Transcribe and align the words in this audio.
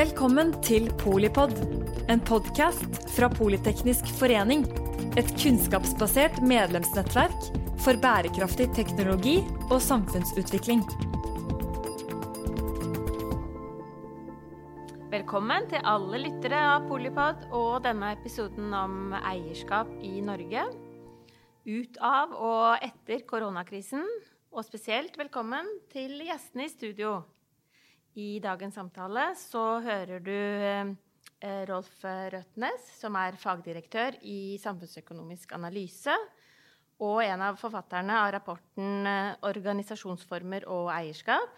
Velkommen 0.00 0.54
til 0.64 0.86
Polipod, 0.96 1.50
en 2.08 2.22
podkast 2.24 2.94
fra 3.12 3.26
Politeknisk 3.28 4.06
forening. 4.16 4.62
Et 5.20 5.28
kunnskapsbasert 5.42 6.38
medlemsnettverk 6.40 7.48
for 7.84 7.98
bærekraftig 8.00 8.70
teknologi 8.78 9.34
og 9.66 9.76
samfunnsutvikling. 9.84 10.80
Velkommen 15.12 15.68
til 15.68 15.84
alle 15.92 16.22
lyttere 16.22 16.62
av 16.70 16.86
Polipod 16.88 17.42
og 17.50 17.82
denne 17.84 18.14
episoden 18.14 18.72
om 18.72 19.12
eierskap 19.20 19.90
i 20.00 20.22
Norge. 20.24 20.62
Ut 21.68 22.00
av 22.00 22.32
og 22.38 22.88
etter 22.88 23.26
koronakrisen, 23.28 24.08
og 24.48 24.64
spesielt 24.64 25.20
velkommen 25.20 25.68
til 25.92 26.16
gjestene 26.24 26.70
i 26.70 26.72
studio. 26.72 27.18
I 28.18 28.40
dagens 28.42 28.74
samtale 28.74 29.28
så 29.38 29.62
hører 29.84 30.22
du 30.24 30.34
eh, 30.34 31.62
Rolf 31.70 32.02
Røtnes, 32.02 32.88
som 32.98 33.14
er 33.20 33.38
fagdirektør 33.38 34.18
i 34.26 34.58
samfunnsøkonomisk 34.58 35.54
analyse, 35.54 36.16
og 37.00 37.22
en 37.22 37.44
av 37.46 37.58
forfatterne 37.60 38.16
av 38.18 38.32
rapporten 38.34 39.06
eh, 39.06 39.36
'Organisasjonsformer 39.46 40.66
og 40.66 40.90
eierskap'. 40.90 41.54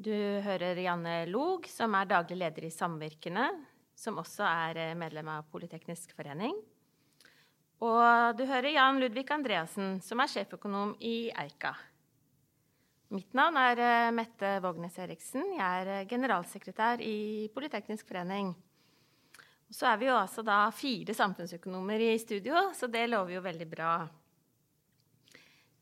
Du 0.00 0.14
hører 0.40 0.80
Janne 0.80 1.26
Log, 1.28 1.68
som 1.68 1.94
er 1.94 2.08
daglig 2.08 2.40
leder 2.40 2.64
i 2.64 2.72
Samvirkene, 2.72 3.50
som 3.92 4.16
også 4.22 4.46
er 4.48 4.80
eh, 4.80 4.96
medlem 4.96 5.28
av 5.28 5.44
Politeknisk 5.52 6.16
forening. 6.16 6.56
Og 7.84 8.36
du 8.36 8.46
hører 8.48 8.72
Jan 8.72 9.00
Ludvig 9.00 9.28
Andreassen, 9.32 10.00
som 10.00 10.20
er 10.20 10.32
sjeføkonom 10.32 10.96
i 11.04 11.28
Eika. 11.44 11.76
Mitt 13.10 13.32
navn 13.34 13.56
er 13.58 13.80
eh, 13.82 14.12
Mette 14.14 14.52
Vågnes 14.62 14.94
Eriksen. 15.02 15.56
Jeg 15.56 15.78
er 15.82 15.88
eh, 15.90 16.04
generalsekretær 16.06 17.00
i 17.02 17.48
Politeknisk 17.50 18.06
forening. 18.06 18.52
Så 19.66 19.88
er 19.90 19.98
vi 19.98 20.06
jo 20.06 20.14
altså 20.14 20.44
da 20.46 20.60
fire 20.74 21.14
samfunnsøkonomer 21.18 22.04
i 22.06 22.12
studio, 22.22 22.68
så 22.74 22.86
det 22.86 23.08
lover 23.10 23.34
jo 23.34 23.42
veldig 23.42 23.66
bra. 23.70 23.90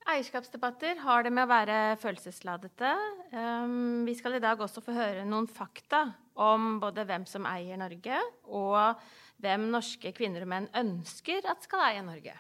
Eierskapsdebatter 0.09 1.03
har 1.05 1.27
det 1.27 1.35
med 1.37 1.45
å 1.45 1.53
være 1.53 1.79
følelsesladete. 2.01 2.95
Um, 3.37 4.09
vi 4.09 4.17
skal 4.17 4.39
i 4.39 4.43
dag 4.45 4.61
også 4.65 4.81
få 4.85 4.97
høre 4.97 5.29
noen 5.29 5.51
fakta 5.53 6.07
om 6.41 6.79
både 6.81 7.05
hvem 7.05 7.29
som 7.29 7.45
eier 7.51 7.77
Norge, 7.77 8.23
og 8.49 9.05
hvem 9.45 9.69
norske 9.75 10.17
kvinner 10.17 10.49
og 10.49 10.53
menn 10.55 10.73
ønsker 10.81 11.45
at 11.45 11.69
skal 11.69 11.91
eie 11.91 12.05
Norge. 12.09 12.39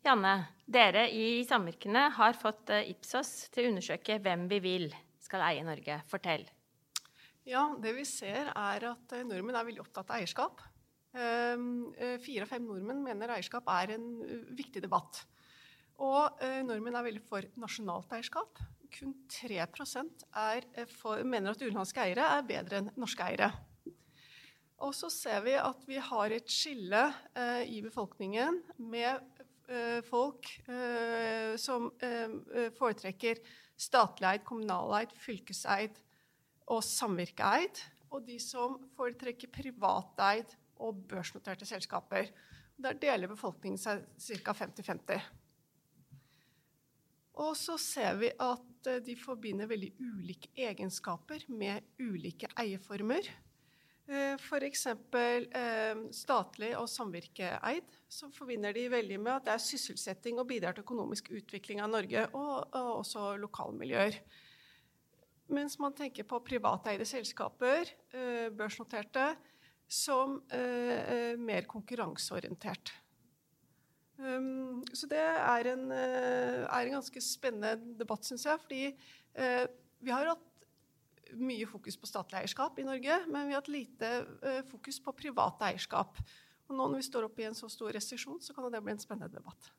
Janne, 0.00 0.32
dere 0.64 1.02
i 1.12 1.42
samvirkene 1.44 2.06
har 2.16 2.36
fått 2.40 2.70
eh, 2.72 2.88
Ipsos 2.88 3.50
til 3.52 3.66
å 3.66 3.70
undersøke 3.74 4.16
hvem 4.24 4.46
vi 4.48 4.58
vil 4.64 4.86
skal 5.20 5.42
eie 5.44 5.64
Norge. 5.66 5.98
Fortell. 6.08 6.46
Ja, 7.44 7.66
det 7.76 7.92
vi 7.98 8.06
ser 8.08 8.48
er 8.48 8.86
at 8.94 9.12
eh, 9.12 9.26
nordmenn 9.28 9.58
er 9.60 9.66
veldig 9.68 9.82
opptatt 9.84 10.08
av 10.08 10.16
eierskap. 10.16 10.62
Ehm, 11.12 11.90
eh, 12.00 12.16
fire 12.22 12.46
av 12.46 12.52
fem 12.54 12.64
nordmenn 12.64 13.02
mener 13.04 13.34
eierskap 13.34 13.68
er 13.74 13.92
en 13.98 14.06
viktig 14.56 14.80
debatt. 14.86 15.20
Og 16.00 16.40
nordmenn 16.64 16.96
er 16.96 17.04
veldig 17.04 17.20
for 17.28 17.44
nasjonalt 17.60 18.14
eierskap. 18.16 18.62
Kun 18.94 19.12
3% 19.28 20.24
er 20.40 20.64
for, 20.94 21.20
mener 21.28 21.52
at 21.52 21.60
utenlandske 21.60 22.06
eiere 22.06 22.24
er 22.38 22.46
bedre 22.48 22.80
enn 22.80 22.88
norske 22.96 23.26
eiere. 23.26 23.50
Og 24.80 24.94
så 24.96 25.10
ser 25.12 25.44
vi 25.44 25.58
at 25.60 25.84
vi 25.84 26.00
har 26.00 26.32
et 26.32 26.48
skille 26.48 27.02
i 27.68 27.82
befolkningen 27.84 28.62
med 28.80 29.39
folk 30.06 30.48
eh, 30.68 31.56
som 31.60 31.90
eh, 32.02 32.70
foretrekker 32.76 33.40
statlig 33.80 34.28
eid, 34.28 34.44
kommunaleid, 34.46 35.14
fylkeseid 35.18 35.98
og 36.70 36.82
samvirkeeid. 36.86 37.82
Og 38.10 38.24
de 38.26 38.38
som 38.42 38.78
foretrekker 38.96 39.52
privateid 39.54 40.56
og 40.82 41.04
børsnoterte 41.10 41.68
selskaper. 41.68 42.32
Der 42.80 42.96
deler 42.96 43.30
befolkningen 43.30 43.78
seg 43.78 44.06
ca. 44.40 44.54
50-50. 44.56 45.20
Og 47.40 47.52
så 47.56 47.76
ser 47.80 48.16
vi 48.20 48.32
at 48.42 48.90
de 49.04 49.14
forbinder 49.20 49.68
veldig 49.68 49.92
ulike 50.00 50.50
egenskaper 50.56 51.44
med 51.52 51.84
ulike 52.00 52.48
eierformer. 52.58 53.28
Eh, 54.10 54.34
F.eks. 54.34 54.86
Eh, 54.90 55.98
statlig 56.10 56.72
og 56.74 56.88
samvirkeeid, 56.90 57.92
så 58.10 58.26
forbinder 58.34 58.74
de 58.74 58.88
veldig 58.90 59.18
med 59.22 59.36
at 59.36 59.44
det 59.46 59.52
er 59.54 59.62
sysselsetting 59.62 60.40
og 60.42 60.48
bidrar 60.50 60.74
til 60.74 60.82
økonomisk 60.82 61.30
utvikling 61.30 61.82
av 61.84 61.92
Norge, 61.92 62.24
og, 62.34 62.74
og 62.74 62.88
også 63.04 63.36
lokalmiljøer. 63.38 64.18
Mens 65.54 65.78
man 65.82 65.94
tenker 65.94 66.26
på 66.26 66.42
privateide 66.46 67.06
selskaper, 67.06 67.92
eh, 68.14 68.50
børsnoterte, 68.54 69.32
som 69.90 70.36
mer 71.42 71.64
konkurranseorientert. 71.66 72.92
Um, 74.22 74.84
så 74.94 75.08
det 75.10 75.18
er 75.18 75.66
en, 75.72 75.82
er 75.90 76.84
en 76.84 76.94
ganske 76.94 77.22
spennende 77.26 77.96
debatt, 77.98 78.22
syns 78.22 78.46
jeg. 78.46 78.60
Fordi 78.62 78.84
vi 79.98 80.14
har 80.14 80.30
hatt 80.30 80.46
mye 81.38 81.66
fokus 81.68 81.98
på 82.00 82.08
statlig 82.08 82.40
eierskap 82.40 82.78
i 82.80 82.86
Norge, 82.86 83.20
men 83.30 83.48
vi 83.48 83.54
har 83.54 83.62
hatt 83.62 83.72
lite 83.72 84.14
uh, 84.44 84.62
fokus 84.70 85.00
på 85.04 85.14
privat 85.16 85.62
eierskap. 85.68 86.18
Og 86.70 86.76
nå 86.76 86.86
når 86.86 87.00
vi 87.02 87.06
står 87.08 87.26
oppe 87.26 87.42
i 87.42 87.48
en 87.48 87.58
så 87.58 87.68
stor 87.70 87.92
restriksjon, 87.94 88.40
så 88.42 88.54
kan 88.54 88.70
det 88.70 88.82
bli 88.84 88.94
en 88.94 89.02
spennende 89.02 89.34
debatt. 89.34 89.72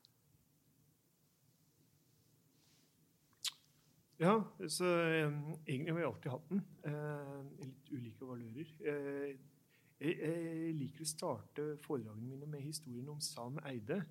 Ja, 4.22 4.36
så 4.70 4.86
um, 4.86 5.38
egentlig 5.66 5.94
har 5.94 5.98
vi 5.98 6.04
alltid 6.06 6.32
hatt 6.32 6.50
den. 6.52 6.60
Uh, 6.86 7.64
litt 7.64 7.88
ulike 7.90 8.28
valører. 8.28 8.74
Uh, 8.84 9.32
jeg, 10.02 10.18
jeg, 10.20 10.76
liker 10.78 11.02
å 11.02 11.10
starte 11.10 11.66
foredragene 11.82 12.28
mine 12.28 12.50
med 12.50 12.62
historien 12.68 13.10
om 13.10 13.22
Sam 13.24 13.58
Eide 13.66 14.04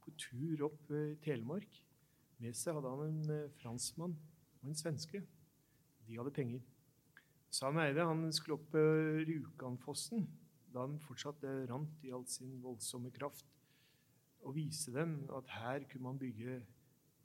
på 0.00 0.14
tur 0.16 0.64
opp 0.70 0.88
i 0.96 1.02
Telemark. 1.20 1.76
Med 2.40 2.56
seg 2.56 2.78
hadde 2.78 2.94
han 2.94 3.04
en 3.10 3.50
franskmann 3.60 4.16
og 4.62 4.70
en 4.70 4.80
svenske. 4.80 5.20
De 6.08 6.16
hadde 6.16 6.32
penger. 6.32 6.64
Sam 7.50 7.80
Eide 7.82 8.06
han 8.06 8.28
skulle 8.32 8.60
opp 8.60 8.74
uh, 8.78 9.20
Rjukanfossen 9.26 10.28
da 10.70 10.84
den 10.86 11.00
fortsatt 11.02 11.42
rant 11.66 12.04
i 12.06 12.12
all 12.14 12.26
sin 12.30 12.60
voldsomme 12.62 13.10
kraft, 13.10 13.46
og 14.46 14.54
vise 14.54 14.92
dem 14.94 15.16
at 15.34 15.48
her 15.50 15.82
kunne 15.90 16.04
man 16.04 16.18
bygge 16.20 16.60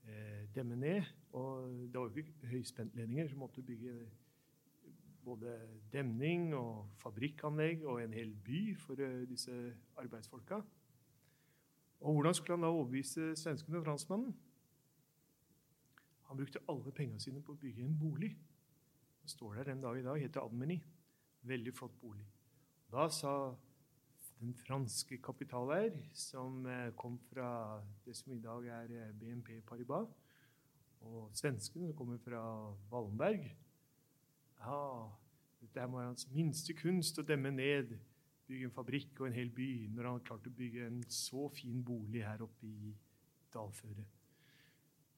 eh, 0.07 0.47
demme 0.55 0.75
ned. 0.75 1.03
Og 1.37 1.69
det 1.93 1.99
var 1.99 2.09
jo 2.09 2.23
ikke 2.23 2.49
høyspentledninger, 2.49 3.27
så 3.29 3.37
måtte 3.37 3.61
bygge 3.61 3.93
både 5.25 5.53
demning 5.93 6.55
og 6.55 6.89
fabrikkanlegg 6.97 7.85
og 7.85 8.01
en 8.03 8.13
hel 8.13 8.33
by 8.45 8.63
for 8.81 8.97
uh, 8.99 9.23
disse 9.29 9.53
arbeidsfolka. 9.97 10.59
Og 12.01 12.13
hvordan 12.13 12.33
skulle 12.33 12.57
han 12.57 12.65
da 12.65 12.73
overbevise 12.73 13.35
svenskene 13.35 13.77
og 13.77 13.85
franskmannen? 13.85 14.35
Han 16.27 16.37
brukte 16.37 16.59
alle 16.69 16.91
pengene 16.91 17.21
sine 17.21 17.41
på 17.41 17.53
å 17.53 17.61
bygge 17.61 17.85
en 17.85 17.97
bolig. 17.99 18.35
Det 19.25 19.31
står 19.31 19.53
der 19.53 19.63
den 19.63 19.81
dag 19.81 19.97
i 19.97 20.03
dag. 20.03 20.19
Heter 20.21 20.43
Admeny. 20.45 20.75
Veldig 21.41 21.71
flott 21.73 21.95
bolig. 22.01 22.27
Da 22.93 23.07
sa 23.09 23.55
den 24.37 24.51
franske 24.53 25.17
kapitaleier, 25.17 25.95
som 26.13 26.65
eh, 26.69 26.91
kom 26.93 27.15
fra 27.31 27.81
det 28.05 28.13
som 28.13 28.35
i 28.35 28.37
dag 28.43 28.67
er 28.69 28.91
eh, 28.93 29.15
BNP 29.17 29.63
Paribas, 29.65 30.11
og 31.01 31.31
svenskene 31.33 31.93
kommer 31.97 32.21
fra 32.21 32.43
Wallenberg 32.91 33.47
Ja, 34.59 35.09
dette 35.63 35.87
må 35.89 35.97
være 35.97 36.11
hans 36.11 36.29
minste 36.29 36.77
kunst 36.77 37.17
å 37.17 37.25
demme 37.25 37.49
ned, 37.49 37.97
bygge 38.45 38.69
en 38.69 38.77
fabrikk 38.77 39.23
og 39.23 39.31
en 39.31 39.39
hel 39.39 39.49
by, 39.49 39.71
når 39.89 40.09
han 40.11 40.19
har 40.19 40.27
klart 40.29 40.51
å 40.51 40.53
bygge 40.61 40.85
en 40.85 41.01
så 41.09 41.49
fin 41.49 41.81
bolig 41.81 42.21
her 42.27 42.45
oppe 42.45 42.69
i 42.69 42.93
dalføret. 43.57 44.14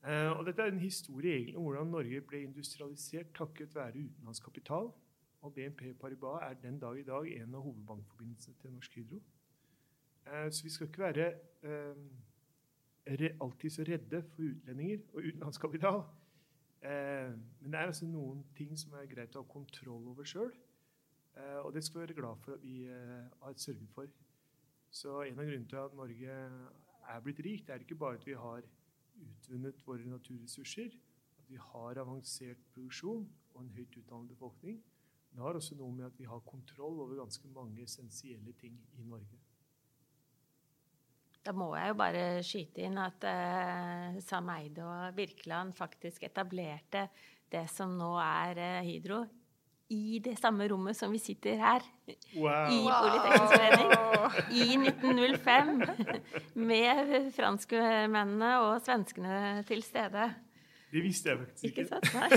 Eh, 0.05 0.31
og 0.31 0.45
dette 0.45 0.61
er 0.61 0.71
en 0.71 0.79
historie 0.79 1.33
egentlig 1.33 1.57
om 1.57 1.63
hvordan 1.63 1.87
Norge 1.87 2.21
ble 2.21 2.43
industrialisert 2.45 3.33
takket 3.35 3.75
være 3.75 4.05
utenlandskapital. 4.05 4.91
Og 5.41 5.53
BNP 5.53 5.93
Paribas 5.99 6.43
er 6.43 6.53
den 6.61 6.79
dag 6.79 6.99
i 6.99 7.03
dag 7.03 7.31
en 7.41 7.55
av 7.55 7.61
hovedbankforbindelsene 7.61 8.55
til 8.61 8.73
Norsk 8.73 8.95
Hydro. 8.95 9.21
Eh, 10.27 10.51
så 10.51 10.63
vi 10.63 10.69
skal 10.69 10.87
ikke 10.87 11.03
være 11.03 11.27
eh, 11.63 13.41
alltid 13.41 13.69
så 13.69 13.83
redde 13.87 14.23
for 14.23 14.43
utlendinger 14.43 14.99
og 15.13 15.21
utenlandskapital. 15.23 16.01
Men 16.81 17.71
det 17.71 17.75
er 17.79 17.89
altså 17.89 18.05
noen 18.05 18.43
ting 18.55 18.77
som 18.79 18.93
er 18.93 19.07
greit 19.09 19.35
å 19.35 19.41
ha 19.41 19.49
kontroll 19.49 20.11
over 20.11 20.27
sjøl. 20.29 20.51
Og 21.65 21.71
det 21.73 21.81
skal 21.83 21.99
vi 21.99 22.03
være 22.03 22.15
glad 22.19 22.43
for 22.43 22.53
at 22.53 22.61
vi 22.63 22.85
har 23.41 23.55
sørget 23.57 23.89
for. 23.95 24.11
Så 24.93 25.23
en 25.23 25.39
av 25.39 25.49
grunnene 25.49 25.67
til 25.67 25.81
at 25.81 25.95
Norge 25.97 26.37
er 27.09 27.23
blitt 27.25 27.41
rikt, 27.43 27.69
er 27.69 27.81
ikke 27.83 27.97
bare 27.99 28.21
at 28.21 28.27
vi 28.27 28.37
har 28.37 28.61
utvunnet 29.23 29.81
våre 29.87 30.05
naturressurser, 30.09 30.93
at 31.39 31.49
vi 31.49 31.59
har 31.61 32.01
avansert 32.01 32.61
produksjon 32.73 33.25
og 33.53 33.59
en 33.63 33.73
høyt 33.75 33.97
utdannet 33.99 34.31
befolkning. 34.33 34.79
Det 35.31 35.43
har 35.43 35.57
også 35.57 35.75
noe 35.77 35.93
med 35.93 36.07
at 36.07 36.17
vi 36.17 36.27
har 36.29 36.45
kontroll 36.47 37.01
over 37.03 37.19
ganske 37.19 37.49
mange 37.53 37.83
essensielle 37.83 38.53
ting 38.57 38.77
i 38.97 39.05
Norge. 39.05 39.39
Da 41.45 41.53
må 41.55 41.69
jeg 41.77 41.93
jo 41.93 41.97
bare 42.01 42.23
skyte 42.43 42.83
inn 42.83 42.97
at 42.99 43.23
eh, 43.23 44.17
Sam 44.25 44.49
Eide 44.51 44.83
og 44.83 45.15
Virkeland 45.15 45.75
faktisk 45.77 46.25
etablerte 46.27 47.05
det 47.51 47.63
som 47.71 47.93
nå 47.95 48.09
er 48.19 48.59
eh, 48.59 48.87
Hydro 48.89 49.21
i 49.93 50.19
det 50.19 50.33
samme 50.39 50.67
rommet 50.67 50.97
som 50.97 51.11
vi 51.13 51.19
sitter 51.21 51.55
her. 51.61 51.85
Wow. 52.35 52.67
I 52.67 52.79
Politeknisk 52.87 53.53
forening. 53.53 53.89
I 54.51 54.65
1905. 54.89 55.69
Med 56.67 57.31
franskmennene 57.37 58.51
og 58.65 58.81
svenskene 58.83 59.63
til 59.69 59.83
stede. 59.85 60.27
Det 60.91 61.03
visste 61.03 61.29
jeg 61.33 61.39
faktisk 61.43 61.63
Ikke 61.69 61.81
ikke. 61.83 61.91
sant? 61.91 62.07
Nei. 62.15 62.29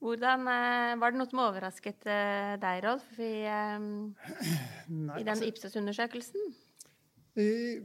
Hvordan, 0.00 0.46
eh, 0.48 0.94
var 0.96 1.12
det 1.12 1.18
noe 1.20 1.28
som 1.28 1.42
overrasket 1.44 2.06
eh, 2.08 2.54
deg, 2.62 2.78
Rolf, 2.86 3.08
i, 3.20 3.42
eh, 3.44 3.78
Nei, 4.88 5.18
i 5.20 5.24
den 5.26 5.34
altså, 5.34 5.48
Ipsos-undersøkelsen? 5.50 6.46
eh, 7.36 7.82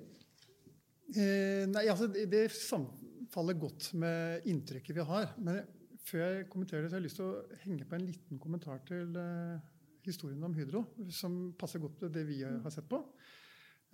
eh, 1.12 1.66
nei, 1.68 1.84
altså 1.92 2.08
det, 2.08 2.24
det 2.32 2.46
samfaller 2.56 3.60
godt 3.60 3.90
med 4.00 4.48
inntrykket 4.48 4.96
vi 4.96 5.04
har. 5.12 5.34
Men 5.44 5.60
før 6.06 6.22
jeg 6.24 6.50
kommenterer 6.52 6.86
det, 6.86 6.92
så 6.92 6.98
har 6.98 7.02
jeg 7.02 7.08
lyst 7.08 7.20
til 7.22 7.30
å 7.32 7.62
henge 7.64 7.88
på 7.90 7.98
en 7.98 8.06
liten 8.06 8.42
kommentar 8.42 8.84
til 8.88 9.16
eh, 9.20 9.64
historien 10.06 10.44
om 10.46 10.54
Hydro, 10.54 10.84
som 11.14 11.40
passer 11.58 11.82
godt 11.82 12.04
til 12.04 12.14
det 12.14 12.26
vi 12.28 12.44
har 12.46 12.74
sett 12.74 12.88
på. 12.90 13.02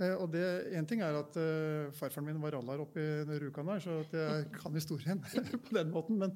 Eh, 0.01 0.15
og 0.15 0.27
det, 0.33 0.43
en 0.77 0.87
ting 0.87 1.03
er 1.05 1.17
at 1.19 1.37
eh, 1.39 1.91
farfaren 1.95 2.27
min 2.27 2.41
var 2.43 2.55
rallar 2.57 2.83
oppe 2.83 3.01
i 3.01 3.39
Rjukan 3.43 3.71
så 3.83 4.01
at 4.03 4.15
jeg 4.17 4.49
kan 4.59 4.75
historien 4.77 5.23
på 5.67 5.77
den 5.77 5.91
måten. 5.93 6.19
Men 6.21 6.35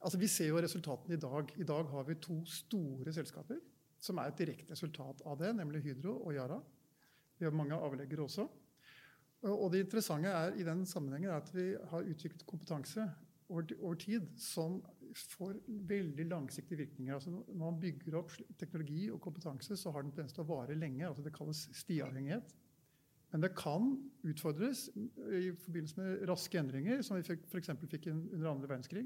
altså, 0.00 0.20
vi 0.20 0.30
ser 0.30 0.50
jo 0.52 0.62
resultatene 0.62 1.16
i 1.16 1.22
dag. 1.22 1.52
I 1.56 1.68
dag 1.68 1.92
har 1.92 2.08
vi 2.08 2.20
to 2.22 2.40
store 2.48 3.14
selskaper 3.14 3.60
som 3.98 4.20
er 4.20 4.30
et 4.30 4.38
direkte 4.38 4.76
resultat 4.76 5.24
av 5.26 5.40
det, 5.40 5.50
nemlig 5.58 5.82
Hydro 5.82 6.20
og 6.20 6.34
Yara. 6.36 6.58
Vi 7.38 7.46
har 7.46 7.54
mange 7.54 7.74
avleggere 7.74 8.26
også. 8.26 8.46
Og 9.46 9.64
og 9.64 9.72
det 9.72 9.84
interessante 9.84 10.30
er 10.34 10.54
i 10.58 10.66
den 10.66 10.84
sammenhengen 10.86 11.30
er 11.30 11.38
at 11.38 11.50
vi 11.54 11.70
har 11.90 12.06
utviklet 12.06 12.46
kompetanse 12.46 13.04
over, 13.48 13.62
over 13.80 13.94
tid 13.94 14.26
som 14.38 14.80
får 15.16 15.58
veldig 15.88 16.26
langsiktige 16.30 16.82
virkninger. 16.82 17.14
Altså 17.14 17.32
når 17.32 17.60
man 17.60 17.80
bygger 17.80 18.18
opp 18.20 18.32
teknologi 18.60 19.08
og 19.12 19.20
kompetanse, 19.24 19.76
så 19.76 19.92
har 19.94 20.04
den 20.04 20.12
tendens 20.14 20.36
til 20.36 20.44
å 20.44 20.50
vare 20.50 20.76
lenge. 20.78 21.06
altså 21.06 21.24
Det 21.24 21.34
kalles 21.36 21.66
stiavhengighet. 21.76 22.54
Men 23.32 23.44
det 23.44 23.52
kan 23.58 23.90
utfordres 24.24 24.86
i 24.96 25.50
forbindelse 25.64 26.00
med 26.00 26.28
raske 26.30 26.60
endringer, 26.60 27.02
som 27.04 27.18
vi 27.18 27.24
f.eks. 27.26 27.74
fikk 27.90 28.08
under 28.12 28.50
andre 28.50 28.70
verdenskrig. 28.70 29.04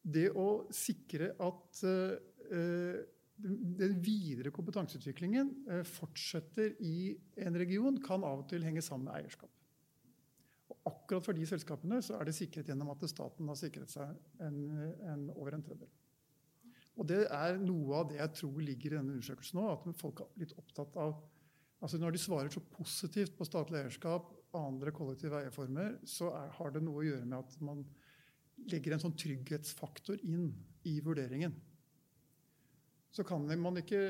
Det 0.00 0.28
å 0.38 0.50
sikre 0.72 1.32
at 1.42 1.82
eh, 1.84 2.20
den 2.50 3.00
den 3.80 3.96
videre 4.04 4.52
kompetanseutviklingen 4.54 5.50
eh, 5.70 5.82
fortsetter 5.88 6.74
i 6.84 7.16
en 7.40 7.56
region, 7.58 7.98
kan 8.04 8.24
av 8.26 8.44
og 8.44 8.50
til 8.50 8.64
henge 8.66 8.82
sammen 8.84 9.08
med 9.08 9.18
eierskap. 9.20 9.50
Akkurat 10.90 11.24
for 11.24 11.36
de 11.36 11.46
selskapene 11.48 12.02
så 12.04 12.18
er 12.18 12.28
det 12.28 12.36
sikret 12.36 12.70
gjennom 12.70 12.92
at 12.92 13.06
staten 13.10 13.48
har 13.50 13.58
sikret 13.58 13.92
seg 13.92 14.42
en, 14.44 14.60
en, 15.06 15.26
over 15.36 15.56
en 15.56 15.64
tredjedel. 15.64 15.90
Og 17.00 17.06
det 17.08 17.22
er 17.32 17.60
noe 17.62 18.02
av 18.02 18.10
det 18.10 18.18
jeg 18.18 18.36
tror 18.42 18.60
ligger 18.64 18.92
i 18.92 18.98
denne 18.98 19.14
undersøkelsen 19.16 19.60
nå, 19.60 19.68
at 19.72 20.00
folk 20.00 20.20
er 20.24 20.42
litt 20.42 20.56
opptatt 20.60 20.98
av 21.00 21.20
altså 21.80 21.96
Når 21.96 22.12
de 22.12 22.20
svarer 22.20 22.52
så 22.52 22.60
positivt 22.74 23.38
på 23.38 23.46
statlig 23.48 23.78
eierskap, 23.78 24.26
og 24.50 24.66
andre 24.66 24.92
kollektive 24.92 25.38
eierformer, 25.38 25.94
så 26.04 26.28
er, 26.34 26.50
har 26.58 26.72
det 26.74 26.82
noe 26.84 27.00
å 27.00 27.06
gjøre 27.06 27.24
med 27.24 27.38
at 27.38 27.54
man 27.64 27.84
legger 28.68 28.92
en 28.92 29.00
sånn 29.00 29.16
trygghetsfaktor 29.16 30.20
inn 30.26 30.50
i 30.90 30.98
vurderingen. 31.04 31.54
Så 33.14 33.24
kan 33.24 33.46
man 33.62 33.80
ikke 33.80 34.00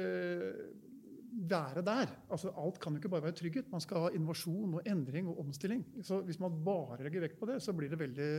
være 1.31 1.83
der. 1.87 2.11
Altså, 2.31 2.51
alt 2.59 2.81
kan 2.81 2.93
jo 2.93 3.01
ikke 3.01 3.13
bare 3.13 3.23
være 3.29 3.39
trygghet. 3.39 3.71
Man 3.73 3.83
skal 3.83 4.05
ha 4.05 4.11
innovasjon 4.15 4.75
og 4.79 4.83
endring 4.87 5.29
og 5.31 5.39
omstilling. 5.45 5.85
Så 6.03 6.21
hvis 6.27 6.41
man 6.41 6.59
bare 6.65 7.03
legger 7.03 7.25
vekt 7.27 7.39
på 7.41 7.49
det, 7.51 7.61
så 7.63 7.75
blir 7.77 7.91
det 7.91 7.99
veldig 8.01 8.31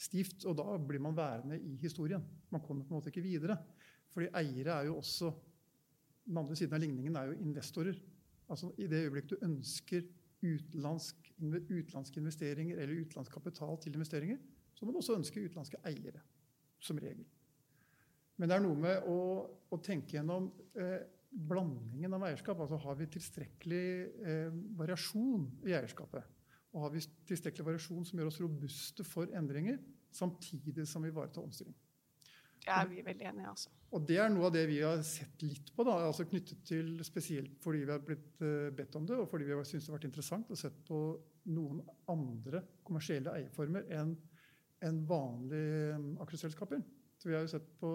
stivt, 0.00 0.46
og 0.48 0.56
da 0.56 0.78
blir 0.78 1.02
man 1.02 1.16
værende 1.16 1.58
i 1.60 1.76
historien. 1.76 2.24
Man 2.50 2.62
kommer 2.64 2.84
på 2.84 2.94
en 2.94 3.00
måte 3.00 3.12
ikke 3.12 3.24
videre. 3.24 3.58
Fordi 4.14 4.30
eiere 4.34 4.80
er 4.80 4.90
jo 4.90 4.96
også 4.96 5.32
Den 6.30 6.36
andre 6.38 6.54
siden 6.54 6.74
av 6.76 6.80
ligningen 6.80 7.16
er 7.16 7.30
jo 7.30 7.38
investorer. 7.42 7.96
Altså 8.48 8.68
I 8.78 8.86
det 8.86 9.00
øyeblikk 9.06 9.30
du 9.30 9.36
ønsker 9.42 10.02
utenlandsk, 10.44 11.32
utenlandske 11.40 12.20
investeringer 12.20 12.78
eller 12.78 13.00
utenlandsk 13.00 13.32
kapital 13.32 13.78
til 13.80 13.94
investeringer, 13.94 14.36
så 14.74 14.84
må 14.84 14.92
du 14.92 15.00
også 15.00 15.16
ønske 15.16 15.40
utenlandske 15.40 15.80
eiere, 15.88 16.20
som 16.78 16.98
regel. 16.98 17.24
Men 18.36 18.48
det 18.48 18.56
er 18.56 18.62
noe 18.64 18.78
med 18.80 19.08
å, 19.08 19.16
å 19.68 19.78
tenke 19.84 20.16
gjennom 20.16 20.50
eh, 20.78 21.02
blandingen 21.30 22.14
av 22.16 22.24
eierskap. 22.26 22.60
Altså 22.60 22.78
har 22.82 22.98
vi 22.98 23.08
tilstrekkelig 23.14 23.84
eh, 24.26 24.56
variasjon 24.78 25.46
i 25.68 25.76
eierskapet? 25.78 26.26
Og 26.74 26.84
har 26.84 26.94
vi 26.94 27.02
tilstrekkelig 27.26 27.66
variasjon 27.66 28.06
som 28.06 28.20
gjør 28.20 28.30
oss 28.30 28.40
robuste 28.42 29.06
for 29.06 29.30
endringer, 29.36 29.78
samtidig 30.14 30.86
som 30.88 31.02
vi 31.02 31.10
ivaretar 31.10 31.42
omstilling? 31.42 31.74
Det 32.60 32.72
er 32.76 32.88
vi 32.90 33.02
veldig 33.04 33.26
enige 33.30 33.48
altså. 33.48 33.70
Og 33.90 34.02
det 34.06 34.18
er 34.22 34.28
noe 34.30 34.46
av 34.50 34.54
det 34.54 34.66
vi 34.68 34.78
har 34.84 35.00
sett 35.06 35.42
litt 35.42 35.72
på, 35.74 35.84
da, 35.86 35.96
altså 36.06 36.26
knyttet 36.28 36.60
til 36.68 36.92
spesielt 37.06 37.56
fordi 37.62 37.82
vi 37.86 37.94
har 37.94 38.02
blitt 38.04 38.42
eh, 38.44 38.68
bedt 38.76 38.98
om 39.00 39.06
det, 39.08 39.16
og 39.18 39.30
fordi 39.30 39.48
vi 39.48 39.56
har 39.56 39.66
syntes 39.66 39.88
det 39.88 39.92
har 39.92 39.98
vært 39.98 40.10
interessant 40.10 40.52
å 40.52 40.58
sett 40.58 40.76
på 40.86 41.00
noen 41.50 41.80
andre 42.12 42.62
kommersielle 42.86 43.32
eierformer 43.38 43.88
enn 43.96 44.14
en 44.86 45.00
vanlige 45.08 45.96
eh, 45.96 46.08
aksjeselskaper. 46.22 46.84
Så 47.20 47.28
vi 47.28 47.36
har 47.36 47.44
jo 47.44 47.52
sett 47.52 47.66
på 47.80 47.90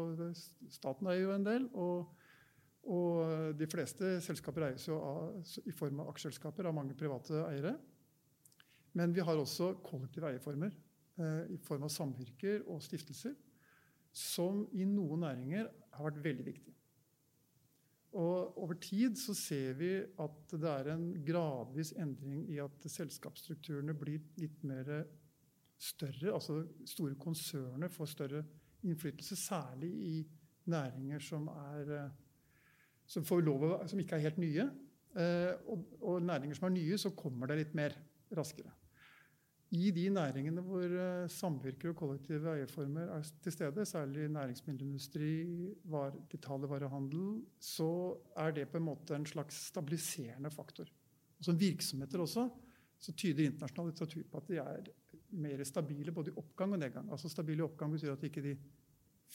Staten 0.69 1.07
eier 1.09 1.23
jo 1.23 1.33
en 1.33 1.45
del, 1.47 1.69
og, 1.73 2.11
og 2.85 3.55
de 3.57 3.67
fleste 3.69 4.17
selskaper 4.21 4.67
eies 4.67 4.85
jo 4.87 4.99
av, 5.01 5.39
i 5.65 5.73
form 5.73 6.03
av 6.03 6.11
aksjeselskaper 6.11 6.69
av 6.69 6.75
mange 6.77 6.97
private 6.97 7.41
eiere. 7.47 7.73
Men 8.95 9.13
vi 9.15 9.23
har 9.25 9.39
også 9.39 9.73
kollektive 9.83 10.29
eierformer 10.29 10.71
eh, 10.71 11.55
i 11.55 11.57
form 11.65 11.87
av 11.87 11.93
samvirker 11.93 12.63
og 12.69 12.83
stiftelser 12.85 13.33
som 14.15 14.63
i 14.71 14.85
noen 14.87 15.25
næringer 15.25 15.67
har 15.97 16.07
vært 16.07 16.21
veldig 16.23 16.45
viktig. 16.47 16.75
Og 18.15 18.55
over 18.63 18.77
tid 18.79 19.17
så 19.19 19.33
ser 19.35 19.73
vi 19.75 19.89
at 19.99 20.53
det 20.55 20.69
er 20.71 20.93
en 20.93 21.09
gradvis 21.27 21.91
endring 21.99 22.45
i 22.53 22.61
at 22.63 22.85
selskapsstrukturene 22.87 23.95
blir 23.99 24.23
litt 24.39 24.61
mer 24.63 24.87
større. 25.75 26.31
Altså 26.31 26.61
store 26.87 27.17
konserner 27.19 27.91
får 27.91 28.11
større 28.13 28.45
innflytelse, 28.85 29.35
særlig 29.35 29.91
i 29.91 30.15
næringer 30.71 31.19
som, 31.19 31.49
er, 31.49 32.07
som, 33.07 33.23
å- 33.23 33.87
som 33.87 33.99
ikke 34.01 34.15
er 34.17 34.25
helt 34.29 34.37
nye. 34.41 34.69
Eh, 35.15 35.53
Og, 35.71 35.85
og 36.01 36.21
næringer 36.21 36.55
som 36.57 36.67
er 36.69 36.75
nye, 36.75 36.97
så 36.97 37.11
kommer 37.15 37.47
det 37.47 37.57
litt 37.61 37.75
mer 37.77 37.95
raskere. 38.35 38.71
I 39.75 39.89
de 39.91 40.09
næringene 40.13 40.61
hvor 40.63 40.83
eh, 40.85 41.27
samvirker 41.31 41.89
og 41.91 41.95
kollektive 41.99 42.51
eierformer 42.53 43.09
er 43.15 43.23
til 43.43 43.51
stede, 43.51 43.85
særlig 43.85 44.27
næringsmiddelindustri, 44.31 45.31
var, 45.91 46.13
detaljvarehandel, 46.31 47.41
så 47.59 47.89
er 48.37 48.51
det 48.55 48.67
på 48.69 48.77
en 48.77 48.85
måte 48.89 49.15
en 49.15 49.25
slags 49.25 49.55
stabiliserende 49.71 50.51
faktor. 50.53 50.85
Og 51.39 51.45
som 51.49 51.59
virksomheter 51.59 52.21
også, 52.23 52.45
så 52.99 53.11
tyder 53.13 53.45
internasjonal 53.49 53.89
litteratur 53.91 54.23
på 54.31 54.37
at 54.39 54.47
de 54.47 54.57
er 54.61 54.91
mer 55.35 55.63
stabile 55.67 56.13
både 56.15 56.31
i 56.31 56.37
oppgang 56.39 56.73
og 56.77 56.79
nedgang. 56.79 57.09
Altså 57.11 57.27
Stabile 57.29 57.65
oppgang 57.65 57.91
betyr 57.91 58.13
at 58.13 58.23
ikke 58.23 58.41
de 58.45 58.53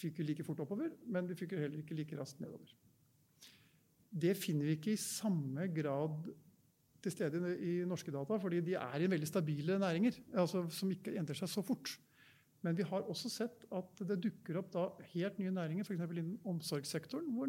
fyker 0.01 0.25
like 0.25 0.45
fort 0.47 0.61
oppover, 0.65 0.89
men 1.07 1.27
de 1.29 1.35
fyker 1.37 1.59
heller 1.61 1.83
ikke 1.83 1.95
like 1.99 2.17
raskt 2.19 2.41
nedover. 2.41 2.71
Det 4.11 4.35
finner 4.39 4.67
vi 4.67 4.77
ikke 4.79 4.95
i 4.95 5.01
samme 5.01 5.69
grad 5.75 6.31
til 7.01 7.15
stede 7.15 7.55
i 7.65 7.81
norske 7.89 8.13
data, 8.13 8.37
fordi 8.37 8.61
de 8.65 8.77
er 8.77 9.01
i 9.01 9.09
veldig 9.11 9.29
stabile 9.29 9.79
næringer 9.81 10.19
altså 10.43 10.67
som 10.75 10.91
ikke 10.93 11.15
endrer 11.17 11.39
seg 11.39 11.49
så 11.49 11.63
fort. 11.65 11.95
Men 12.63 12.77
vi 12.77 12.85
har 12.85 13.07
også 13.09 13.31
sett 13.33 13.65
at 13.73 14.03
det 14.09 14.19
dukker 14.21 14.59
opp 14.61 14.77
helt 15.15 15.39
nye 15.41 15.53
næringer, 15.55 15.87
f.eks. 15.87 16.03
innen 16.03 16.37
omsorgssektoren, 16.45 17.31
hvor, 17.33 17.49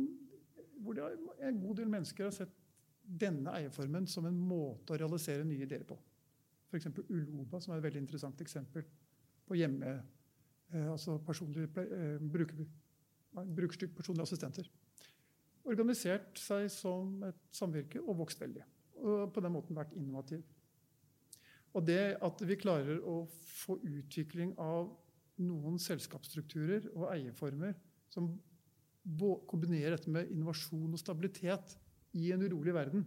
hvor 0.80 0.96
det 0.96 1.10
en 1.50 1.60
god 1.60 1.82
del 1.82 1.92
mennesker 1.92 2.30
har 2.30 2.36
sett 2.36 2.54
denne 3.04 3.52
eierformen 3.58 4.08
som 4.08 4.28
en 4.30 4.38
måte 4.38 4.94
å 4.94 5.02
realisere 5.02 5.44
nye 5.48 5.66
ideer 5.66 5.84
på. 5.88 5.98
F.eks. 6.72 6.88
Uloba, 7.10 7.60
som 7.60 7.74
er 7.74 7.82
et 7.82 7.88
veldig 7.90 8.06
interessant 8.06 8.44
eksempel 8.44 8.86
på 9.48 9.58
hjemme, 9.60 9.98
eh, 10.72 10.88
altså 10.88 11.18
personlig, 11.28 11.68
eh, 11.82 12.22
bruker, 12.22 12.64
brukerstyrt 13.36 13.98
personlige 13.98 14.30
assistenter. 14.30 14.72
Organisert 15.70 16.40
seg 16.42 16.68
som 16.74 17.20
et 17.28 17.38
samvirke 17.54 18.02
og 18.02 18.18
vokst 18.24 18.42
veldig 18.42 18.64
og 19.02 19.32
på 19.34 19.44
den 19.44 19.54
måten 19.54 19.78
vært 19.78 19.96
innovativ. 19.98 20.42
Og 21.72 21.86
det 21.88 22.18
at 22.22 22.44
vi 22.46 22.60
klarer 22.60 23.00
å 23.08 23.24
få 23.32 23.78
utvikling 23.88 24.54
av 24.62 24.92
noen 25.42 25.80
selskapsstrukturer 25.82 26.90
og 26.92 27.08
eierformer 27.14 27.74
som 28.12 28.34
kombinerer 29.50 29.96
dette 29.96 30.12
med 30.14 30.30
innovasjon 30.30 30.92
og 30.92 31.02
stabilitet 31.02 31.78
i 32.20 32.30
en 32.36 32.44
urolig 32.44 32.76
verden, 32.76 33.06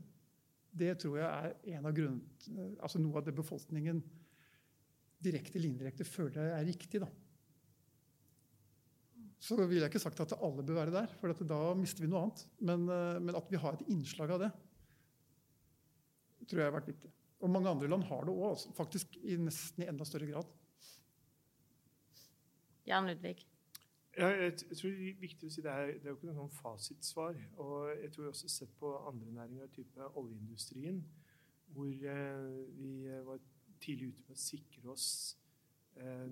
det 0.75 0.97
tror 0.99 1.21
jeg 1.21 1.29
er 1.29 1.77
en 1.77 1.87
av 1.87 1.95
grunnen, 1.95 2.23
altså 2.83 2.99
noe 2.99 3.21
av 3.21 3.27
det 3.29 3.37
befolkningen 3.37 4.01
direkte 5.23 5.61
eller 5.61 5.71
indirekte 5.71 6.07
føler 6.09 6.51
er 6.57 6.67
riktig. 6.67 7.05
Da. 7.05 7.11
Så 9.43 9.59
ville 9.61 9.83
jeg 9.83 9.91
ikke 9.93 10.03
sagt 10.03 10.21
at 10.25 10.37
alle 10.39 10.65
bør 10.65 10.81
være 10.81 10.95
der, 10.95 11.17
for 11.21 11.33
at 11.33 11.43
da 11.49 11.61
mister 11.77 12.05
vi 12.05 12.11
noe 12.11 12.27
annet. 12.27 12.45
Men, 12.61 12.87
eh, 12.89 13.21
men 13.21 13.37
at 13.39 13.51
vi 13.51 13.61
har 13.61 13.77
et 13.77 13.89
innslag 13.93 14.35
av 14.37 14.45
det, 14.47 14.51
tror 16.49 16.61
jeg 16.61 16.71
har 16.71 16.77
vært 16.77 16.93
viktig. 16.93 17.11
Og 17.45 17.51
mange 17.53 17.69
andre 17.69 17.89
land 17.89 18.07
har 18.09 18.25
det 18.25 18.35
òg, 18.35 18.69
faktisk 18.77 19.19
i 19.23 19.37
nesten 19.41 19.85
i 19.85 19.89
enda 19.91 20.07
større 20.09 20.29
grad. 20.31 20.49
Jan 22.89 23.09
Ludvig? 23.09 23.45
Ja, 24.17 24.29
jeg, 24.29 24.57
tror 24.57 24.91
det 24.95 25.09
er 25.11 25.21
viktig 25.21 25.49
å 25.49 25.53
si 25.53 25.63
det 25.65 25.73
er, 25.73 25.95
det 25.99 26.07
er 26.07 26.13
jo 26.13 26.19
ikke 26.19 26.29
noe 26.29 26.39
sånn 26.39 26.53
fasitsvar. 26.55 27.39
Og 27.65 27.89
jeg 27.99 28.13
tror 28.15 28.31
også 28.31 28.51
sett 28.53 28.75
på 28.79 28.93
andre 29.09 29.33
næringer, 29.41 29.73
type 29.75 30.11
oljeindustrien, 30.21 31.01
hvor 31.75 31.89
eh, 31.91 32.61
vi 32.79 32.93
var 33.27 33.41
tidlig 33.83 34.13
ute 34.13 34.29
med 34.29 34.37
å 34.37 34.45
sikre 34.45 34.93
oss 34.95 35.09
eh, 35.35 35.44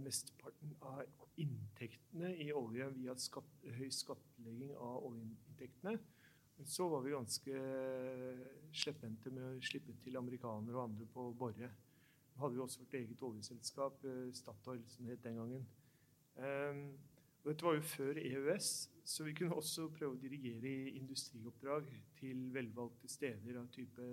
mesteparten 0.02 0.72
av 0.80 1.04
inntektene 1.40 2.32
i 2.42 2.48
olje 2.52 2.88
via 2.96 3.14
skatt, 3.20 3.62
høy 3.76 3.88
skattlegging 3.94 4.74
av 4.76 5.06
oljeinntektene. 5.06 5.94
Men 6.56 6.68
så 6.68 6.88
var 6.88 7.04
vi 7.04 7.14
ganske 7.14 7.62
slepphendte 8.76 9.32
med 9.32 9.46
å 9.46 9.62
slippe 9.64 9.94
til 10.04 10.18
amerikanere 10.20 10.76
og 10.76 10.84
andre 10.84 11.08
på 11.14 11.28
å 11.30 11.36
bore. 11.36 11.70
Da 12.32 12.44
hadde 12.44 12.56
vi 12.56 12.64
også 12.64 12.82
vårt 12.82 12.98
eget 12.98 13.22
oljeselskap, 13.22 14.04
eh, 14.04 14.32
Statoil, 14.32 14.82
som 14.88 15.06
det 15.06 15.16
het 15.16 15.24
den 15.24 15.40
gangen. 15.40 15.66
Um, 16.36 16.98
og 17.42 17.50
dette 17.50 17.64
var 17.66 17.74
jo 17.74 17.82
før 17.82 18.16
EØS, 18.16 18.68
så 19.04 19.24
vi 19.24 19.34
kunne 19.34 19.56
også 19.58 19.88
prøve 19.92 20.14
å 20.14 20.20
dirigere 20.22 20.94
industrioppdrag 20.96 21.90
til 22.20 22.46
velvalgte 22.54 23.08
steder 23.10 23.58
av 23.60 23.68
type 23.74 24.06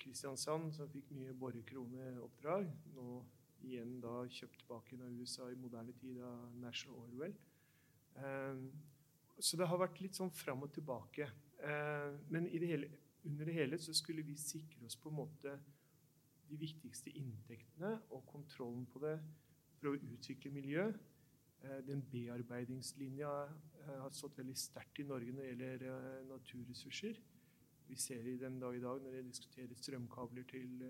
Kristiansand, 0.00 0.74
som 0.74 0.88
fikk 0.92 1.10
mye 1.16 1.34
borekroneoppdrag. 1.40 2.68
Nå 2.94 3.22
igjen 3.66 3.98
da 4.02 4.14
kjøpt 4.28 4.62
tilbake 4.62 4.98
av 5.00 5.18
USA 5.20 5.50
i 5.50 5.58
moderne 5.58 5.94
tid 6.00 6.20
av 6.24 6.56
National 6.60 7.02
Orwell. 7.06 7.36
Um, 8.16 8.64
så 9.40 9.56
det 9.56 9.68
har 9.70 9.80
vært 9.80 10.00
litt 10.02 10.18
sånn 10.18 10.32
fram 10.34 10.66
og 10.66 10.72
tilbake. 10.74 11.28
Uh, 11.60 12.16
men 12.32 12.48
det 12.50 12.68
hele, 12.68 12.90
under 13.28 13.48
det 13.48 13.56
hele 13.56 13.78
så 13.80 13.94
skulle 13.96 14.24
vi 14.26 14.36
sikre 14.40 14.88
oss 14.88 14.98
på 15.00 15.12
en 15.12 15.20
måte 15.20 15.54
de 16.50 16.58
viktigste 16.58 17.12
inntektene 17.14 17.94
og 18.10 18.26
kontrollen 18.26 18.86
på 18.90 19.02
det 19.04 19.16
for 19.78 19.92
å 19.92 19.98
utvikle 19.98 20.52
miljø. 20.54 20.88
Eh, 21.60 21.80
den 21.86 22.02
bearbeidingslinja 22.12 23.30
eh, 23.44 23.96
har 24.00 24.10
stått 24.16 24.38
veldig 24.40 24.56
sterkt 24.56 25.02
i 25.02 25.06
Norge 25.08 25.34
når 25.34 25.42
det 25.42 25.50
gjelder 25.50 25.86
eh, 25.90 26.26
naturressurser. 26.30 27.20
Vi 27.90 27.98
ser 28.00 28.26
i 28.26 28.38
den 28.40 28.58
dag 28.62 28.76
i 28.76 28.82
dag 28.82 29.02
når 29.02 29.18
det 29.18 29.26
diskuterer 29.28 29.76
strømkabler 29.76 30.46
til 30.48 30.84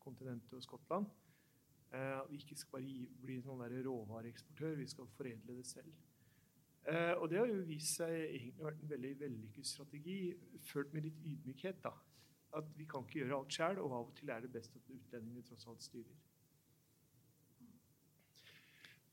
kontinentet 0.00 0.54
og 0.54 0.62
Skottland. 0.62 1.08
At 1.90 2.26
vi 2.28 2.36
ikke 2.36 2.56
skal 2.58 2.82
bare 2.82 3.06
bli 3.22 3.38
sånn 3.40 3.62
råvareeksportør, 3.86 4.74
vi 4.76 4.86
skal 4.90 5.08
foredle 5.16 5.56
det 5.56 5.66
selv. 5.66 5.94
Og 7.20 7.24
det 7.30 7.38
har 7.40 7.48
jo 7.48 7.62
vist 7.68 7.96
seg 7.96 8.12
egentlig 8.12 8.64
vært 8.64 8.82
en 8.82 8.90
veldig 8.92 9.12
vellykket 9.22 9.66
strategi, 9.66 10.18
ført 10.68 10.92
med 10.92 11.08
litt 11.08 11.18
ydmykhet. 11.24 11.80
da. 11.84 11.94
At 12.56 12.68
vi 12.76 12.86
kan 12.88 13.04
ikke 13.04 13.22
gjøre 13.22 13.38
alt 13.40 13.56
sjøl, 13.56 13.80
og 13.82 13.92
av 13.92 14.08
og 14.08 14.16
til 14.16 14.32
er 14.32 14.44
det 14.44 14.52
best 14.52 14.76
at 14.76 14.88
utlendingene 14.88 15.44
tross 15.48 15.68
alt 15.68 15.84
styrer. 15.84 16.16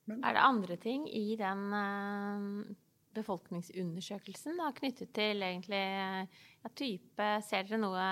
Men, 0.05 0.21
er 0.21 0.37
det 0.37 0.43
andre 0.45 0.75
ting 0.77 1.07
i 1.09 1.35
den 1.39 1.63
uh, 1.73 2.75
befolkningsundersøkelsen 3.17 4.59
da, 4.61 4.69
knyttet 4.77 5.11
til 5.17 5.41
egentlig 5.41 5.81
ja, 5.81 6.71
type 6.77 7.29
Ser 7.47 7.65
dere 7.65 7.79
noe 7.81 8.05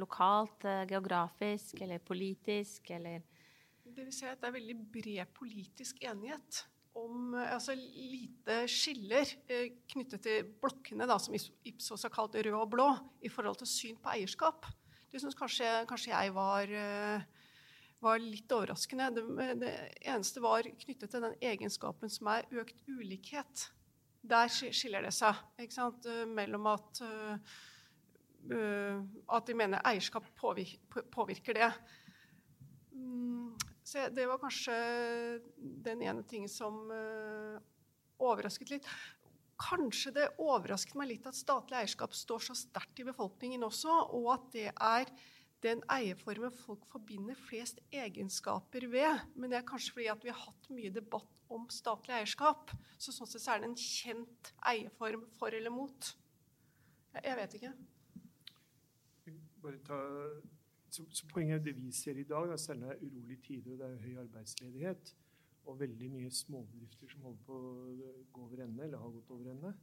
lokalt, 0.00 0.66
geografisk 0.90 1.84
eller 1.84 2.02
politisk, 2.02 2.90
eller 2.96 3.22
Det 3.94 4.02
vil 4.02 4.14
si 4.14 4.26
at 4.26 4.40
det 4.42 4.48
er 4.48 4.56
veldig 4.56 4.78
bred 4.90 5.34
politisk 5.36 6.00
enighet 6.02 6.64
om 6.98 7.34
altså 7.34 7.74
lite 7.74 8.64
skiller 8.70 9.26
eh, 9.50 9.72
knyttet 9.90 10.22
til 10.24 10.50
blokkene, 10.62 11.06
da, 11.10 11.18
som 11.18 11.34
Ipsos 11.34 12.06
har 12.06 12.12
kalt 12.14 12.36
rød 12.38 12.54
og 12.54 12.70
blå, 12.70 12.88
i 13.26 13.30
forhold 13.32 13.58
til 13.60 13.70
syn 13.70 13.98
på 14.02 14.12
eierskap. 14.14 14.68
Det 15.10 15.22
syns 15.22 15.38
kanskje, 15.38 15.70
kanskje, 15.90 16.12
jeg 16.14 16.34
var 16.34 16.70
eh, 16.70 17.26
var 18.04 18.22
litt 18.22 18.50
overraskende. 18.52 19.10
Det, 19.16 19.48
det, 19.62 19.72
eneste 20.04 20.42
var 20.44 20.66
knyttet 20.84 21.10
til 21.10 21.24
den 21.24 21.36
egenskapen 21.42 22.12
som 22.12 22.30
er 22.34 22.46
økt 22.62 22.82
ulikhet. 22.86 23.68
Der 24.24 24.50
skiller 24.52 25.04
det 25.04 25.14
seg 25.16 25.38
ikke 25.62 25.76
sant? 25.76 26.06
Eh, 26.10 26.24
mellom 26.30 26.70
at, 26.70 27.02
at 28.44 29.46
de 29.48 29.56
mener 29.56 29.82
eierskap 29.88 30.26
påvirker, 30.38 31.58
det. 31.58 31.70
Så 33.84 34.08
det 34.16 34.24
var 34.26 34.40
kanskje 34.40 34.74
den 35.84 36.02
ene 36.06 36.24
tingen 36.24 36.48
som 36.48 36.86
uh, 36.88 37.60
overrasket 38.22 38.72
litt. 38.72 38.88
Kanskje 39.60 40.14
det 40.16 40.30
overrasket 40.40 40.96
meg 40.98 41.12
litt 41.12 41.28
at 41.28 41.36
statlig 41.36 41.82
eierskap 41.82 42.16
står 42.16 42.46
så 42.48 42.56
sterkt 42.58 43.02
i 43.02 43.06
befolkningen 43.06 43.66
også, 43.66 43.92
og 44.16 44.30
at 44.34 44.48
det 44.56 44.70
er 44.72 45.12
den 45.64 45.80
eierformen 45.92 46.52
folk 46.64 46.84
forbinder 46.90 47.38
flest 47.46 47.80
egenskaper 47.92 48.88
ved. 48.92 49.22
Men 49.36 49.52
det 49.52 49.60
er 49.60 49.68
kanskje 49.68 49.94
fordi 49.96 50.10
at 50.12 50.24
vi 50.24 50.32
har 50.32 50.42
hatt 50.42 50.68
mye 50.72 50.92
debatt 50.92 51.30
om 51.52 51.68
statlig 51.72 52.16
eierskap. 52.18 52.72
Så 52.98 53.14
sånn 53.14 53.30
sett 53.30 53.46
er 53.52 53.62
det 53.62 53.70
en 53.70 53.78
kjent 53.80 54.52
eierform 54.72 55.24
for 55.38 55.56
eller 55.56 55.72
mot. 55.72 56.10
Jeg 57.20 57.38
vet 57.38 57.56
ikke. 57.60 57.72
Bare 59.64 59.80
Ta, 59.86 59.96
så, 60.94 61.04
så, 61.10 61.26
Poenget 61.32 61.58
er 61.58 61.64
det 61.64 61.76
vi 61.78 61.92
ser 61.92 62.18
i 62.20 62.26
dag, 62.28 62.48
da, 62.50 62.56
selv 62.60 62.80
når 62.80 62.92
det 62.92 62.96
er 62.96 63.06
urolige 63.10 63.42
tider 63.46 63.72
og 63.72 63.78
det 63.82 63.90
er 63.90 64.02
høy 64.06 64.18
arbeidsledighet, 64.22 65.14
og 65.64 65.80
veldig 65.80 66.10
mye 66.12 66.30
småbedrifter 66.30 67.10
som 67.12 67.22
holder 67.28 67.44
på 67.46 67.58
å 67.58 68.16
gå 68.32 68.42
over 68.46 68.64
ende, 68.64 68.84
eller 68.84 69.00
har 69.00 69.14
gått 69.14 69.32
over 69.34 69.50
ende, 69.52 69.74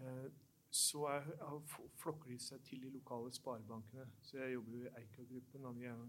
eh, 0.00 0.26
så 0.76 1.06
er, 1.08 1.28
flokker 1.96 2.30
de 2.30 2.38
seg 2.42 2.64
til 2.68 2.82
de 2.84 2.90
lokale 2.92 3.32
sparebankene. 3.32 4.04
Så 4.22 4.36
jeg 4.38 4.52
jobber 4.52 4.76
jo 4.76 4.82
i 4.84 4.90
Eika-gruppen. 5.00 5.64
og 5.64 5.78
Vi 5.78 5.86
er 5.88 6.02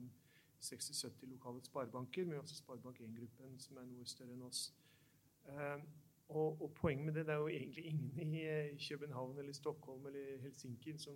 60-70 0.59 1.29
lokale 1.31 1.63
sparebanker, 1.63 2.25
men 2.25 2.41
også 2.41 2.57
Sparebank1-gruppen, 2.63 3.59
som 3.59 3.77
er 3.77 3.87
noe 3.87 4.05
større 4.05 4.35
enn 4.35 4.43
oss. 4.47 4.73
Eh, 5.47 5.85
og, 6.27 6.61
og, 6.61 6.73
poenget 6.75 7.05
med 7.05 7.13
det, 7.13 7.25
det 7.29 7.33
er 7.33 7.37
jo 7.37 7.47
egentlig 7.47 7.85
ingen 7.85 8.33
i 8.33 8.43
eh, 8.43 8.79
København 8.89 9.37
eller 9.39 9.53
Stockholm 9.53 10.05
eller 10.05 10.41
Helsinki, 10.41 10.97
som 10.97 11.15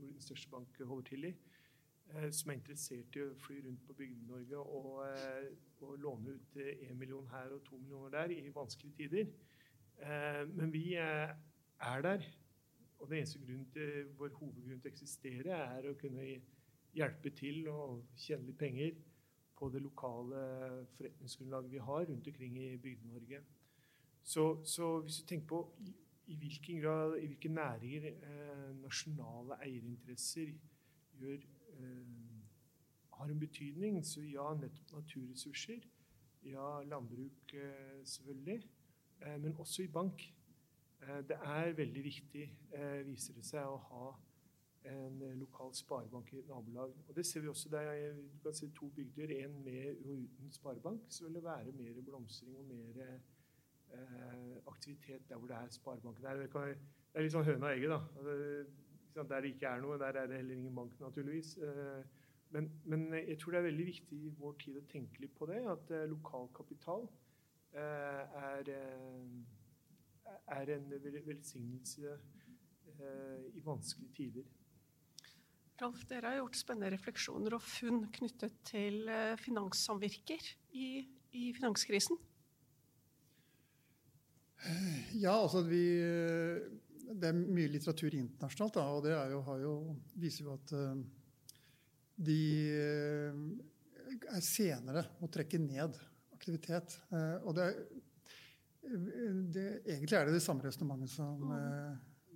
Nordens 0.00 0.24
største 0.28 0.50
bank 0.50 0.78
holder 0.78 1.08
til 1.08 1.24
i, 1.24 1.32
eh, 2.14 2.30
som 2.32 2.50
er 2.50 2.58
interessert 2.58 3.16
i 3.16 3.24
å 3.24 3.36
fly 3.44 3.60
rundt 3.66 3.86
på 3.86 3.96
Bygde-Norge 3.98 4.58
og, 4.58 4.90
eh, 5.06 5.50
og, 5.80 5.98
låne 5.98 6.36
ut 6.36 6.56
én 6.56 6.98
million 6.98 7.26
her 7.32 7.54
og 7.56 7.64
to 7.64 7.78
millioner 7.78 8.10
der 8.10 8.34
i 8.36 8.52
vanskelige 8.54 8.96
tider. 8.96 9.32
Eh, 10.00 10.44
men 10.48 10.72
vi 10.72 10.94
er 10.94 12.02
der. 12.02 12.24
Og 13.00 13.08
det 13.08 13.18
eneste 13.18 13.38
grunnen 13.38 13.70
til, 13.72 14.08
vår 14.18 14.34
hovedgrunn 14.36 14.80
til 14.80 14.90
å 14.90 14.92
eksistere 14.92 15.60
er 15.76 15.88
å 15.88 15.96
kunne 15.96 16.26
hjelpe 16.92 17.30
til 17.30 17.68
og 17.68 18.02
tjene 18.16 18.50
litt 18.50 18.58
penger 18.58 18.98
på 19.56 19.68
det 19.72 19.80
lokale 19.82 20.42
forretningsgrunnlaget 20.96 21.72
vi 21.72 21.78
har 21.78 22.04
rundt 22.08 22.28
omkring 22.28 22.58
i 22.58 22.76
Bygde-Norge. 22.76 23.40
Så, 24.22 24.64
så, 24.64 25.00
hvis 25.00 25.20
du 25.20 25.26
tenker 25.26 25.46
på 25.46 25.60
i, 26.30 26.36
hvilken 26.38 26.80
grad, 26.82 27.16
i 27.18 27.26
hvilke 27.26 27.48
næringer 27.48 28.06
eh, 28.10 28.66
nasjonale 28.82 29.58
eierinteresser 29.64 30.52
gjør, 31.20 31.46
eh, 31.76 32.04
har 33.18 33.32
en 33.32 33.40
betydning, 33.40 33.98
så 34.06 34.22
ja, 34.22 34.52
nettopp 34.56 34.92
naturressurser. 35.00 35.82
Ja, 36.42 36.82
landbruk 36.88 37.54
eh, 37.54 37.98
selvfølgelig. 38.04 38.62
Eh, 39.20 39.40
men 39.42 39.56
også 39.56 39.82
i 39.82 39.88
bank. 39.88 40.34
Eh, 41.02 41.28
det 41.28 41.36
er 41.44 41.72
veldig 41.72 42.04
viktig, 42.04 42.58
eh, 42.72 43.06
viser 43.06 43.34
det 43.34 43.44
seg, 43.44 43.66
å 43.66 43.76
ha 43.76 44.10
en 44.90 45.18
lokal 45.36 45.74
sparebank 45.76 46.32
i 46.32 46.38
et 46.40 46.48
nabolag. 46.48 46.94
Og 47.08 47.16
det 47.16 47.26
ser 47.26 47.44
vi 47.44 47.48
også 47.48 47.68
der 47.68 48.14
du 48.16 48.38
kan 48.42 48.54
se 48.56 48.70
to 48.76 48.88
bygder, 48.88 49.34
en 49.44 49.58
med 49.64 49.96
og 50.06 50.22
uten 50.22 50.52
sparebank. 50.52 51.02
Så 51.08 51.24
vil 51.24 51.34
det 51.34 51.44
være 51.44 51.72
mer 51.76 52.00
blomstring 52.06 52.56
og 52.56 52.64
mer 52.64 53.20
aktivitet 54.70 55.28
der 55.28 55.36
hvor 55.36 55.50
det 55.50 55.56
er 55.56 55.74
sparebanken. 55.74 56.24
Det 56.24 56.30
er, 56.30 56.74
det 56.74 57.18
er 57.18 57.26
litt 57.26 57.34
sånn 57.34 57.46
høna 57.48 57.66
og 57.66 57.74
egget, 57.74 57.94
da. 57.94 58.00
Der 59.20 59.42
det 59.42 59.50
ikke 59.50 59.70
er 59.70 59.80
noe, 59.82 59.98
der 59.98 60.16
er 60.16 60.28
det 60.30 60.38
heller 60.38 60.54
ingen 60.56 60.74
bank, 60.74 60.94
naturligvis. 61.02 61.56
Men, 62.54 62.68
men, 62.84 63.08
jeg 63.14 63.38
tror 63.38 63.54
det 63.54 63.60
er 63.60 63.68
veldig 63.68 63.86
viktig 63.86 64.20
i 64.26 64.30
vår 64.38 64.54
tid 64.62 64.78
å 64.78 64.84
tenke 64.90 65.22
litt 65.22 65.34
på 65.38 65.46
det, 65.50 65.60
at 65.70 65.90
lokal 66.10 66.48
kapital 66.56 67.08
er 67.74 68.70
er 70.50 70.72
en 70.76 70.88
velsignelse 71.26 72.16
eh, 73.00 73.44
i 73.54 73.62
vanskelige 73.64 74.14
tider. 74.16 74.48
Ralf, 75.80 76.02
dere 76.10 76.28
har 76.28 76.40
gjort 76.42 76.58
spennende 76.60 76.92
refleksjoner 76.92 77.56
og 77.56 77.64
funn 77.64 78.02
knyttet 78.12 78.58
til 78.68 79.08
eh, 79.08 79.36
finanssamvirker 79.40 80.50
i, 80.76 80.88
i 81.32 81.52
finanskrisen. 81.56 82.18
Ja, 85.20 85.34
altså 85.34 85.62
vi 85.64 85.84
Det 87.10 87.30
er 87.30 87.38
mye 87.38 87.70
litteratur 87.72 88.14
internasjonalt, 88.14 88.76
da, 88.76 88.84
og 88.94 89.02
det 89.06 89.14
jo, 89.32 89.40
jo, 89.62 89.72
viser 90.20 90.46
jo 90.46 90.54
at 90.54 90.74
uh, 90.76 91.00
de 92.20 92.42
er 94.30 94.44
senere 94.44 95.06
å 95.24 95.30
trekke 95.32 95.58
ned 95.62 95.96
aktivitet. 96.34 96.98
Og 97.46 97.54
det 97.56 97.72
det, 98.80 99.64
egentlig 99.84 100.16
er 100.16 100.26
det 100.26 100.34
det 100.34 100.42
samme 100.42 100.64
resonnementet 100.64 101.12
som 101.12 101.42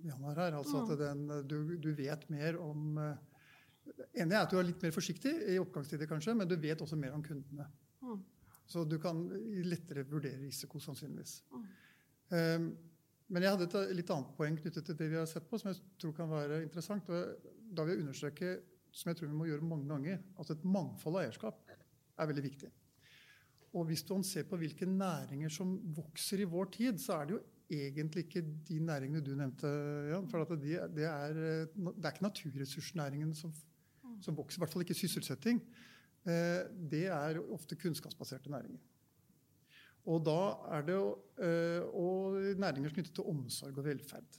Jan 0.05 0.25
har 0.29 0.41
her. 0.43 0.57
Altså 0.59 0.83
at 0.83 0.93
den, 0.99 1.25
du, 1.49 1.75
du, 1.81 1.89
vet 1.97 2.25
mer 2.31 2.57
om 2.61 2.99
enig 3.01 4.35
er 4.35 4.41
at 4.41 4.51
du 4.51 4.59
er 4.59 4.67
litt 4.67 4.83
mer 4.85 4.93
forsiktig 4.95 5.33
i 5.53 5.57
oppgangstider, 5.61 6.09
kanskje, 6.09 6.35
men 6.37 6.49
du 6.49 6.55
vet 6.61 6.81
også 6.81 6.97
mer 6.99 7.15
om 7.17 7.23
kundene. 7.25 7.67
Så 8.65 8.83
du 8.89 8.97
kan 9.01 9.19
lettere 9.65 10.05
vurdere 10.09 10.41
risiko, 10.41 10.81
sannsynligvis. 10.81 11.39
Um, 12.29 12.71
men 13.33 13.41
jeg 13.41 13.55
hadde 13.55 13.65
et 13.65 13.95
litt 13.97 14.11
annet 14.13 14.33
poeng 14.37 14.57
knyttet 14.59 14.85
til 14.85 14.97
det 14.99 15.09
vi 15.09 15.17
har 15.17 15.27
sett 15.29 15.47
på, 15.49 15.57
som 15.57 15.71
jeg 15.71 15.81
tror 16.01 16.13
kan 16.17 16.29
være 16.29 16.61
interessant. 16.63 17.09
og 17.09 17.51
Da 17.73 17.85
vil 17.85 17.95
jeg 17.95 18.05
understreke, 18.05 18.55
som 18.93 19.09
jeg 19.09 19.19
tror 19.19 19.31
vi 19.31 19.39
må 19.39 19.47
gjøre 19.49 19.65
mange 19.65 19.89
ganger, 19.89 20.21
at 20.39 20.51
et 20.53 20.65
mangfold 20.65 21.17
av 21.17 21.25
eierskap 21.25 21.63
er 21.73 22.29
veldig 22.29 22.45
viktig. 22.45 22.69
Og 23.75 23.89
hvis 23.89 24.05
man 24.07 24.23
ser 24.23 24.45
på 24.47 24.59
hvilke 24.61 24.87
næringer 24.87 25.51
som 25.51 25.73
vokser 25.97 26.45
i 26.45 26.47
vår 26.47 26.69
tid, 26.77 27.01
så 27.01 27.17
er 27.17 27.25
det 27.25 27.35
jo 27.35 27.41
egentlig 27.75 28.25
ikke 28.27 28.43
de 28.67 28.79
næringene 28.79 29.23
du 29.25 29.33
nevnte, 29.35 29.71
Jan. 30.11 30.29
For 30.31 30.55
det, 30.55 30.75
er, 30.77 30.87
det, 30.87 31.09
er, 31.09 31.65
ikke 32.11 32.23
naturressursnæringen 32.23 33.33
som, 33.35 33.51
som, 34.21 34.37
vokser, 34.37 34.59
i 34.59 34.63
hvert 34.63 34.71
fall 34.71 34.85
ikke 34.85 34.97
sysselsetting. 35.01 35.59
Eh, 36.25 36.61
det 36.91 37.07
er 37.11 37.41
ofte 37.41 37.75
kunnskapsbaserte 37.75 38.53
næringer. 38.53 38.79
Og 40.05 40.21
da 40.25 40.39
er 40.77 40.85
det 40.85 40.95
jo 40.95 41.11
og 41.97 42.35
næringer 42.61 42.93
knyttet 42.93 43.15
til 43.17 43.27
omsorg 43.27 43.79
og 43.81 43.87
velferd. 43.87 44.37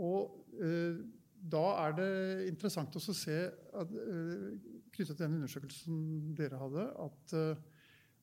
Og 0.00 0.54
eh, 0.62 1.00
da 1.52 1.64
er 1.82 1.96
det 1.98 2.12
interessant 2.48 2.94
å 2.96 3.02
se 3.04 3.36
at, 3.50 3.90
knyttet 4.94 5.10
til 5.12 5.20
den 5.26 5.34
undersøkelsen 5.36 5.98
dere 6.38 6.56
hadde, 6.62 6.86
at 7.04 7.34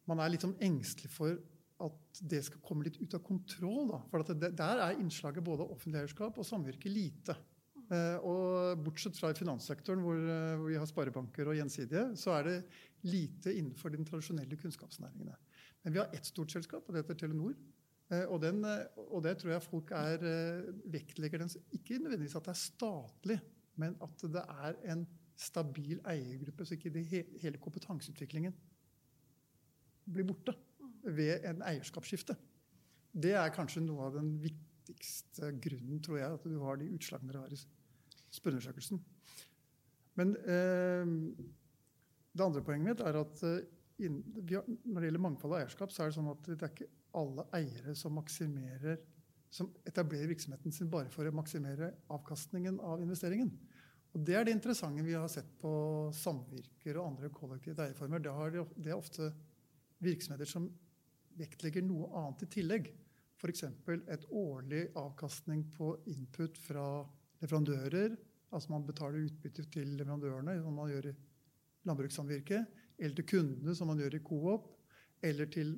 man 0.09 0.23
er 0.23 0.31
litt 0.33 0.41
sånn 0.41 0.57
engstelig 0.63 1.11
for 1.13 1.35
at 1.85 2.21
det 2.29 2.41
skal 2.45 2.61
komme 2.65 2.85
litt 2.85 2.99
ut 3.01 3.15
av 3.17 3.23
kontroll. 3.25 3.89
Da. 3.91 4.01
For 4.11 4.25
det, 4.25 4.51
der 4.57 4.83
er 4.85 4.99
innslaget 5.01 5.45
både 5.45 5.67
offentlig 5.67 6.03
eierskap 6.03 6.37
og 6.39 6.47
samvirke 6.47 6.91
lite. 6.91 7.35
Eh, 7.91 8.17
og 8.23 8.81
bortsett 8.85 9.17
fra 9.19 9.33
i 9.33 9.37
finanssektoren, 9.37 10.03
hvor, 10.05 10.15
eh, 10.15 10.55
hvor, 10.55 10.69
vi 10.69 10.79
har 10.79 10.87
sparebanker 10.89 11.51
og 11.51 11.57
gjensidige, 11.59 12.05
så 12.19 12.37
er 12.37 12.47
det 12.47 12.57
lite 13.09 13.55
innenfor 13.57 13.91
de 13.91 14.03
tradisjonelle 14.07 14.59
kunnskapsnæringene. 14.61 15.35
Men 15.83 15.93
vi 15.95 16.01
har 16.01 16.11
ett 16.13 16.27
stort 16.29 16.53
selskap, 16.53 16.85
og 16.87 16.93
det 16.93 17.03
heter 17.03 17.19
Telenor. 17.23 17.55
Eh, 18.11 18.25
og, 18.27 18.41
den, 18.43 18.61
og 19.07 19.23
det 19.25 19.37
tror 19.41 19.55
jeg 19.55 19.65
folk 19.65 19.93
er, 19.97 20.27
vektlegger 20.93 21.43
den, 21.43 21.51
ikke 21.77 21.99
nødvendigvis 22.01 22.37
at 22.37 22.49
det 22.49 22.53
er 22.55 22.61
statlig, 22.61 23.39
men 23.81 23.97
at 24.03 24.27
det 24.35 24.43
er 24.45 24.77
en 24.93 25.07
stabil 25.41 26.01
eiergruppe, 26.05 26.65
så 26.65 26.75
ikke 26.75 26.93
det, 26.93 27.05
hele 27.41 27.57
kompetanseutviklingen 27.61 28.53
blir 30.11 30.27
borte 30.27 30.53
ved 31.03 31.45
en 31.49 31.63
eierskapsskifte. 31.65 32.35
Det 33.11 33.33
er 33.37 33.53
kanskje 33.53 33.83
noe 33.83 34.07
av 34.07 34.17
den 34.19 34.35
viktigste 34.41 35.51
grunnen, 35.63 36.01
tror 36.03 36.19
jeg, 36.19 36.37
at 36.37 36.45
du 36.47 36.59
har 36.63 36.79
de 36.79 36.91
utslagene 36.95 37.33
dere 37.33 37.45
har 37.45 37.55
i 37.55 37.59
spørreundersøkelsen. 38.31 39.01
Men 40.19 40.35
eh, 40.43 41.13
det 42.31 42.45
andre 42.45 42.63
poenget 42.65 42.91
mitt 42.91 43.05
er 43.05 43.19
at 43.21 43.43
eh, 43.47 43.63
når 44.09 44.97
det 44.97 45.07
gjelder 45.07 45.23
mangfold 45.23 45.55
av 45.55 45.61
eierskap, 45.61 45.93
så 45.93 46.03
er 46.03 46.11
det 46.11 46.17
sånn 46.17 46.31
at 46.31 46.47
det 46.47 46.57
er 46.57 46.73
ikke 46.73 46.89
alle 47.21 47.45
eiere 47.57 47.95
som 47.97 48.15
maksimerer 48.15 49.01
som 49.51 49.67
etablerer 49.85 50.31
virksomheten 50.31 50.71
sin 50.71 50.89
bare 50.91 51.11
for 51.11 51.27
å 51.27 51.35
maksimere 51.35 51.91
avkastningen 52.15 52.79
av 52.87 53.01
investeringen. 53.03 53.51
Og 54.11 54.23
Det 54.27 54.35
er 54.35 54.47
det 54.47 54.55
interessante 54.55 55.03
vi 55.03 55.15
har 55.15 55.27
sett 55.31 55.49
på 55.59 55.71
samvirker 56.15 56.97
og 56.99 57.13
andre 57.13 57.29
kollektive 57.35 57.83
eierformer. 57.85 58.23
Det, 58.23 58.31
er 58.91 58.95
ofte 58.95 59.29
virksomheter 60.03 60.47
som 60.47 60.67
vektlegger 61.39 61.83
noe 61.83 62.09
annet 62.19 62.45
i 62.47 62.51
tillegg. 62.57 62.91
F.eks. 63.39 63.63
et 63.63 64.25
årlig 64.29 64.85
avkastning 64.99 65.63
på 65.75 65.93
input 66.11 66.59
fra 66.59 66.85
leverandører. 67.41 68.15
Altså 68.51 68.71
man 68.71 68.87
betaler 68.87 69.25
utbytte 69.25 69.65
til 69.71 69.95
leverandørene, 69.97 70.59
som 70.63 70.75
man 70.75 70.91
gjør 70.91 71.11
i 71.11 71.15
landbrukssamvirket. 71.87 72.80
Eller 73.01 73.15
til 73.17 73.29
kundene, 73.33 73.73
som 73.75 73.85
man 73.89 74.01
gjør 74.01 74.19
i 74.19 74.25
Coop. 74.25 74.63
Eller 75.25 75.45
til 75.51 75.69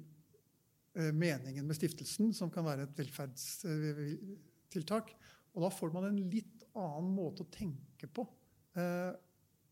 eh, 0.97 1.13
meningen 1.15 1.67
med 1.67 1.75
stiftelsen, 1.77 2.33
som 2.35 2.51
kan 2.51 2.65
være 2.67 2.83
et 2.87 2.97
velferdstiltak. 2.99 5.07
Og 5.53 5.59
da 5.63 5.69
får 5.71 5.89
man 5.95 6.09
en 6.09 6.21
litt 6.33 6.57
annen 6.73 7.13
måte 7.15 7.43
å 7.45 7.53
tenke 7.53 8.07
på. 8.11 8.23
Eh, 8.75 9.11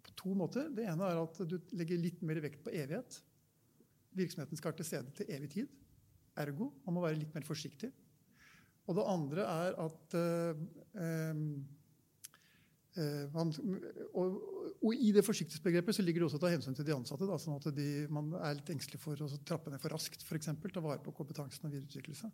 på 0.02 0.13
to 0.17 0.34
måter. 0.38 0.69
Det 0.73 0.86
ene 0.89 1.10
er 1.10 1.19
at 1.21 1.41
du 1.49 1.58
legger 1.78 2.02
litt 2.02 2.21
mer 2.26 2.41
vekt 2.43 2.63
på 2.65 2.73
evighet. 2.73 3.19
Virksomheten 4.17 4.60
skal 4.60 4.76
til 4.78 4.88
stede 4.88 5.13
til 5.17 5.30
evig 5.32 5.52
tid. 5.56 5.67
Ergo 6.41 6.71
man 6.86 6.95
må 6.95 7.04
være 7.04 7.19
litt 7.19 7.36
mer 7.36 7.45
forsiktig. 7.47 7.91
Og 8.89 8.97
det 8.97 9.08
andre 9.08 9.45
er 9.45 9.78
at 9.84 10.15
eh, 10.17 10.63
øh, 11.04 11.43
man, 13.32 13.54
og, 14.19 14.34
og, 14.82 14.89
I 14.91 15.13
det 15.15 15.23
forsiktighetsbegrepet 15.23 15.95
så 15.95 16.04
ligger 16.04 16.23
det 16.23 16.27
også 16.27 16.41
å 16.41 16.43
ta 16.43 16.51
hensyn 16.51 16.75
til 16.75 16.88
de 16.88 16.95
ansatte. 16.95 17.27
Da, 17.30 17.38
sånn 17.39 17.56
at 17.56 17.69
de, 17.75 17.88
man 18.12 18.34
er 18.41 18.58
litt 18.58 18.71
engstelig 18.73 18.99
for 18.99 19.19
å 19.23 19.30
trappe 19.47 19.71
ned 19.71 19.80
for 19.84 19.93
raskt, 19.95 20.25
f.eks. 20.25 20.51
Ta 20.67 20.84
vare 20.84 20.99
på 21.04 21.13
kompetansen 21.15 21.69
og 21.69 21.75
videreutvikle. 21.75 22.32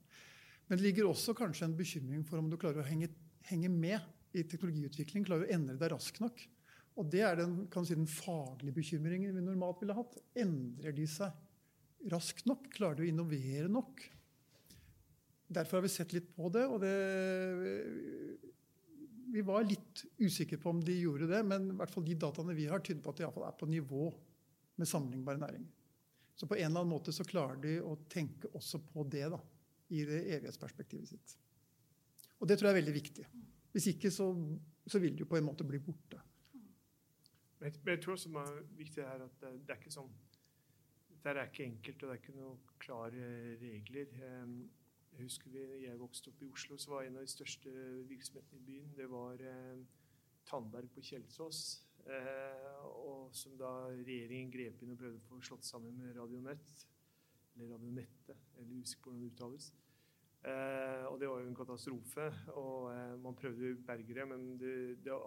Men 0.68 0.80
det 0.80 0.84
ligger 0.84 1.10
også 1.12 1.36
kanskje 1.38 1.70
en 1.70 1.78
bekymring 1.78 2.26
for 2.28 2.42
om 2.42 2.50
du 2.50 2.58
klarer 2.60 2.82
å 2.82 2.88
henge, 2.88 3.12
henge 3.52 3.70
med 3.72 4.02
i 4.36 4.44
teknologiutvikling, 4.50 5.28
klarer 5.28 5.48
å 5.48 5.54
endre 5.56 5.78
deg 5.80 5.94
raskt 5.94 6.22
nok. 6.24 6.42
Og 6.98 7.10
det 7.14 7.22
er 7.24 7.38
den, 7.38 7.60
si, 7.70 7.94
den 7.94 8.10
faglige 8.10 8.80
bekymringen 8.80 9.36
vi 9.38 9.46
normalt 9.46 9.84
ville 9.84 9.96
hatt. 9.98 10.18
Endrer 10.42 10.96
de 10.98 11.06
seg 11.10 12.10
raskt 12.12 12.50
nok? 12.50 12.66
Klarer 12.74 12.98
de 12.98 13.06
å 13.06 13.12
innovere 13.12 13.70
nok? 13.70 14.02
Derfor 15.48 15.78
har 15.78 15.86
vi 15.86 15.94
sett 15.94 16.16
litt 16.16 16.34
på 16.36 16.50
det. 16.52 16.66
og 16.66 16.82
det, 16.82 16.96
Vi 19.34 19.44
var 19.46 19.66
litt 19.68 20.04
usikre 20.24 20.60
på 20.62 20.72
om 20.72 20.80
de 20.84 20.96
gjorde 21.00 21.28
det, 21.32 21.42
men 21.48 21.72
i 21.72 21.76
hvert 21.80 21.92
fall 21.92 22.06
de 22.08 22.16
dataene 22.20 22.56
vi 22.56 22.68
har, 22.72 22.84
tyder 22.84 23.04
på 23.04 23.12
at 23.12 23.20
de 23.20 23.26
er 23.28 23.58
på 23.60 23.70
nivå 23.70 24.06
med 24.78 24.88
sammenlignbare 24.88 25.42
næringer. 25.42 25.74
Så 26.38 26.48
på 26.48 26.56
en 26.56 26.68
eller 26.70 26.84
annen 26.84 26.94
måte 26.94 27.14
så 27.16 27.26
klarer 27.26 27.58
de 27.62 27.80
å 27.82 27.96
tenke 28.12 28.52
også 28.56 28.80
på 28.86 29.04
det 29.10 29.26
da, 29.34 29.40
i 29.90 30.04
det 30.06 30.22
evighetsperspektivet 30.38 31.10
sitt. 31.10 31.36
Og 32.38 32.48
det 32.48 32.60
tror 32.60 32.70
jeg 32.70 32.76
er 32.76 32.82
veldig 32.84 32.96
viktig. 32.96 33.26
Hvis 33.74 33.90
ikke 33.92 34.12
så, 34.14 34.30
så 34.86 35.02
vil 35.02 35.16
det 35.18 35.26
jo 35.26 35.32
på 35.32 35.40
en 35.40 35.48
måte 35.48 35.66
bli 35.68 35.82
borte. 35.82 36.22
Men 37.58 37.74
jeg 37.74 38.04
tror 38.04 38.14
også 38.14 38.30
det 38.30 38.44
er 38.44 38.66
viktig 38.78 39.06
her 39.08 39.24
at 39.26 39.40
det, 39.42 39.56
det 39.66 39.74
er 39.74 39.82
ikke 39.82 39.96
sånn 39.98 40.14
dette 41.28 41.42
er 41.42 41.50
ikke 41.50 41.66
enkelt, 41.66 42.04
og 42.04 42.08
det 42.08 42.14
er 42.14 42.20
ikke 42.22 42.34
noen 42.38 42.60
klare 42.80 43.30
regler. 43.60 44.12
Jeg 45.18 45.26
husker 45.26 45.50
vi, 45.50 45.62
jeg 45.82 45.98
vokste 45.98 46.30
opp 46.30 46.42
i 46.46 46.48
Oslo, 46.54 46.76
så 46.78 46.92
var 46.92 47.08
en 47.08 47.16
av 47.18 47.24
de 47.26 47.32
største 47.32 47.72
virksomhetene 48.06 48.60
i 48.60 48.66
byen 48.68 48.92
det 48.94 49.08
var 49.10 49.42
eh, 49.42 49.80
Tandberg 50.46 50.92
på 50.94 51.02
Kjelsås. 51.08 51.62
Eh, 52.06 52.84
og 53.02 53.34
som 53.36 53.56
da 53.58 53.72
regjeringen 53.96 54.54
grep 54.54 54.84
inn 54.86 54.94
og 54.94 55.00
prøvde 55.02 55.18
å 55.18 55.26
få 55.32 55.40
slått 55.50 55.66
sammen 55.66 55.98
med 55.98 56.14
Radionett. 56.20 56.86
Eller 57.56 57.74
Radionette, 57.74 58.38
eller 58.60 58.84
usikker 58.84 59.08
på 59.08 59.16
hvordan 59.16 59.26
det 59.26 59.32
uttales. 59.34 59.72
Eh, 60.46 61.04
og 61.10 61.18
det 61.20 61.32
var 61.32 61.42
jo 61.42 61.50
en 61.50 61.60
katastrofe. 61.64 62.28
Og 62.54 62.92
eh, 62.94 63.16
man 63.26 63.42
prøvde 63.42 63.74
å 63.74 63.82
berge 63.90 64.20
det, 64.20 64.28
men 64.30 64.46
det, 64.62 64.76
det, 65.02 65.18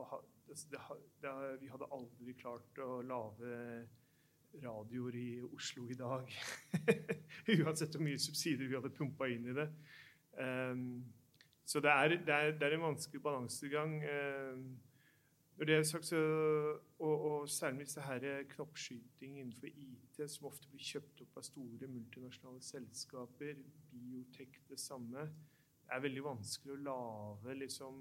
det, 0.71 1.35
vi 1.65 1.73
hadde 1.75 1.91
aldri 1.99 2.39
klart 2.39 2.79
å 2.87 3.01
lage 3.03 3.51
radioer 4.65 5.17
i 5.17 5.29
Oslo 5.43 5.87
i 5.91 5.97
dag. 5.99 6.29
Uansett 7.61 7.97
hvor 7.97 8.05
mye 8.05 8.21
subsidier 8.21 8.69
vi 8.69 8.77
hadde 8.77 8.93
pumpa 8.95 9.29
inn 9.31 9.49
i 9.51 9.57
det. 9.57 9.67
Um, 10.39 10.85
så 11.65 11.83
det 11.83 11.91
er, 11.91 12.15
det, 12.27 12.35
er, 12.35 12.55
det 12.59 12.67
er, 12.67 12.77
en 12.77 12.89
vanskelig 12.89 13.23
balansegang. 13.23 13.99
Um, 14.03 14.65
når 15.61 15.69
det 15.69 15.77
er 15.77 15.83
sagt, 15.85 16.07
så, 16.07 16.21
og, 16.99 17.25
og 17.31 17.49
særlig 17.49 17.85
disse 17.85 18.01
her 18.01 18.43
knoppskyting 18.55 19.39
innenfor 19.39 19.67
IT, 19.67 20.23
som 20.31 20.49
ofte 20.49 20.71
blir 20.73 20.81
kjøpt 20.81 21.21
opp 21.27 21.37
av 21.37 21.45
store 21.45 21.89
multinasjonale 21.91 22.63
selskaper, 22.65 23.61
biotek 23.93 24.57
det 24.71 24.81
samme, 24.81 25.27
det 25.91 25.97
er 25.97 26.03
veldig 26.07 26.23
vanskelig 26.25 26.73
å 26.77 26.83
lage 26.87 27.59
liksom, 27.61 28.01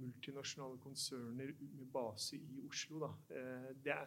multinasjonale 0.00 0.78
konserner 0.78 1.52
med 1.60 1.86
base 1.92 2.36
i 2.36 2.60
Oslo. 2.68 3.04
Eh, 3.30 3.70
det 3.84 3.92
er, 3.92 4.06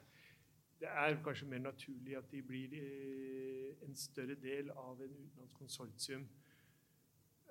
det, 0.80 0.88
er, 0.90 1.24
kanskje 1.24 1.48
mer 1.48 1.60
naturlig 1.60 2.18
at 2.18 2.32
de 2.32 2.42
blir 2.42 2.74
eh, 2.78 3.88
en 3.88 3.96
større 3.96 4.36
del 4.36 4.72
av 4.72 5.02
en 5.02 5.16
utenlandsk 5.16 5.58
konsortium. 5.58 6.28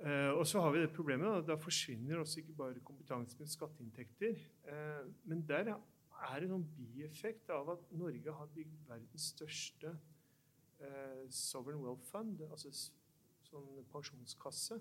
Eh, 0.02 0.30
og 0.30 0.46
så 0.46 0.60
har 0.60 0.72
vi 0.72 0.82
det 0.82 0.92
problemet 0.94 1.42
at 1.42 1.48
da 1.48 1.56
forsvinner 1.60 2.18
også 2.18 2.40
ikke 2.40 2.58
bare 2.58 2.84
kompetanse, 2.84 3.36
med 3.38 3.46
skatteinntekter. 3.46 4.38
Men 5.24 5.44
der 5.48 5.74
er 5.74 6.40
det 6.40 6.48
noen 6.50 6.66
bieffekt 6.76 7.50
av 7.50 7.70
at 7.76 7.92
Norge 7.92 8.32
har 8.32 8.50
bygd 8.54 8.88
verdens 8.88 9.30
største 9.34 9.96
sovereign 11.30 11.78
wealth 11.78 12.02
fund, 12.10 12.40
altså 12.50 12.72
sånn 13.46 13.84
pensjonskasse. 13.92 14.80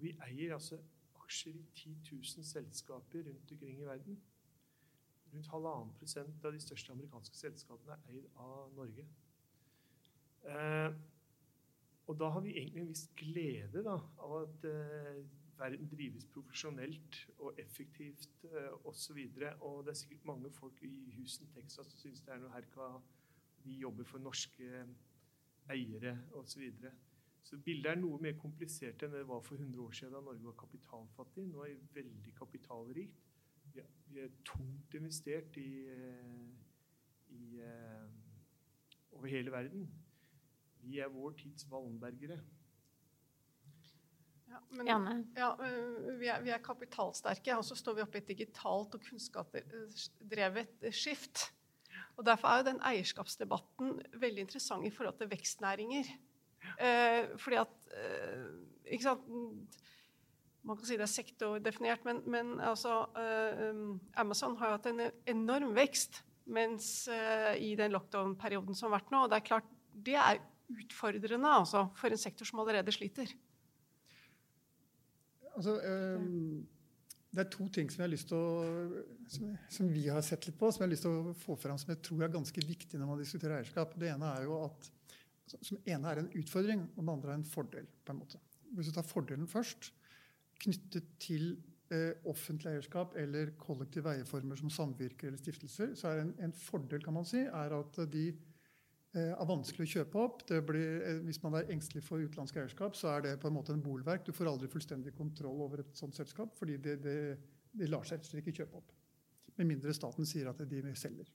Vi 0.00 0.14
eier 0.26 0.54
altså 0.56 0.80
aksjer 1.20 1.56
i 1.56 1.64
10 1.74 1.96
000 2.12 2.44
selskaper 2.44 3.26
rundt 3.28 3.52
omkring 3.52 3.80
i 3.80 3.86
verden. 3.86 4.20
Rundt 5.32 5.50
halvannen 5.52 5.94
prosent 5.98 6.44
av 6.44 6.52
de 6.52 6.60
største 6.60 6.92
amerikanske 6.92 7.38
selskapene 7.38 7.98
er 7.98 8.16
eid 8.16 8.30
av 8.42 8.72
Norge. 8.74 9.06
Eh, 10.50 10.94
og 12.10 12.16
da 12.18 12.30
har 12.34 12.42
vi 12.42 12.56
egentlig 12.56 12.82
en 12.82 12.90
viss 12.90 13.04
glede 13.16 13.84
da, 13.86 13.98
av 14.18 14.32
at 14.40 14.64
eh, 14.66 15.20
verden 15.60 15.90
drives 15.92 16.24
profesjonelt 16.32 17.20
og 17.38 17.60
effektivt 17.60 18.44
eh, 18.48 18.72
osv. 18.88 19.20
Og, 19.20 19.62
og 19.68 19.84
det 19.84 19.94
er 19.94 20.00
sikkert 20.00 20.26
mange 20.32 20.50
folk 20.50 20.82
i 20.82 20.94
Houston, 21.18 21.52
Texas 21.54 21.92
som 21.92 22.00
syns 22.00 22.24
det 22.26 22.34
er 22.34 22.42
noe 22.42 22.54
herka 22.54 22.90
de 23.64 23.76
jobber 23.82 24.08
for 24.08 24.22
norske 24.24 24.84
eiere 25.70 26.16
osv. 26.32 26.48
Så, 26.54 26.62
videre. 26.64 26.92
Så 27.42 27.58
bildet 27.64 27.90
er 27.90 27.98
noe 28.00 28.20
mer 28.22 28.36
komplisert 28.38 29.02
enn 29.04 29.14
det 29.14 29.24
var 29.28 29.42
for 29.44 29.58
100 29.58 29.80
år 29.82 29.96
siden 29.96 30.14
da 30.14 30.22
Norge 30.24 30.44
var 30.44 30.56
kapitalfattig. 30.60 31.46
Nå 31.50 31.64
er 31.64 31.74
vi 31.74 32.02
veldig 32.02 32.34
kapitalrikt. 32.38 33.26
Vi 33.72 33.80
er, 33.82 33.90
vi 34.10 34.22
er 34.24 34.32
tungt 34.46 34.94
investert 34.98 35.58
i, 35.60 35.70
uh, 35.90 36.46
i 37.36 37.60
uh, 37.64 38.06
over 39.16 39.30
hele 39.30 39.52
verden. 39.54 39.88
Vi 40.82 40.98
er 40.98 41.12
vår 41.12 41.36
tids 41.38 41.66
Wallenbergere. 41.70 42.40
Ja, 44.50 44.98
men, 44.98 45.20
ja, 45.36 45.52
vi, 46.18 46.26
er, 46.26 46.40
vi, 46.42 46.50
er, 46.50 46.62
kapitalsterke, 46.64 47.54
og 47.54 47.64
så 47.64 47.76
står 47.78 47.98
vi 47.98 48.02
oppe 48.02 48.18
i 48.18 48.22
et 48.24 48.32
digitalt 48.32 48.96
og 48.96 49.04
kunnskapsdrevet 49.06 50.88
skift. 50.90 51.44
Og 52.18 52.26
Derfor 52.26 52.50
er 52.50 52.60
jo 52.60 52.66
den 52.72 52.82
eierskapsdebatten 52.84 53.94
veldig 54.18 54.48
interessant 54.48 54.86
i 54.86 54.90
forhold 54.90 55.20
til 55.20 55.30
vekstnæringer. 55.30 56.10
Eh, 56.80 57.30
fordi 57.40 57.60
at 57.60 57.92
eh, 57.92 58.48
ikke 58.94 59.04
sant, 59.04 59.28
Man 60.60 60.76
kan 60.76 60.84
si 60.84 60.96
det 61.00 61.06
er 61.06 61.08
sektordefinert, 61.08 62.02
men, 62.04 62.18
men 62.28 62.50
altså, 62.60 63.06
eh, 63.16 63.78
Amazon 64.20 64.58
har 64.60 64.68
jo 64.68 64.76
hatt 64.76 64.88
en 64.90 65.00
enorm 65.32 65.72
vekst 65.72 66.20
mens, 66.52 67.08
eh, 67.08 67.54
i 67.64 67.70
den 67.78 67.94
lockdown-perioden 67.94 68.76
som 68.76 68.90
har 68.90 68.98
vært 68.98 69.14
nå. 69.14 69.22
Og 69.24 69.30
det 69.32 69.38
er 69.38 69.46
klart, 69.46 69.70
det 69.94 70.18
er 70.20 70.42
utfordrende 70.70 71.54
altså, 71.62 71.86
for 71.98 72.12
en 72.12 72.20
sektor 72.20 72.48
som 72.48 72.60
allerede 72.62 72.92
sliter. 72.94 73.32
Altså, 75.56 75.78
um, 75.80 76.68
det 77.30 77.44
er 77.44 77.50
to 77.52 77.66
ting 77.74 77.90
som, 77.92 78.04
å, 78.06 78.44
som, 79.30 79.50
som, 79.70 79.90
vi 79.92 80.06
har 80.10 80.22
sett 80.26 80.48
litt 80.48 80.58
på, 80.58 80.70
som 80.70 80.82
jeg 80.82 80.88
har 80.88 80.94
lyst 80.94 81.06
til 81.06 81.18
å 81.18 81.34
få 81.44 81.56
fram 81.60 81.78
som 81.78 81.92
jeg 81.92 82.02
tror 82.06 82.24
er 82.26 82.32
ganske 82.34 82.64
viktig 82.66 82.98
når 82.98 83.12
man 83.12 83.20
diskuterer 83.22 83.60
eierskap. 83.60 83.94
Det 83.98 84.12
ene 84.12 84.32
er 84.38 84.48
jo 84.48 84.60
at 84.66 84.90
som 85.62 85.80
ene 85.84 86.12
er 86.12 86.20
en 86.22 86.30
utfordring, 86.40 86.84
og 86.94 87.02
den 87.02 87.12
andre 87.12 87.32
er 87.32 87.40
en 87.40 87.48
fordel. 87.48 87.88
på 88.04 88.12
en 88.12 88.20
måte. 88.22 88.38
Hvis 88.76 88.86
du 88.86 88.94
tar 88.94 89.06
fordelen 89.06 89.48
først, 89.50 89.92
knyttet 90.60 91.06
til 91.18 91.56
eh, 91.90 92.12
offentlig 92.28 92.74
eierskap 92.74 93.16
eller 93.16 93.54
kollektive 93.58 94.12
eierformer 94.12 94.56
som 94.60 94.70
samvirker 94.70 95.28
eller 95.28 95.40
stiftelser, 95.40 95.94
så 95.94 96.08
er 96.08 96.22
en, 96.22 96.34
en 96.38 96.52
fordel 96.52 97.02
kan 97.02 97.16
man 97.16 97.26
si, 97.26 97.42
er 97.46 97.76
at 97.78 98.02
de 98.12 98.28
Eh, 99.10 99.32
er 99.34 99.46
vanskelig 99.46 99.88
å 99.88 99.90
kjøpe 99.90 100.20
opp. 100.22 100.42
Blir, 100.46 101.02
eh, 101.02 101.18
hvis 101.26 101.42
man 101.42 101.56
er 101.58 101.70
engstelig 101.74 102.04
for 102.06 102.22
utenlandsk 102.22 102.60
eierskap, 102.62 102.94
så 102.94 103.08
er 103.16 103.22
det 103.22 103.40
på 103.40 103.48
en 103.48 103.56
måte 103.56 103.72
en 103.72 103.82
bolverk. 103.82 104.24
Du 104.24 104.32
får 104.32 104.46
aldri 104.46 104.68
fullstendig 104.70 105.16
kontroll 105.16 105.62
over 105.62 105.80
et 105.80 105.96
sånt 105.98 106.14
selskap, 106.14 106.54
fordi 106.54 106.76
det, 106.76 107.02
det, 107.02 107.38
det 107.72 107.88
lar 107.90 108.06
seg 108.06 108.22
ikke 108.38 108.54
kjøpe 108.62 108.76
opp. 108.78 108.92
Med 109.56 109.66
mindre 109.66 109.94
staten 109.94 110.24
sier 110.24 110.46
at 110.48 110.62
de 110.62 110.94
selger. 110.94 111.26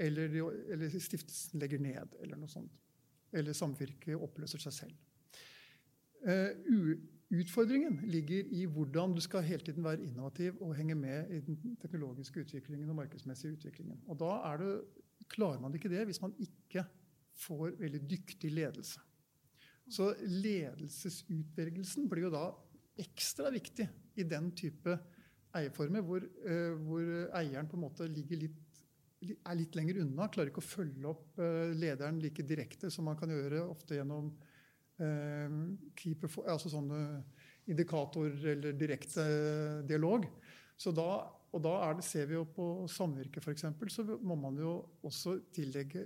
Eller, 0.00 0.28
de, 0.32 0.40
eller 0.72 0.88
stiftelsen 0.88 1.60
legger 1.60 1.78
ned, 1.78 2.16
eller 2.22 2.40
noe 2.40 2.48
sånt. 2.48 2.72
Eller 3.32 3.56
samvirket 3.56 4.18
oppløser 4.18 4.62
seg 4.62 4.74
selv. 4.74 4.94
Uh, 6.20 6.96
utfordringen 7.30 8.00
ligger 8.10 8.48
i 8.52 8.64
hvordan 8.68 9.14
du 9.14 9.20
skal 9.24 9.46
hele 9.46 9.64
tiden 9.64 9.84
være 9.84 10.02
innovativ 10.04 10.58
og 10.60 10.74
henge 10.76 10.94
med 10.98 11.30
i 11.30 11.40
den 11.46 11.76
teknologiske 11.80 12.40
utviklingen 12.40 12.90
og 12.90 12.98
markedsmessige 12.98 13.54
utviklingen. 13.54 14.00
Og 14.06 14.18
da 14.20 14.56
det 14.60 14.72
klarer 15.30 15.60
man 15.62 15.74
ikke 15.74 15.92
det 15.92 16.04
hvis 16.08 16.20
man 16.22 16.34
ikke 16.38 16.84
får 17.38 17.78
veldig 17.78 18.02
dyktig 18.10 18.50
ledelse. 18.52 19.00
Så 19.90 20.12
ledelsesutvelgelsen 20.20 22.08
blir 22.10 22.28
jo 22.28 22.34
da 22.34 22.44
ekstra 23.00 23.50
viktig 23.54 23.88
i 24.20 24.26
den 24.28 24.50
type 24.58 24.98
eierformer 25.56 26.04
hvor, 26.06 26.26
uh, 26.46 26.74
hvor 26.84 27.06
eieren 27.38 27.70
på 27.70 27.78
en 27.78 27.86
måte 27.86 28.10
ligger 28.10 28.44
litt, 28.44 28.69
er 29.20 29.58
litt 29.58 29.76
lenger 29.76 30.00
unna, 30.04 30.28
klarer 30.32 30.52
ikke 30.52 30.62
å 30.62 30.70
følge 30.70 31.10
opp 31.10 31.40
uh, 31.40 31.72
lederen 31.76 32.20
like 32.22 32.44
direkte 32.46 32.90
som 32.92 33.08
man 33.08 33.18
kan 33.20 33.32
gjøre 33.32 33.64
ofte 33.66 33.98
gjennom 33.98 34.30
uh, 35.02 35.58
keeper, 35.98 36.32
altså 36.46 36.72
sånne 36.72 37.02
indikator 37.70 38.32
eller 38.54 38.78
direkte 38.78 39.26
dialog. 39.86 40.24
Så 40.80 40.94
da 40.96 41.12
og 41.50 41.62
da 41.64 41.72
det, 41.98 42.04
ser 42.06 42.28
vi 42.30 42.36
jo 42.36 42.44
på 42.46 42.66
samvirke 42.90 43.42
f.eks., 43.42 43.66
så 43.90 44.04
må 44.22 44.36
man 44.38 44.58
jo 44.60 44.76
også 45.06 45.40
tillegge 45.54 46.04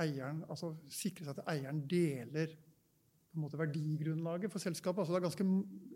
eieren 0.00 0.42
altså 0.52 0.72
sikre 0.92 1.26
seg 1.26 1.40
at 1.40 1.48
eieren 1.52 1.82
deler 1.88 2.52
på 2.52 3.38
en 3.38 3.44
måte 3.46 3.60
verdigrunnlaget 3.60 4.52
for 4.52 4.60
selskapet. 4.60 5.00
Altså 5.02 5.14
det, 5.14 5.20
er 5.20 5.26
ganske, 5.26 5.46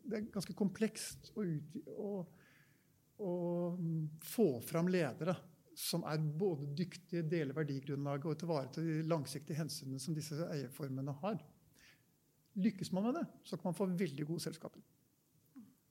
det 0.09 0.19
er 0.19 0.31
ganske 0.33 0.57
komplekst 0.57 1.31
å, 1.37 1.45
ut, 1.45 1.77
å, 1.93 2.13
å, 3.21 3.33
få 4.25 4.49
fram 4.65 4.89
ledere 4.93 5.37
som 5.77 6.07
er 6.09 6.23
både 6.41 6.71
dyktige, 6.79 7.25
deler 7.29 7.57
verdigrunnlaget 7.57 8.31
og 8.31 8.45
ivaretar 8.47 8.87
de 8.87 9.03
langsiktige 9.11 9.59
hensynene 9.59 10.01
som 10.01 10.17
disse 10.17 10.39
eierformene 10.49 11.13
har. 11.21 11.43
Lykkes 12.57 12.93
man 12.97 13.05
med 13.11 13.19
det, 13.19 13.27
så 13.45 13.59
kan 13.59 13.69
man 13.69 13.77
få 13.77 13.89
veldig 13.93 14.27
gode 14.27 14.41
selskaper. 14.47 14.81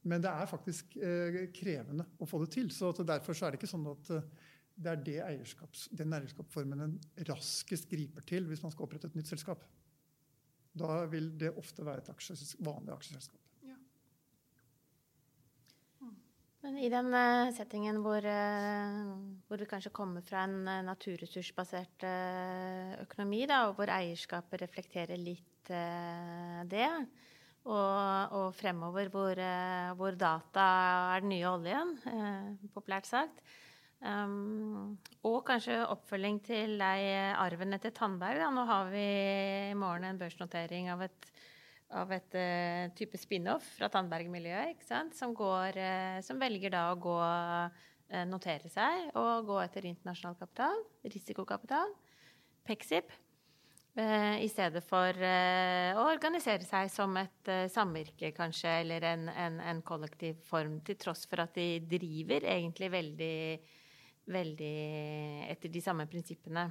Men 0.10 0.22
det 0.22 0.30
er 0.30 0.50
faktisk 0.50 0.98
eh, 0.98 1.38
krevende 1.54 2.06
å 2.22 2.28
få 2.30 2.42
det 2.44 2.52
til. 2.54 2.70
så 2.74 2.92
Derfor 2.98 3.38
så 3.38 3.48
er 3.48 3.54
det 3.54 3.62
ikke 3.62 3.70
sånn 3.70 3.88
at 3.90 4.12
eh, 4.14 4.28
det 4.76 4.92
er 4.92 5.02
det 5.06 5.16
eierskaps, 5.24 5.88
den 5.96 6.14
eierskapsformen 6.14 6.84
en 6.84 7.00
raskest 7.30 7.88
griper 7.90 8.26
til 8.28 8.50
hvis 8.50 8.62
man 8.66 8.74
skal 8.74 8.86
opprette 8.86 9.10
et 9.10 9.18
nytt 9.18 9.32
selskap. 9.32 9.64
Da 10.76 11.06
vil 11.10 11.32
det 11.40 11.54
ofte 11.56 11.86
være 11.88 12.04
et 12.04 12.12
aksjes, 12.12 12.58
vanlig 12.66 12.92
aksjeselskap. 12.98 13.42
Ja. 13.64 13.78
Men 16.66 16.80
i 16.82 16.90
den 16.90 17.14
uh, 17.14 17.54
settingen 17.54 18.02
hvor, 18.02 18.26
uh, 18.26 19.12
hvor, 19.46 19.62
du 19.62 19.68
kanskje 19.70 19.94
kommer 19.94 20.26
fra 20.26 20.48
en 20.48 20.64
uh, 20.66 20.82
naturressursbasert 20.88 22.08
økonomi, 23.06 23.46
da, 23.50 23.68
og 23.70 23.78
hvor 23.78 23.94
eierskapet 23.94 24.66
reflekterer 24.66 25.22
litt 25.22 25.52
det, 25.66 26.86
og, 27.66 28.34
og 28.38 28.50
fremover 28.54 29.10
hvor, 29.14 29.40
eh, 29.42 29.94
hvor, 29.98 30.18
data 30.20 30.66
er 31.16 31.24
den 31.24 31.32
nye 31.34 31.48
oljen, 31.50 31.96
eh, 32.12 32.68
populært 32.76 33.10
sagt. 33.10 33.42
Um, 34.06 35.00
og 35.26 35.40
kanskje 35.48 35.80
oppfølging 35.88 36.38
til 36.46 36.76
deg, 36.78 37.06
arven 37.42 37.74
etter 37.74 37.94
Tandberg. 37.96 38.38
Da. 38.44 38.52
Nå 38.54 38.66
har 38.70 38.92
vi 38.92 39.06
i 39.72 39.78
morgen 39.78 40.06
en 40.06 40.20
børsnotering 40.20 40.92
av 40.94 41.02
et, 41.08 41.32
av 41.94 42.12
et 42.16 42.38
uh, 42.38 42.94
type 42.98 43.20
spin-off 43.20 43.66
fra 43.78 43.90
Tandberg-miljøet, 43.94 44.82
som, 44.88 45.36
uh, 45.36 46.18
som, 46.26 46.42
velger 46.42 46.74
da 46.74 46.88
å 46.92 46.98
gå, 47.02 47.18
uh, 47.20 48.24
notere 48.30 48.70
seg 48.72 49.12
og 49.18 49.48
gå 49.50 49.60
etter 49.64 49.88
internasjonal 49.90 50.38
kapital, 50.40 50.82
risikokapital. 51.10 51.94
Pexip. 52.66 53.14
I 53.96 54.48
stedet 54.52 54.82
for 54.84 55.16
å 55.16 56.02
organisere 56.12 56.66
seg 56.68 56.90
som 56.92 57.14
et 57.16 57.52
samvirke, 57.72 58.34
kanskje, 58.36 58.74
eller 58.82 59.06
en, 59.08 59.30
en, 59.32 59.62
en, 59.64 59.80
kollektiv 59.88 60.42
form, 60.50 60.82
til 60.84 60.98
tross 61.00 61.24
for 61.32 61.46
at 61.46 61.56
de 61.56 61.80
driver 61.88 62.44
egentlig 62.58 62.90
veldig, 62.92 63.38
veldig 64.36 64.74
etter 65.48 65.72
de 65.72 65.86
samme 65.86 66.10
prinsippene. 66.12 66.68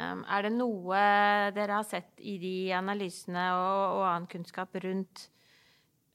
Er 0.00 0.46
det 0.46 0.52
noe 0.54 1.00
dere 1.56 1.80
har 1.80 1.86
sett 1.86 2.20
i 2.22 2.36
de 2.40 2.54
analysene 2.76 3.50
og, 3.56 3.98
og 3.98 4.06
annen 4.08 4.28
kunnskap 4.30 4.76
rundt 4.84 5.26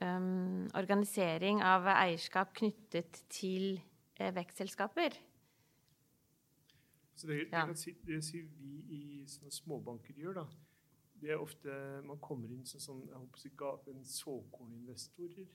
um, 0.02 0.65
organisering 0.78 1.62
av 1.65 1.88
eierskap 1.93 2.54
knyttet 2.58 3.24
til 3.30 3.76
eh, 4.19 4.34
vekstselskaper? 4.36 5.17
Så 7.15 7.28
det, 7.28 7.45
ja. 7.52 7.65
det, 7.69 7.78
si, 7.80 7.95
det 8.04 8.21
si 8.26 8.41
vi 8.43 8.80
i 8.91 9.04
sånne 9.30 9.54
småbanker 9.54 10.17
gjør, 10.19 10.41
da, 10.41 10.48
det 11.21 11.32
er 11.32 11.39
ofte 11.39 11.76
Man 12.04 12.19
kommer 12.19 12.52
inn 12.52 12.65
som 12.67 12.82
sånn, 12.84 13.06
en 13.15 14.04
såkorninvestorer 14.04 15.48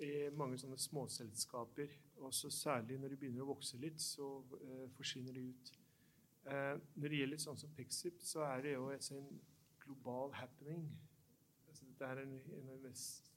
i 0.00 0.10
mange 0.36 0.58
sånne 0.58 0.78
småselskaper. 0.80 1.92
og 2.24 2.34
Særlig 2.34 2.98
når 2.98 3.12
de 3.12 3.20
begynner 3.20 3.44
å 3.44 3.52
vokse 3.52 3.78
litt, 3.80 4.00
så 4.00 4.40
eh, 4.60 4.88
forsvinner 4.96 5.36
de 5.36 5.50
ut. 5.52 5.72
Eh, 6.48 6.76
når 6.96 7.12
det 7.12 7.20
gjelder 7.20 7.42
sånn 7.42 7.58
som 7.60 7.72
Pexip, 7.76 8.22
så 8.24 8.44
er 8.48 8.64
det 8.64 8.72
jo 8.74 8.88
en 8.94 9.28
global 9.82 10.32
happening. 10.38 10.86
Altså, 11.68 11.84
dette 11.88 12.08
er 12.08 12.22
en, 12.22 12.34
en 12.56 12.70
av 12.70 12.78
de 12.78 12.88
mest 12.88 13.30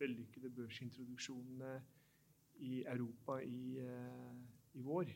vellykkede 0.00 0.50
børsintroduksjonene 0.56 1.74
i 2.64 2.82
Europa 2.88 3.38
i, 3.42 3.78
eh, 3.78 4.36
i 4.74 4.82
vår. 4.82 5.12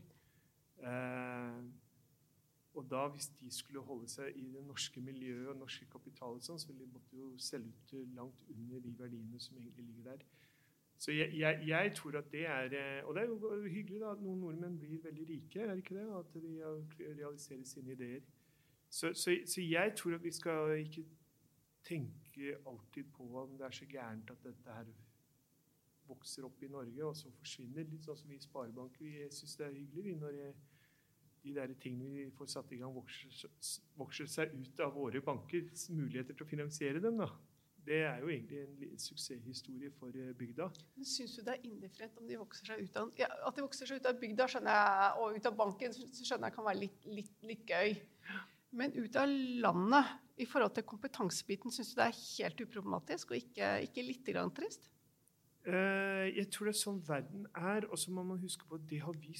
Eh, 0.78 1.62
og 2.78 2.90
da, 2.90 3.06
hvis 3.08 3.28
de 3.40 3.50
skulle 3.50 3.82
holde 3.82 4.08
seg 4.10 4.36
i 4.36 4.44
det 4.54 4.60
norske 4.66 5.00
miljøet 5.02 5.48
og 5.50 5.62
norske 5.64 5.88
kapitalet, 5.90 6.44
sånn, 6.44 6.60
så 6.60 6.68
ville 6.70 6.84
de 6.84 6.92
måtte 6.92 7.16
jo 7.18 7.32
selge 7.42 7.72
ut 7.96 8.12
langt 8.14 8.44
under 8.52 8.84
de 8.84 8.92
verdiene 8.98 9.40
som 9.42 9.56
egentlig 9.58 9.88
ligger 9.88 10.12
der. 10.12 10.26
Så 10.98 11.12
jeg, 11.14 11.30
jeg, 11.38 11.62
jeg, 11.68 11.92
tror 11.94 12.18
at 12.18 12.32
det 12.32 12.46
er 12.46 12.72
eh, 12.74 13.04
Og 13.06 13.14
det 13.14 13.22
er 13.22 13.28
jo 13.28 13.68
hyggelig 13.70 14.00
da, 14.00 14.10
at 14.16 14.22
noen 14.22 14.40
nordmenn 14.42 14.78
blir 14.80 14.98
veldig 15.04 15.28
rike, 15.28 15.60
er 15.62 15.70
det 15.70 15.84
ikke 15.84 15.94
det? 15.94 16.06
At 16.18 16.34
de 16.34 17.14
realiserer 17.20 17.64
sine 17.64 17.94
ideer. 17.94 18.24
Så, 18.90 19.12
så, 19.14 19.36
så 19.46 19.62
jeg 19.62 19.92
tror 19.96 20.14
at 20.14 20.24
vi 20.24 20.32
skal 20.32 20.74
ikke 20.80 21.04
tenke 21.84 22.56
alltid 22.66 23.04
på 23.14 23.28
om 23.42 23.54
det 23.58 23.66
er 23.66 23.76
så 23.76 23.86
gærent 23.86 24.30
at 24.30 24.42
dette 24.44 24.74
her 24.74 24.90
vokser 26.08 26.46
opp 26.48 26.62
i 26.62 26.70
Norge, 26.72 27.04
og 27.04 27.16
så 27.16 27.30
forsvinner. 27.38 27.86
Litt 27.86 28.06
sånn 28.06 28.16
som 28.16 28.30
vi 28.32 28.38
i 28.38 28.42
Sparebank. 28.42 28.96
Vi 29.00 29.28
syns 29.34 29.56
det 29.60 29.66
er 29.66 29.76
hyggelig 29.76 30.04
vi, 30.06 30.14
når 30.18 30.38
jeg, 30.38 30.54
de 31.44 31.54
der 31.54 31.74
tingene 31.80 32.14
vi 32.14 32.26
får 32.34 32.50
satt 32.54 32.72
i 32.74 32.80
gang, 32.80 32.94
vokser, 32.96 33.52
vokser, 34.00 34.30
seg 34.30 34.54
ut 34.56 34.80
av 34.84 34.96
våre 34.96 35.22
bankers 35.24 35.88
muligheter 35.92 36.34
til 36.34 36.46
å 36.46 36.50
finansiere 36.50 37.02
dem. 37.04 37.20
da. 37.20 37.28
Det 37.86 38.02
er 38.04 38.18
jo 38.20 38.28
egentlig 38.28 38.88
en 38.90 39.00
suksesshistorie 39.00 39.90
for 39.96 40.12
eh, 40.16 40.34
bygda. 40.36 40.68
Syns 41.06 41.36
du 41.38 41.42
det 41.46 41.54
er 41.54 41.66
indifferent 41.68 42.18
om 42.20 42.28
de 42.28 42.38
vokser 42.40 42.72
seg 42.72 42.84
ut 42.84 42.98
av 43.00 43.12
ja, 43.20 43.30
At 43.48 43.56
de 43.56 43.64
vokser 43.64 43.88
seg 43.88 44.02
ut 44.02 44.08
av 44.10 44.18
bygda 44.20 44.48
jeg, 44.52 45.10
og 45.22 45.38
ut 45.38 45.48
av 45.48 45.56
banken 45.56 45.96
skjønner 45.96 46.50
jeg 46.50 46.56
kan 46.58 46.68
være 46.68 46.82
litt, 46.82 47.08
litt, 47.08 47.34
litt 47.48 47.64
gøy. 47.68 47.96
Men 48.78 48.92
ut 48.98 49.16
av 49.16 49.30
landet, 49.64 50.16
i 50.38 50.46
forhold 50.46 50.74
til 50.76 50.84
kompetansebiten, 50.86 51.72
syns 51.74 51.94
du 51.94 51.96
det 51.98 52.10
er 52.10 52.18
helt 52.18 52.60
uproblematisk 52.62 53.32
og 53.32 53.40
ikke, 53.40 53.70
ikke 53.88 54.04
litt 54.06 54.28
grann 54.28 54.52
trist? 54.54 54.90
Uh, 55.66 56.28
jeg 56.30 56.46
tror 56.54 56.68
det 56.68 56.74
er 56.76 56.82
sånn 56.82 57.00
verden 57.08 57.48
er. 57.58 57.88
Og 57.88 57.98
så 57.98 58.12
må 58.14 58.22
man 58.26 58.38
huske 58.42 58.68
på 58.68 58.78
at 58.78 58.84
det 58.90 59.00
har 59.02 59.16
vi 59.18 59.34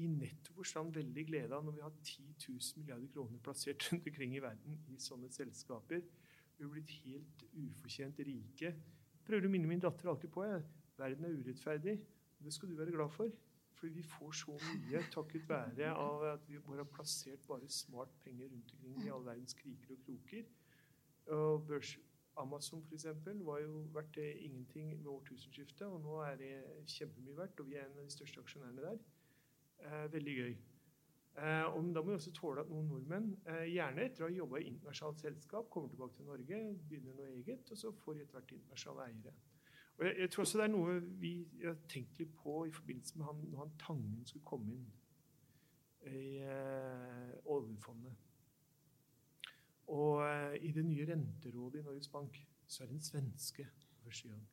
i 0.00 0.08
netto 0.08 0.54
forstand 0.56 0.94
veldig 0.96 1.24
glede 1.28 1.56
av 1.56 1.64
når 1.66 1.76
vi 1.76 1.84
har 1.84 1.94
10 2.00 2.26
000 2.48 2.80
milliarder 2.80 3.08
kroner 3.12 3.40
plassert 3.44 3.84
rundt 3.88 4.08
omkring 4.08 4.36
i 4.36 4.42
verden 4.44 4.78
i 4.92 4.98
sånne 5.00 5.30
selskaper. 5.32 6.04
Blitt 6.82 7.06
helt 7.06 7.44
ufortjent 7.52 8.20
rike. 8.26 8.74
Prøver 9.26 9.46
å 9.46 9.52
minne 9.52 9.70
min 9.70 9.82
datter 9.82 10.10
alltid 10.10 10.32
på 10.34 10.44
jeg. 10.48 10.62
verden 10.98 11.24
er 11.24 11.38
urettferdig. 11.38 11.96
Det 12.42 12.52
skal 12.52 12.68
du 12.68 12.76
være 12.76 12.94
glad 12.94 13.10
for. 13.10 13.30
Fordi 13.78 13.92
vi 13.92 14.02
får 14.02 14.32
så 14.32 14.54
mye 14.62 15.02
takket 15.10 15.48
være 15.48 15.90
av 15.90 16.24
at 16.28 16.48
vi 16.48 16.58
bare 16.58 16.84
har 16.84 16.90
plassert 16.90 17.46
bare 17.48 17.68
smart 17.68 18.10
penger 18.24 18.50
rundt 18.52 18.72
omkring 18.72 18.98
i 19.04 19.10
all 19.10 19.24
verdens 19.26 19.54
kriker 19.58 19.94
og 19.94 20.02
kroker. 20.06 20.44
Og 21.36 21.66
børs, 21.66 21.96
Amazon 22.36 22.82
for 22.82 22.94
eksempel, 22.94 23.42
var 23.44 23.58
jo 23.60 23.86
verdt 23.94 24.16
ingenting 24.16 24.92
ved 24.98 25.06
årtusenskiftet, 25.06 25.86
og 25.86 26.00
nå 26.00 26.20
er 26.26 26.36
det 26.36 26.52
kjempemye 26.86 27.36
verdt, 27.36 27.60
og 27.60 27.68
vi 27.70 27.74
er 27.76 27.88
en 27.88 27.98
av 27.98 28.04
de 28.04 28.14
største 28.14 28.40
aksjonærene 28.40 28.86
der. 28.86 29.02
Eh, 29.82 30.12
veldig 30.12 30.36
gøy. 30.36 30.54
Eh, 31.36 31.64
og 31.64 31.94
da 31.94 32.02
må 32.02 32.10
vi 32.10 32.18
også 32.18 32.32
tåle 32.36 32.60
at 32.60 32.68
noen 32.68 32.90
nordmenn, 32.92 33.30
eh, 33.48 33.64
gjerne 33.72 34.04
etter 34.04 34.24
å 34.24 34.28
ha 34.28 34.34
jobba 34.34 34.58
i 34.60 34.66
internasjonalt 34.68 35.22
selskap, 35.24 35.70
kommer 35.72 35.88
tilbake 35.88 36.18
til 36.18 36.28
Norge, 36.28 36.58
begynner 36.90 37.16
noe 37.16 37.30
eget, 37.38 37.70
og 37.70 37.78
så 37.78 37.92
får 38.02 38.14
de 38.18 38.24
etter 38.24 38.38
hvert 38.38 38.52
internasjonale 38.52 39.06
eiere. 39.08 39.32
Og 39.96 40.04
jeg, 40.04 40.18
jeg, 40.18 40.30
tror 40.30 40.44
også 40.44 40.58
det 40.58 40.64
er 40.64 40.74
noe 40.74 40.98
vi 41.22 41.32
har 41.64 41.78
tenkt 41.88 42.20
litt 42.20 42.34
på 42.36 42.58
i 42.68 42.74
forbindelse 42.74 43.18
med 43.18 43.26
han, 43.30 43.42
når 43.48 43.64
han 43.64 43.74
Tangen 43.80 44.26
skulle 44.28 44.44
komme 44.44 44.76
inn 44.76 44.86
i 46.12 46.22
eh, 46.44 47.34
oljefondet. 47.44 48.16
Og 49.92 50.24
eh, 50.26 50.58
i 50.68 50.72
det 50.72 50.84
nye 50.84 51.06
renterådet 51.08 51.80
i 51.80 51.86
Norges 51.86 52.12
Bank 52.12 52.42
så 52.66 52.82
er 52.82 52.90
det 52.90 52.98
en 52.98 53.08
svenske 53.08 53.68
for 53.72 54.10
første 54.10 54.28
gang 54.28 54.44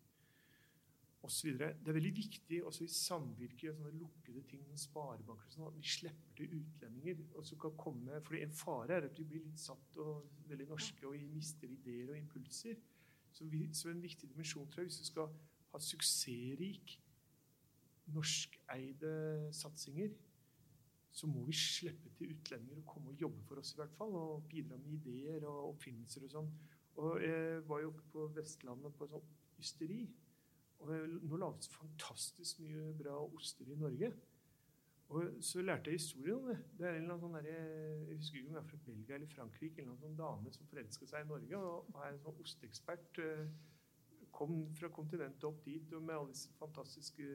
osv. 1.25 1.51
Det 1.59 1.91
er 1.91 1.97
veldig 1.97 2.13
viktig 2.15 2.61
også 2.65 2.85
i 2.85 2.93
samvirke 2.93 3.73
sånne 3.75 3.91
lukkede 3.99 4.43
ting 4.47 4.63
som 4.67 4.79
sparebanker 4.79 5.51
sånn, 5.51 5.67
at 5.67 5.77
vi 5.79 5.91
slipper 5.95 6.37
til 6.37 6.55
utlendinger. 6.61 7.25
og 7.35 7.45
så 7.45 7.57
kan 7.59 7.75
komme, 7.77 8.21
fordi 8.23 8.41
En 8.43 8.55
fare 8.55 8.95
er 8.95 9.09
at 9.09 9.19
vi 9.19 9.25
blir 9.25 9.43
litt 9.43 9.59
satt 9.59 9.97
og 9.97 10.29
veldig 10.47 10.69
norske 10.69 11.07
og 11.07 11.19
mister 11.33 11.67
ideer 11.67 12.09
og 12.13 12.17
impulser. 12.17 12.79
Så, 13.31 13.45
vi, 13.45 13.67
så 13.73 13.89
en 13.89 14.01
viktig 14.01 14.29
dimensjon 14.29 14.67
tror 14.67 14.83
jeg, 14.83 14.89
hvis 14.89 15.03
vi 15.03 15.11
skal 15.11 15.29
ha 15.73 15.79
suksessrik 15.79 16.97
norskeide 18.09 19.53
satsinger, 19.53 20.15
så 21.11 21.27
må 21.27 21.43
vi 21.45 21.53
slippe 21.57 22.09
til 22.17 22.31
utlendinger 22.33 22.81
og 22.81 22.87
komme 22.89 23.11
og 23.13 23.21
jobbe 23.21 23.43
for 23.47 23.61
oss, 23.61 23.73
i 23.73 23.81
hvert 23.81 23.93
fall, 23.97 24.15
og 24.15 24.47
bidra 24.49 24.77
med 24.77 24.95
ideer 24.97 25.45
og 25.49 25.73
oppfinnelser 25.73 26.25
og 26.25 26.33
sånn. 26.33 26.49
Og 26.99 27.21
Jeg 27.23 27.61
var 27.67 27.81
jo 27.83 27.91
oppe 27.93 28.05
på 28.13 28.25
Vestlandet 28.35 28.95
på 28.97 29.05
et 29.05 29.13
sånt 29.13 29.59
ysteri. 29.59 30.01
Og 30.79 30.91
nå 31.27 31.39
lages 31.39 31.71
fantastisk 31.73 32.61
mye 32.63 32.91
bra 32.99 33.17
oster 33.25 33.67
i 33.67 33.77
Norge. 33.79 34.11
Og 35.09 35.39
så 35.41 35.61
lærte 35.61 35.89
jeg 35.89 35.97
historien 35.99 36.37
om 36.37 36.47
det. 36.47 36.57
Det 36.77 36.85
er 36.85 36.93
en 36.99 37.01
eller 37.01 37.15
annen 37.15 37.23
sånn 37.23 37.37
der, 37.39 37.47
Jeg 37.49 38.17
husker 38.19 38.37
ikke 38.37 38.49
om 38.49 38.55
jeg 38.55 38.61
er 38.61 38.69
fra 38.69 38.81
Belgia 38.85 39.15
eller 39.15 39.31
Frankrike. 39.33 39.81
En 39.81 39.87
eller 39.87 39.95
annen 39.95 40.03
sånn 40.05 40.19
dame 40.19 40.53
som 40.53 40.69
forelska 40.69 41.09
seg 41.09 41.25
i 41.25 41.29
Norge 41.31 41.61
og 41.65 41.95
er 42.03 42.11
en 42.11 42.21
sånn 42.25 42.43
osteekspert. 42.43 43.21
Eh, 43.25 43.47
kom 44.39 44.59
fra 44.77 44.91
kontinentet 44.93 45.47
opp 45.49 45.63
dit 45.65 45.95
og 45.97 46.03
med 46.05 46.15
alle 46.15 46.35
disse 46.35 46.53
fantastiske 46.59 47.25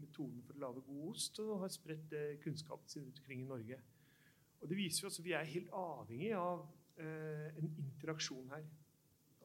metodene 0.00 0.42
for 0.48 0.58
å 0.58 0.64
lage 0.64 0.82
god 0.88 1.04
ost. 1.12 1.38
Og 1.44 1.62
har 1.62 1.72
spredt 1.72 2.16
kunnskapen 2.42 2.90
sin 2.90 3.06
rundt 3.06 3.22
omkring 3.22 3.46
i 3.46 3.50
Norge. 3.54 3.80
Og 4.60 4.68
det 4.68 4.80
viser 4.80 5.06
jo 5.06 5.12
at 5.12 5.24
vi 5.24 5.36
er 5.38 5.52
helt 5.54 5.72
avhengig 5.78 6.34
av 6.34 6.66
eh, 6.98 7.48
en 7.54 7.70
interaksjon 7.86 8.50
her. 8.50 8.66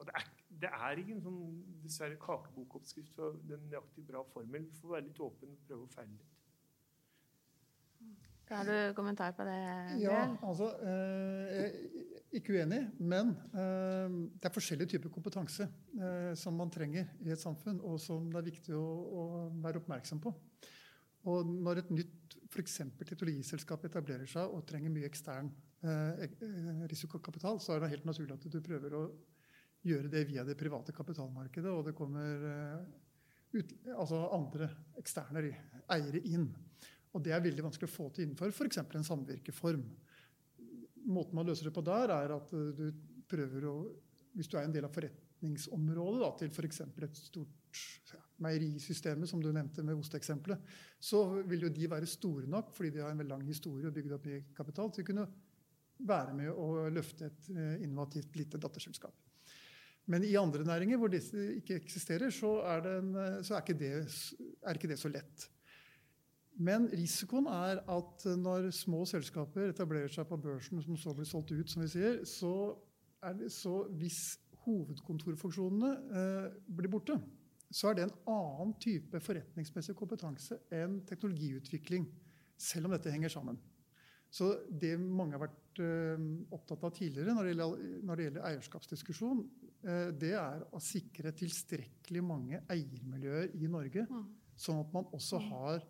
Og 0.00 0.08
det 0.08 0.18
er 0.18 0.30
det 0.62 0.70
er 0.70 1.00
ikke 1.00 1.16
en 1.16 1.24
sånn 1.24 1.40
dessverre 1.82 2.18
kakebokoppskrift 2.22 3.16
for 3.16 3.40
den 3.48 3.64
nøyaktig 3.66 4.04
bra 4.06 4.22
formel. 4.32 4.68
Vi 4.68 4.78
får 4.80 4.94
være 4.96 5.08
litt 5.08 5.20
åpne 5.26 5.50
og 5.50 5.66
prøve 5.66 5.88
å 5.88 5.92
feile 5.92 6.14
litt. 6.14 6.38
Har 8.52 8.68
du 8.68 8.92
kommentar 8.96 9.32
på 9.32 9.46
det? 9.48 9.60
Ja, 10.02 10.26
altså 10.44 10.66
eh, 10.84 11.76
ikke 12.36 12.58
uenig, 12.58 12.82
men 13.00 13.32
eh, 13.56 14.16
det 14.36 14.48
er 14.48 14.52
forskjellige 14.52 14.92
typer 14.92 15.12
kompetanse 15.14 15.64
eh, 15.96 16.32
som 16.36 16.58
man 16.60 16.72
trenger 16.72 17.08
i 17.24 17.32
et 17.32 17.40
samfunn, 17.40 17.80
og 17.80 17.96
som 18.02 18.28
det 18.28 18.42
er 18.42 18.48
viktig 18.50 18.76
å, 18.76 18.82
å 18.82 19.24
være 19.64 19.80
oppmerksom 19.80 20.20
på. 20.20 20.34
Og 21.32 21.48
når 21.48 21.82
et 21.84 21.94
nytt 21.94 22.36
f.eks. 22.52 22.80
teknologiselskap 22.98 23.86
etablerer 23.88 24.28
seg 24.28 24.52
og 24.52 24.66
trenger 24.68 24.92
mye 24.92 25.08
ekstern 25.08 25.48
eh, 25.86 26.26
eh, 26.26 26.82
risikokapital, 26.90 27.60
så 27.62 27.76
er 27.76 27.84
det 27.84 27.94
helt 27.94 28.08
naturlig 28.08 28.36
at 28.36 28.48
du 28.52 28.60
prøver 28.64 28.98
å 28.98 29.06
gjøre 29.82 30.10
det 30.10 30.26
via 30.28 30.44
det 30.46 30.58
private 30.58 30.94
kapitalmarkedet, 30.94 31.70
og 31.70 31.86
det 31.88 31.96
kommer 31.98 32.46
eh, 32.48 32.84
ut, 33.58 33.74
altså 33.96 34.20
andre 34.34 34.68
eksterne 35.00 35.42
eiere 35.92 36.22
inn. 36.30 36.46
Og 37.12 37.24
det 37.24 37.34
er 37.34 37.44
veldig 37.44 37.66
vanskelig 37.66 37.90
å 37.90 37.92
få 37.92 38.08
til 38.14 38.26
innenfor 38.26 38.54
f.eks. 38.54 38.80
en 38.82 39.10
samvirkeform. 39.10 39.82
Måten 41.12 41.36
man 41.36 41.48
løser 41.48 41.68
det 41.68 41.74
på 41.76 41.84
der, 41.84 42.14
er 42.14 42.36
at 42.38 42.54
eh, 42.56 42.70
du 42.78 42.86
prøver 43.28 43.68
å 43.70 43.76
Hvis 44.32 44.48
du 44.48 44.54
er 44.56 44.64
en 44.64 44.72
del 44.72 44.86
av 44.86 44.92
forretningsområdet 44.94 46.20
da, 46.22 46.28
til 46.40 46.48
f.eks. 46.48 46.80
et 46.80 47.18
stort 47.20 47.80
ja, 48.08 48.20
meierisystem, 48.40 49.26
som 49.28 49.42
du 49.42 49.50
nevnte 49.52 49.84
med 49.84 49.98
osteeksempelet, 50.00 50.62
så 50.96 51.20
vil 51.44 51.66
jo 51.66 51.72
de 51.72 51.90
være 51.90 52.08
store 52.08 52.48
nok, 52.48 52.72
fordi 52.72 52.94
de 52.94 53.02
har 53.04 53.12
en 53.12 53.20
veldig 53.20 53.34
lang 53.34 53.44
historie 53.44 53.90
og 53.90 53.92
bygd 53.92 54.14
opp 54.16 54.24
mye 54.30 54.46
kapital, 54.56 54.88
til 54.88 55.04
å 55.04 55.10
kunne 55.10 55.26
være 56.08 56.32
med 56.38 56.48
å 56.48 56.88
løfte 56.88 57.28
et 57.28 57.50
eh, 57.52 57.84
innovativt 57.84 58.40
lite 58.40 58.60
datterselskap. 58.62 59.20
Men 60.10 60.24
i 60.26 60.34
andre 60.34 60.64
næringer 60.66 60.98
hvor 60.98 61.12
disse 61.12 61.38
ikke 61.56 61.78
eksisterer, 61.78 62.30
så 62.34 62.56
er, 62.66 62.86
en, 62.98 63.12
så 63.44 63.54
er, 63.54 63.62
ikke 63.62 63.78
det, 63.78 63.92
er 64.66 64.78
ikke 64.78 64.90
det 64.90 64.98
så 64.98 65.10
lett. 65.12 65.48
Men 66.60 66.88
risikoen 66.92 67.46
er 67.48 67.80
at 67.88 68.24
når 68.38 68.70
små 68.76 69.04
selskaper 69.08 69.70
etablerer 69.70 70.10
seg 70.12 70.26
på 70.28 70.36
børsen, 70.42 70.82
som 70.84 70.98
så 71.00 71.14
blir 71.16 71.28
solgt 71.28 71.54
ut, 71.54 71.70
som 71.70 71.84
vi 71.84 71.92
sier, 71.94 72.18
så 72.28 72.52
det 73.38 73.52
så 73.54 73.84
hvis 73.98 74.20
hovedkontorfunksjonene 74.66 75.92
eh, 76.18 76.58
blir 76.76 76.90
borte, 76.92 77.16
så 77.72 77.88
er 77.88 77.96
det 77.96 78.06
en 78.08 78.16
annen 78.28 78.74
type 78.82 79.20
forretningsmessig 79.24 79.94
kompetanse 79.96 80.58
enn 80.74 81.00
teknologiutvikling, 81.08 82.04
selv 82.60 82.88
om 82.88 82.94
dette 82.94 83.12
henger 83.12 83.32
sammen. 83.32 83.56
Så 84.32 84.54
det 84.68 84.94
mange 85.00 85.36
har 85.36 85.44
vært 85.44 85.82
eh, 85.84 86.28
opptatt 86.56 86.86
av 86.88 86.94
tidligere 86.96 87.34
når 87.36 87.44
det 87.44 87.52
gjelder, 87.52 87.90
når 88.08 88.18
det 88.18 88.28
gjelder 88.28 88.48
eierskapsdiskusjon, 88.50 89.44
Eh, 89.82 90.12
det 90.14 90.36
er 90.38 90.62
å 90.70 90.80
sikre 90.82 91.32
tilstrekkelig 91.34 92.22
mange 92.22 92.60
eiermiljøer 92.70 93.56
i 93.58 93.70
Norge, 93.70 94.06
mm. 94.06 94.22
sånn 94.54 94.78
at 94.84 94.94
man 94.94 95.08
også 95.16 95.40
mm. 95.40 95.48
har 95.50 95.84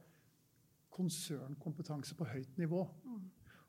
konsernkompetanse 0.92 2.16
på 2.16 2.28
høyt 2.30 2.56
nivå. 2.60 2.86
Mm. 3.04 3.20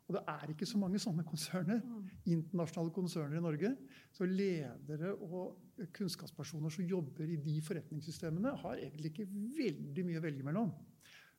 Og 0.03 0.15
det 0.17 0.21
er 0.33 0.51
ikke 0.51 0.67
så 0.67 0.79
mange 0.79 0.99
sånne 0.99 1.23
konserner, 1.27 1.79
internasjonale 2.27 2.91
konserner 2.95 3.39
i 3.39 3.43
Norge. 3.43 3.69
Så 4.15 4.27
ledere 4.27 5.13
og 5.15 5.85
kunnskapspersoner 5.95 6.71
som 6.75 6.87
jobber 6.87 7.31
i 7.31 7.39
de 7.39 7.55
forretningssystemene, 7.63 8.51
har 8.63 8.81
egentlig 8.81 9.13
ikke 9.13 9.29
veldig 9.31 10.05
mye 10.07 10.19
å 10.19 10.25
velge 10.25 10.47
mellom. 10.47 10.73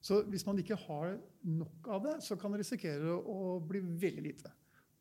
Så 0.04 0.20
hvis 0.28 0.44
man 0.44 0.58
ikke 0.60 0.76
har 0.76 1.16
nok 1.48 1.88
av 1.88 2.02
det, 2.04 2.18
så 2.26 2.36
kan 2.36 2.52
det 2.52 2.60
risikere 2.60 3.14
å 3.16 3.56
bli 3.64 3.80
veldig 3.80 4.24
lite. 4.26 4.52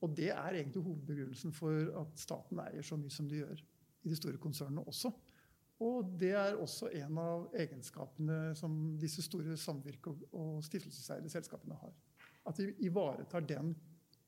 Og 0.03 0.15
det 0.15 0.29
er 0.31 0.55
egentlig 0.55 0.83
hovedbegrunnelsen 0.83 1.53
for 1.55 1.91
at 1.99 2.19
staten 2.19 2.59
eier 2.63 2.83
så 2.83 2.95
mye 2.99 3.11
som 3.11 3.27
de 3.27 3.41
gjør 3.41 3.59
i 4.03 4.11
de 4.11 4.19
store 4.19 4.39
konsernene 4.39 4.83
også. 4.87 5.11
Og 5.83 6.11
det 6.19 6.31
er 6.39 6.59
også 6.59 6.89
en 6.95 7.19
av 7.19 7.55
egenskapene 7.59 8.53
som 8.55 8.75
disse 8.99 9.23
store 9.25 9.57
samvirke- 9.59 10.13
og 10.31 10.61
stiftelseseide 10.63 11.31
selskapene 11.31 11.75
har. 11.79 11.95
At 12.47 12.59
de 12.59 12.69
ivaretar 12.83 13.43
den, 13.47 13.73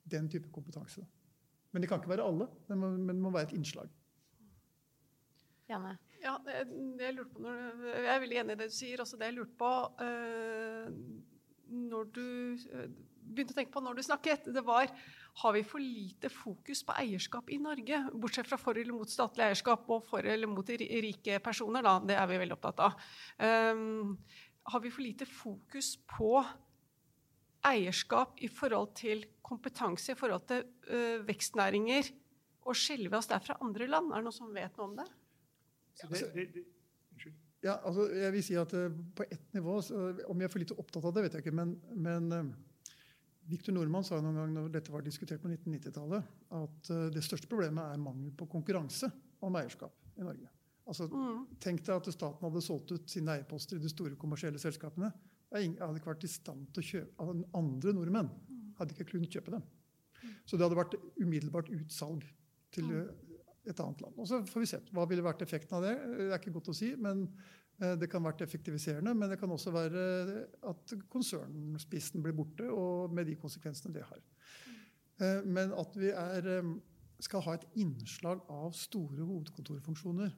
den 0.04 0.28
type 0.32 0.52
kompetanse. 0.52 1.06
Men 1.72 1.84
det 1.84 1.92
kan 1.92 2.00
ikke 2.00 2.14
være 2.16 2.28
alle, 2.28 2.48
men 2.68 3.08
det 3.08 3.16
må, 3.20 3.32
være 3.32 3.50
et 3.50 3.56
innslag. 3.58 3.92
Janne? 5.70 5.96
Ja, 6.26 6.40
jeg, 6.50 6.66
jeg, 6.66 7.02
jeg, 7.06 7.14
på 7.14 7.42
når, 7.44 7.58
jeg 7.94 8.14
er 8.16 8.22
veldig 8.24 8.38
enig 8.42 8.56
i 8.56 8.62
det 8.64 8.70
du 8.72 8.76
sier. 8.76 9.02
Også 9.04 9.20
det 9.20 9.30
jeg 9.30 9.38
lurte 9.38 9.60
på 9.60 9.74
øh, 10.02 10.88
Når 11.92 12.08
du 12.16 12.26
øh, 12.56 12.88
begynte 13.26 13.54
å 13.54 13.60
tenke 13.60 13.74
på 13.74 13.84
når 13.84 14.00
du 14.00 14.06
snakket, 14.06 14.50
det 14.54 14.64
var 14.66 14.90
har 15.42 15.52
vi 15.52 15.66
for 15.68 15.84
lite 15.84 16.30
fokus 16.32 16.80
på 16.88 16.94
eierskap 16.96 17.50
i 17.52 17.58
Norge? 17.60 17.98
Bortsett 18.14 18.48
fra 18.48 18.60
for 18.60 18.78
eller 18.80 18.96
mot 18.96 19.10
statlig 19.12 19.44
eierskap 19.50 19.90
og 19.92 20.06
for 20.08 20.24
eller 20.24 20.48
mot 20.48 20.70
rike 20.70 21.42
personer, 21.44 21.84
da. 21.84 21.98
Det 22.00 22.16
er 22.16 22.30
vi 22.30 22.38
veldig 22.40 22.56
opptatt 22.56 22.84
av. 22.86 23.02
Um, 23.44 24.14
har 24.72 24.84
vi 24.86 24.94
for 24.94 25.04
lite 25.04 25.28
fokus 25.28 25.90
på 26.08 26.40
eierskap 27.68 28.40
i 28.46 28.48
forhold 28.48 28.94
til 28.96 29.26
kompetanse, 29.44 30.14
i 30.14 30.20
forhold 30.22 30.48
til 30.48 30.64
uh, 30.88 31.28
vekstnæringer, 31.28 32.14
og 32.64 32.80
vi 32.80 33.20
oss 33.20 33.28
der 33.28 33.44
fra 33.44 33.60
andre 33.60 33.92
land? 33.92 34.14
Er 34.14 34.24
det 34.24 34.30
noen 34.30 34.40
som 34.40 34.56
vet 34.56 34.80
noe 34.80 34.88
om 34.88 34.96
det? 35.02 35.10
Det, 36.02 36.22
det, 36.36 36.46
det, 36.54 36.64
unnskyld. 37.14 37.36
Ja, 37.66 37.78
altså 37.88 38.08
jeg 38.12 38.34
vil 38.36 38.44
si 38.46 38.58
at 38.60 38.74
uh, 38.78 38.98
På 39.16 39.26
ett 39.32 39.54
nivå 39.56 39.78
Om 39.80 40.42
jeg 40.42 40.48
er 40.48 40.52
for 40.52 40.62
lite 40.62 40.76
opptatt 40.78 41.08
av 41.08 41.14
det, 41.16 41.24
vet 41.26 41.38
jeg 41.38 41.46
ikke. 41.46 41.56
Men, 41.56 41.76
men 41.96 42.28
uh, 42.34 42.50
Victor 43.50 43.78
Nordmann 43.78 44.06
sa 44.06 44.20
noen 44.20 44.42
gang 44.42 44.54
når 44.54 44.74
dette 44.74 44.94
var 44.94 45.06
diskutert 45.06 45.44
på 45.44 45.52
1990-tallet, 45.52 46.30
at 46.58 46.88
det 47.14 47.22
største 47.22 47.46
problemet 47.46 47.94
er 47.94 48.02
mangel 48.02 48.32
på 48.34 48.48
konkurranse 48.50 49.12
om 49.46 49.58
eierskap 49.60 49.94
i 50.18 50.26
Norge. 50.26 50.50
Altså, 50.86 51.08
mm. 51.10 51.44
Tenk 51.62 51.84
deg 51.86 51.94
at 51.96 52.10
staten 52.14 52.46
hadde 52.46 52.64
solgt 52.66 52.94
ut 52.94 53.10
sine 53.10 53.36
eierposter 53.36 53.80
i 53.80 53.84
de 53.84 53.92
store 53.92 54.18
kommersielle 54.22 54.62
selskapene. 54.62 55.12
Jeg 55.54 55.76
hadde 55.80 56.00
ikke 56.02 56.12
vært 56.12 56.28
i 56.28 56.32
stand 56.32 56.68
til 56.74 56.82
å 56.82 56.90
kjøpe 56.90 57.26
av 57.26 57.32
andre 57.62 57.94
nordmenn. 57.96 58.32
hadde 58.80 58.96
ikke 58.96 59.14
kunnet 59.14 59.34
kjøpe 59.34 59.56
dem. 59.56 59.64
Så 60.46 60.58
det 60.58 60.66
hadde 60.66 60.78
vært 60.78 60.98
umiddelbart 61.22 61.72
utsalg 61.74 62.26
til 62.76 62.92
eh, 62.92 63.12
et 63.66 63.82
annet 63.82 64.02
land. 64.04 64.18
Og 64.22 64.28
Så 64.30 64.42
får 64.50 64.64
vi 64.64 64.70
se. 64.70 64.80
Hva 64.94 65.06
ville 65.10 65.26
vært 65.26 65.44
effekten 65.46 65.78
av 65.78 65.86
det? 65.86 65.94
Det 65.96 66.30
er 66.30 66.40
ikke 66.40 66.56
godt 66.58 66.72
å 66.74 66.78
si. 66.78 66.92
men 66.96 67.26
eh, 67.82 67.96
Det 68.00 68.10
kan 68.12 68.24
vært 68.26 68.44
effektiviserende, 68.46 69.16
men 69.18 69.32
det 69.32 69.40
kan 69.42 69.52
også 69.52 69.74
være 69.76 70.06
at 70.72 70.96
konsernspissen 71.12 72.24
blir 72.24 72.36
borte, 72.38 72.70
og 72.72 73.14
med 73.14 73.30
de 73.30 73.38
konsekvensene 73.40 73.96
det 73.96 74.06
har. 74.08 74.24
Eh, 75.22 75.42
men 75.46 75.74
at 75.76 76.00
vi 76.00 76.12
er, 76.14 76.50
skal 77.24 77.46
ha 77.48 77.58
et 77.58 77.68
innslag 77.82 78.44
av 78.52 78.74
store 78.78 79.24
hovedkontorfunksjoner 79.24 80.36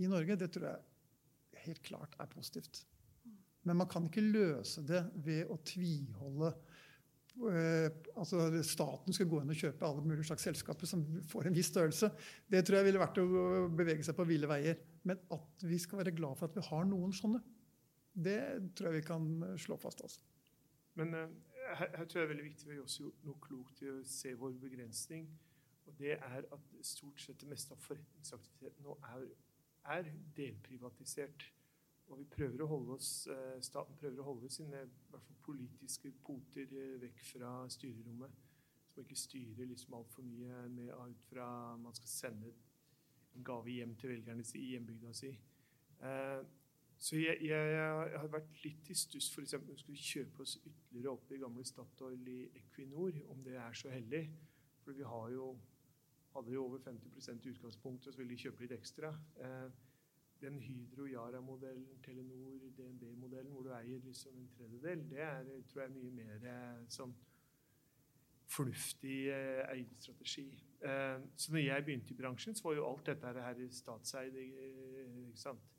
i 0.00 0.08
Norge, 0.08 0.38
det 0.40 0.52
tror 0.54 0.70
jeg 0.70 1.66
helt 1.66 1.82
klart 1.84 2.16
er 2.20 2.30
positivt. 2.32 2.84
Men 3.68 3.76
man 3.76 3.88
kan 3.90 4.06
ikke 4.08 4.24
løse 4.24 4.82
det 4.88 5.02
ved 5.20 5.50
å 5.52 5.58
tviholde 5.68 6.54
eh, 6.54 6.69
altså 7.40 8.48
Staten 8.66 9.14
skal 9.16 9.28
gå 9.30 9.40
inn 9.40 9.52
og 9.52 9.60
kjøpe 9.60 9.86
alle 9.86 10.04
mulige 10.04 10.28
slags 10.28 10.44
selskaper 10.48 10.88
som 10.90 11.04
får 11.30 11.48
en 11.48 11.56
viss 11.56 11.70
størrelse. 11.72 12.10
Det 12.50 12.62
tror 12.66 12.80
jeg 12.80 12.88
ville 12.90 13.02
vært 13.02 13.20
å 13.22 13.26
bevege 13.72 14.04
seg 14.06 14.16
på 14.18 14.26
ville 14.28 14.50
veier. 14.50 14.80
Men 15.08 15.20
at 15.32 15.64
vi 15.64 15.78
skal 15.80 16.02
være 16.02 16.14
glad 16.16 16.36
for 16.38 16.50
at 16.50 16.58
vi 16.58 16.66
har 16.66 16.88
noen 16.88 17.14
sånne, 17.16 17.40
det 18.12 18.40
tror 18.76 18.90
jeg 18.90 19.00
vi 19.00 19.06
kan 19.06 19.28
slå 19.60 19.78
fast. 19.80 20.02
Altså. 20.04 20.20
Men 20.98 21.14
uh, 21.14 21.28
her, 21.78 21.92
her, 21.94 22.04
tror 22.04 22.20
jeg 22.20 22.26
det 22.26 22.26
er 22.26 22.32
veldig 22.34 22.48
viktig. 22.48 22.68
Vi 22.68 22.76
har 22.76 22.82
også 22.84 23.06
gjort 23.06 23.28
noe 23.28 23.44
klokt 23.46 23.84
i 23.84 23.92
å 23.92 24.00
se 24.08 24.34
vår 24.36 24.58
begrensning. 24.60 25.30
Og 25.88 25.96
det 25.98 26.16
er 26.18 26.44
at 26.44 26.74
stort 26.86 27.22
sett 27.22 27.40
det 27.40 27.48
meste 27.50 27.74
av 27.74 27.80
forretningsaktiviteten 27.82 28.84
nå 28.86 28.98
er, 29.14 29.24
er 29.96 30.10
delprivatisert. 30.36 31.46
Og 32.10 32.18
vi 32.18 32.26
prøver 32.26 32.64
å 32.64 32.70
holde 32.70 32.96
oss, 32.98 33.26
eh, 33.30 33.58
Staten 33.62 33.98
prøver 33.98 34.20
å 34.20 34.30
holde 34.32 34.50
sine 34.50 34.82
politiske 35.46 36.10
poter 36.26 36.72
eh, 36.74 36.96
vekk 37.02 37.22
fra 37.32 37.52
styrerommet. 37.70 38.32
Så 38.90 38.98
man 38.98 39.06
ikke 39.06 39.20
styrer 39.20 39.68
liksom 39.70 39.94
altfor 39.94 40.26
mye 40.26 40.64
med, 40.74 40.90
ut 40.90 41.26
fra 41.30 41.46
man 41.78 41.94
skal 41.94 42.10
sende 42.10 42.50
en 43.36 43.44
gave 43.46 43.70
hjem 43.70 43.94
til 43.96 44.10
velgerne 44.10 44.42
i 44.58 44.64
hjembygda 44.72 45.12
si. 45.14 45.30
Eh, 46.02 46.40
så 47.00 47.16
jeg, 47.16 47.38
jeg, 47.46 47.68
jeg, 47.72 48.18
har 48.20 48.32
vært 48.32 48.64
litt 48.64 48.90
i 48.92 48.94
stuss 48.98 49.30
f.eks. 49.32 49.54
om 49.56 49.68
vi 49.70 49.78
skulle 49.80 50.02
kjøpe 50.04 50.42
oss 50.44 50.58
ytterligere 50.58 51.14
opp 51.14 51.30
i 51.32 51.38
gamle 51.40 51.64
Statoil 51.64 52.26
i 52.28 52.40
Equinor, 52.60 53.14
om 53.32 53.44
det 53.46 53.54
er 53.56 53.76
så 53.78 53.92
heldig. 53.94 54.24
For 54.82 54.98
vi 54.98 55.06
jo, 55.06 55.46
hadde 56.34 56.52
jo 56.52 56.64
over 56.66 56.82
50 56.84 57.46
i 57.46 57.54
utgangspunktet, 57.54 58.10
og 58.10 58.12
så 58.12 58.20
ville 58.20 58.34
de 58.34 58.42
kjøpe 58.42 58.66
litt 58.66 58.76
ekstra. 58.76 59.14
Eh, 59.40 59.70
den 60.40 60.60
Hydro-Yara-modellen, 60.64 61.98
Telenor, 62.04 62.70
DNB-modellen, 62.76 63.52
hvor 63.52 63.62
du 63.66 63.74
eier 63.76 64.00
liksom 64.04 64.36
en 64.36 64.48
tredjedel, 64.56 65.02
det 65.10 65.20
er 65.20 65.50
tror 65.68 65.82
jeg, 65.82 65.92
mye 65.96 66.14
mer 66.16 66.46
eh, 66.48 66.86
sånn 66.88 67.12
fornuftig 68.50 69.28
eh, 69.28 69.62
eierstrategi. 69.70 70.64
Eh, 70.80 71.20
så 71.36 71.52
når 71.52 71.58
jeg 71.58 71.84
begynte 71.84 72.14
i 72.14 72.16
bransjen, 72.16 72.54
så 72.54 72.68
var 72.68 72.74
jo 72.74 72.88
alt 72.88 73.06
dette 73.06 73.32
her 73.46 73.62
statseid. 73.70 74.36
Ikke 74.36 75.38
sant? 75.38 75.70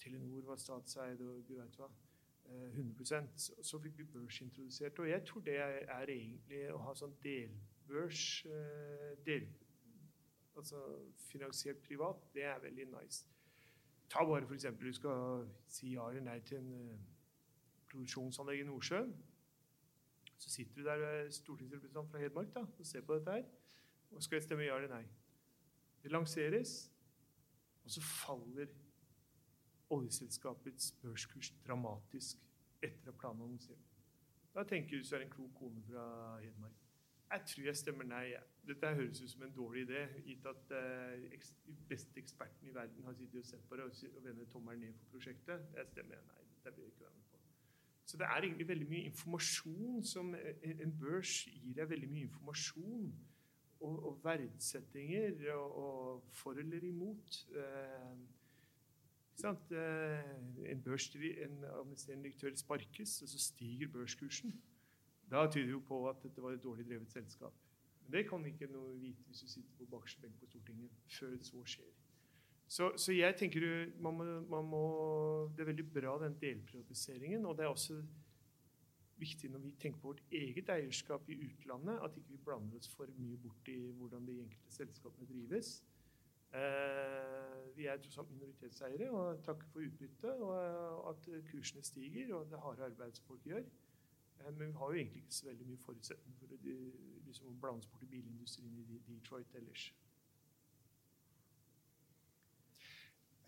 Telenor 0.00 0.44
var 0.52 0.60
statseid, 0.60 1.20
og 1.20 1.44
du 1.48 1.56
veit 1.56 1.80
hva. 1.80 1.88
100 2.50 3.16
eh, 3.16 3.26
så, 3.62 3.78
fikk 3.78 3.98
vi 3.98 4.08
børsintrodusert. 4.12 4.98
Og 4.98 5.10
jeg 5.10 5.24
tror 5.26 5.44
det 5.46 5.56
er 5.62 6.12
egentlig 6.12 6.64
å 6.74 6.80
ha 6.84 6.94
sånn 6.98 7.14
delbørs 7.24 8.24
del, 9.26 9.46
altså 10.56 10.80
finansiert 11.16 11.82
privat, 11.86 12.16
det 12.34 12.44
er 12.44 12.58
veldig 12.62 12.86
nice. 12.94 13.26
Ta 14.10 14.24
bare 14.26 14.46
f.eks. 14.46 14.66
du 14.80 14.92
skal 14.92 15.48
si 15.68 15.94
ja 15.94 16.08
eller 16.10 16.24
nei 16.26 16.40
til 16.40 16.58
en 16.58 16.72
uh, 16.74 17.00
produksjonsanlegg 17.90 18.64
i 18.64 18.66
Nordsjøen. 18.68 19.12
Så 20.40 20.50
sitter 20.50 20.74
du 20.74 20.84
der 20.84 21.04
og 21.06 21.32
stortingsrepresentant 21.32 22.10
fra 22.10 22.18
Hedmark 22.18 22.54
da, 22.54 22.64
og 22.78 22.86
ser 22.86 23.04
på 23.06 23.14
dette 23.14 23.32
her. 23.32 23.44
Og 24.10 24.22
skal 24.22 24.36
jeg 24.36 24.48
stemme 24.48 24.66
ja 24.66 24.76
eller 24.76 24.94
nei? 24.94 25.04
Det 26.02 26.10
lanseres, 26.10 26.90
og 27.84 27.90
så 27.90 28.02
faller 28.02 28.72
oljeselskapets 29.90 30.92
børskurs 31.02 31.52
dramatisk 31.66 32.38
etter 32.82 33.12
at 33.12 33.18
planen 33.18 33.40
er 33.40 33.44
annonsert. 33.44 33.90
Da 34.54 34.64
tenker 34.66 34.98
du 34.98 35.04
så 35.04 35.16
er 35.16 35.22
det 35.22 35.28
en 35.28 35.34
klok 35.34 35.54
kone 35.54 35.82
fra 35.86 36.04
Hedmark. 36.40 36.79
Jeg 37.30 37.42
tror 37.46 37.64
jeg 37.64 37.76
stemmer 37.78 38.06
nei. 38.10 38.24
Dette 38.66 38.90
høres 38.94 39.20
ut 39.22 39.30
som 39.30 39.42
en 39.46 39.52
dårlig 39.54 39.84
idé, 39.86 40.00
gitt 40.26 40.46
at 40.50 40.62
de 40.70 41.38
de 41.66 41.76
beste 41.88 42.18
ekspertene 42.20 42.70
i 42.70 42.74
verden 42.74 43.06
har 43.06 43.14
sittet 43.14 43.38
og 43.38 43.46
sett 43.46 43.68
på 43.68 43.78
det 43.78 43.84
og, 43.84 44.22
vendt 44.24 44.50
tommelen 44.50 44.80
ned 44.80 44.96
for 44.98 45.14
prosjektet. 45.14 45.68
Jeg 45.76 45.86
stemmer 45.92 46.24
nei. 46.26 46.46
Dette 46.64 46.76
vil 46.76 46.84
jeg 46.84 46.92
ikke 46.92 47.04
være 47.04 47.14
med 47.16 47.28
på. 47.30 47.38
Så 48.04 48.18
det 48.18 48.26
er 48.26 48.42
egentlig 48.42 48.68
veldig 48.68 48.88
mye 48.90 49.10
informasjon 49.12 50.04
som 50.04 50.34
En 50.34 50.96
børs 51.00 51.34
gir 51.46 51.74
deg 51.78 51.90
veldig 51.90 52.10
mye 52.10 52.26
informasjon 52.26 53.12
og, 53.80 54.06
og 54.08 54.20
verdsettinger 54.24 55.54
og, 55.54 55.78
og, 55.84 56.24
for 56.32 56.58
eller 56.58 56.84
imot. 56.84 57.38
Eh, 57.54 58.18
børs, 60.84 61.14
en 61.14 61.64
administrerende 61.64 62.24
direktør 62.24 62.54
sparkes, 62.56 63.22
og 63.22 63.28
så 63.28 63.38
stiger 63.38 63.88
børskursen. 63.88 64.52
Da 65.30 65.46
tyder 65.50 65.70
jo 65.76 65.80
på 65.86 66.02
at 66.10 66.22
dette 66.24 66.42
var 66.42 66.56
et 66.56 66.62
dårlig 66.62 66.86
drevet 66.88 67.12
selskap. 67.12 67.54
Men 68.02 68.12
det 68.12 68.28
kan 68.28 68.44
ikke 68.46 68.66
noe 68.72 68.96
vite 68.98 69.22
hvis 69.28 69.44
du 69.44 69.50
sitter 69.50 69.76
på 69.78 69.86
bakerste 69.92 70.24
benk 70.24 70.40
på 70.40 70.48
Stortinget 70.50 70.96
før 71.18 71.36
så 71.46 71.60
skjer. 71.74 71.92
Så, 72.70 72.92
så 73.02 73.14
jeg 73.14 73.34
tenker 73.38 73.64
man 73.98 74.14
må, 74.14 74.24
man 74.50 74.66
må, 74.70 74.82
Det 75.56 75.64
er 75.64 75.72
veldig 75.72 75.86
bra, 75.92 76.16
den 76.22 76.36
delprivatiseringen. 76.40 77.46
Og 77.46 77.56
det 77.58 77.64
er 77.64 77.70
også 77.70 78.00
viktig 79.20 79.50
når 79.52 79.62
vi 79.64 79.74
tenker 79.78 80.00
på 80.00 80.12
vårt 80.12 80.22
eget 80.32 80.70
eierskap 80.72 81.28
i 81.28 81.36
utlandet, 81.44 81.98
at 82.04 82.16
ikke 82.16 82.34
vi 82.34 82.44
blander 82.44 82.78
oss 82.78 82.88
for 82.94 83.10
mye 83.18 83.38
bort 83.42 83.68
i 83.68 83.76
hvordan 83.98 84.26
de 84.26 84.38
enkelte 84.44 84.74
selskapene 84.74 85.28
drives. 85.28 85.72
Eh, 86.54 87.58
vi 87.76 87.86
er 87.86 88.00
tross 88.02 88.18
alt 88.18 88.30
minoritetseiere 88.32 89.10
og 89.10 89.42
takker 89.46 89.68
for 89.70 89.86
utbyttet 89.86 90.40
og 90.42 91.10
at 91.12 91.28
kursene 91.50 91.84
stiger 91.86 92.32
og 92.34 92.48
det 92.50 92.58
harde 92.64 92.88
arbeidet 92.88 93.18
som 93.18 93.28
folk 93.28 93.44
gjør. 93.46 93.66
Eh, 94.40 94.52
men 94.52 94.72
vi 94.72 94.78
har 94.78 94.92
jo 94.92 95.00
egentlig 95.00 95.24
ikke 95.24 95.38
så 95.38 95.48
veldig 95.48 95.66
mye 95.70 95.82
forutsetning 95.86 96.36
for 96.38 96.54
å 96.54 96.60
liksom, 96.64 97.56
blande 97.62 97.84
oss 97.84 97.90
bort 97.90 98.06
i 98.06 98.10
bilindustrien 98.10 98.78
i 98.78 99.00
Detroit 99.08 99.58
ellers. 99.60 99.90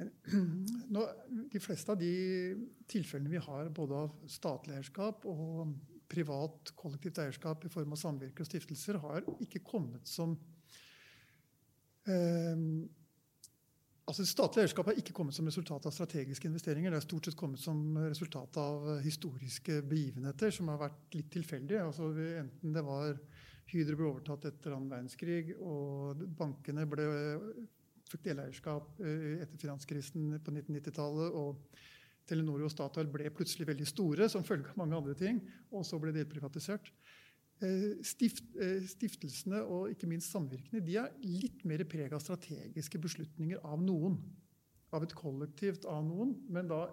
Nå, 0.95 1.03
de 1.53 1.61
fleste 1.63 1.95
av 1.95 2.01
de 2.01 2.13
tilfellene 2.91 3.31
vi 3.31 3.43
har 3.43 3.71
både 3.75 4.05
av 4.07 4.15
statlig 4.31 4.75
eierskap 4.79 5.27
og 5.31 5.77
privat 6.13 6.73
kollektivt 6.77 7.21
eierskap 7.23 7.65
i 7.65 7.71
form 7.73 7.95
av 7.95 8.01
samvirke 8.01 8.45
og 8.45 8.49
stiftelser, 8.49 8.99
har 9.01 9.25
ikke 9.45 9.63
kommet 9.65 10.09
som 10.09 10.35
eh, 12.11 12.67
Altså, 14.13 14.27
Statlig 14.29 14.61
eierskap 14.67 14.91
har 14.91 14.99
ikke 15.01 15.15
kommet 15.17 15.33
som 15.33 15.47
resultat 15.49 15.87
av 15.89 15.93
strategiske 15.97 16.45
investeringer. 16.45 16.93
Det 16.93 16.99
har 16.99 17.05
stort 17.07 17.25
sett 17.25 17.37
kommet 17.39 17.63
som 17.63 17.79
resultat 17.97 18.59
av 18.61 18.91
historiske 19.01 19.79
begivenheter 19.89 20.53
som 20.53 20.69
har 20.69 20.83
vært 20.83 21.17
litt 21.17 21.31
tilfeldige. 21.33 21.81
Altså, 21.81 22.11
enten 22.43 22.75
det 22.77 22.83
var 22.85 23.17
Hydro 23.73 23.97
ble 23.97 24.11
overtatt 24.11 24.45
etter 24.51 24.75
annen 24.77 24.93
verdenskrig, 24.93 25.55
og 25.65 26.21
bankene 26.37 26.85
ble, 26.93 27.07
fikk 28.13 28.27
deleierskap 28.27 29.01
eh, 29.01 29.41
etter 29.47 29.65
finanskrisen 29.65 30.29
på 30.45 30.57
1990-tallet. 30.59 31.33
og 31.33 32.29
Telenor 32.29 32.67
og 32.67 32.75
Statoil 32.75 33.09
ble 33.11 33.33
plutselig 33.33 33.71
veldig 33.73 33.89
store 33.89 34.29
som 34.29 34.45
følge 34.45 34.75
av 34.75 34.83
mange 34.85 34.99
andre 35.01 35.17
ting, 35.17 35.41
og 35.73 35.89
så 35.89 35.97
ble 35.97 36.13
det 36.13 36.27
delprivatisert. 36.27 36.93
Eh, 37.63 38.03
stift, 38.03 38.43
eh, 38.59 38.83
stiftelsene 38.91 39.61
og 39.63 39.93
ikke 39.93 40.09
minst 40.11 40.33
samvirkene 40.35 40.83
de 40.83 40.97
er 40.99 41.13
litt 41.23 41.63
mer 41.69 41.85
preg 41.87 42.15
av 42.17 42.23
strategiske 42.25 42.99
beslutninger 42.99 43.61
av 43.63 43.83
noen. 43.85 44.17
Av 44.93 45.05
et 45.07 45.15
kollektivt 45.17 45.87
av 45.89 46.03
noen, 46.05 46.35
men 46.53 46.67
da 46.69 46.85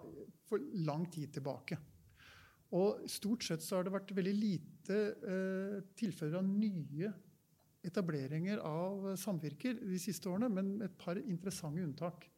for 0.48 0.62
lang 0.86 1.08
tid 1.10 1.34
tilbake. 1.34 1.76
Og 2.78 3.02
stort 3.10 3.42
sett 3.44 3.64
så 3.66 3.76
har 3.76 3.86
det 3.86 3.96
vært 3.96 4.14
veldig 4.14 4.36
lite 4.36 5.00
eh, 5.26 5.80
tilfeller 5.98 6.38
av 6.38 6.46
nye 6.46 7.10
etableringer 7.86 8.60
av 8.62 9.16
samvirker 9.18 9.80
de 9.80 9.98
siste 9.98 10.28
årene, 10.30 10.50
men 10.52 10.76
et 10.86 10.94
par 11.00 11.18
interessante 11.18 11.82
unntak. 11.82 12.28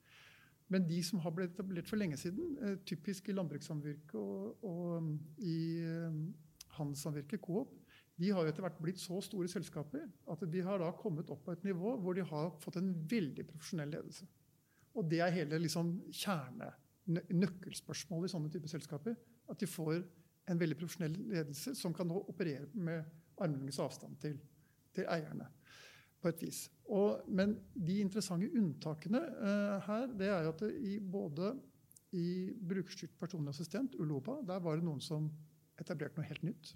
Men 0.72 0.86
de 0.88 1.02
som 1.04 1.20
har 1.20 1.34
blitt 1.36 1.52
etablert 1.52 1.90
for 1.90 2.00
lenge 2.00 2.16
siden, 2.16 2.56
eh, 2.62 2.78
typisk 2.88 3.28
i 3.28 3.36
landbrukssamvirket 3.36 4.16
og, 4.16 4.64
og 4.64 4.96
um, 5.02 5.12
i 5.44 5.58
eh, 5.84 6.20
handelssamvirket, 6.78 7.42
Coop, 7.44 7.76
de 8.22 8.30
har 8.30 8.44
jo 8.44 8.52
etter 8.52 8.64
hvert 8.64 8.78
blitt 8.82 9.00
så 9.00 9.18
store 9.24 9.50
selskaper 9.50 10.04
at 10.30 10.44
de 10.52 10.62
har 10.64 10.80
da 10.82 10.90
kommet 10.98 11.30
opp 11.32 11.44
på 11.46 11.54
et 11.56 11.64
nivå 11.66 11.96
hvor 12.02 12.16
de 12.16 12.24
har 12.28 12.52
fått 12.62 12.78
en 12.80 12.92
veldig 13.10 13.46
profesjonell 13.48 13.92
ledelse. 13.96 14.28
Og 14.98 15.08
det 15.08 15.22
er 15.24 15.34
hele 15.34 15.60
liksom, 15.62 15.94
kjerne, 16.12 16.68
nøkkelspørsmålet 17.32 18.28
i 18.28 18.32
sånne 18.34 18.52
typer 18.52 18.70
selskaper. 18.70 19.16
At 19.50 19.60
de 19.60 19.68
får 19.70 20.02
en 20.50 20.60
veldig 20.60 20.76
profesjonell 20.78 21.16
ledelse 21.32 21.74
som 21.78 21.94
kan 21.96 22.12
operere 22.12 22.68
med 22.74 23.02
armlengdes 23.42 23.80
avstand 23.82 24.18
til, 24.22 24.36
til, 24.94 25.08
eierne. 25.08 25.48
på 26.22 26.30
et 26.30 26.42
vis. 26.44 26.58
Og, 26.94 27.24
men 27.26 27.56
de 27.74 27.96
interessante 27.98 28.46
unntakene 28.54 29.18
uh, 29.40 29.80
her, 29.88 30.04
det 30.14 30.28
er 30.30 30.50
at 30.52 30.60
i 30.70 31.00
både 31.00 31.48
i 32.14 32.52
brukerstyrt 32.68 33.16
personlig 33.18 33.50
assistent, 33.50 33.96
Uloba, 33.98 34.36
der 34.46 34.60
var 34.62 34.76
det 34.76 34.84
noen 34.86 35.00
som 35.02 35.30
etablerte 35.80 36.20
noe 36.20 36.28
helt 36.28 36.44
nytt. 36.46 36.74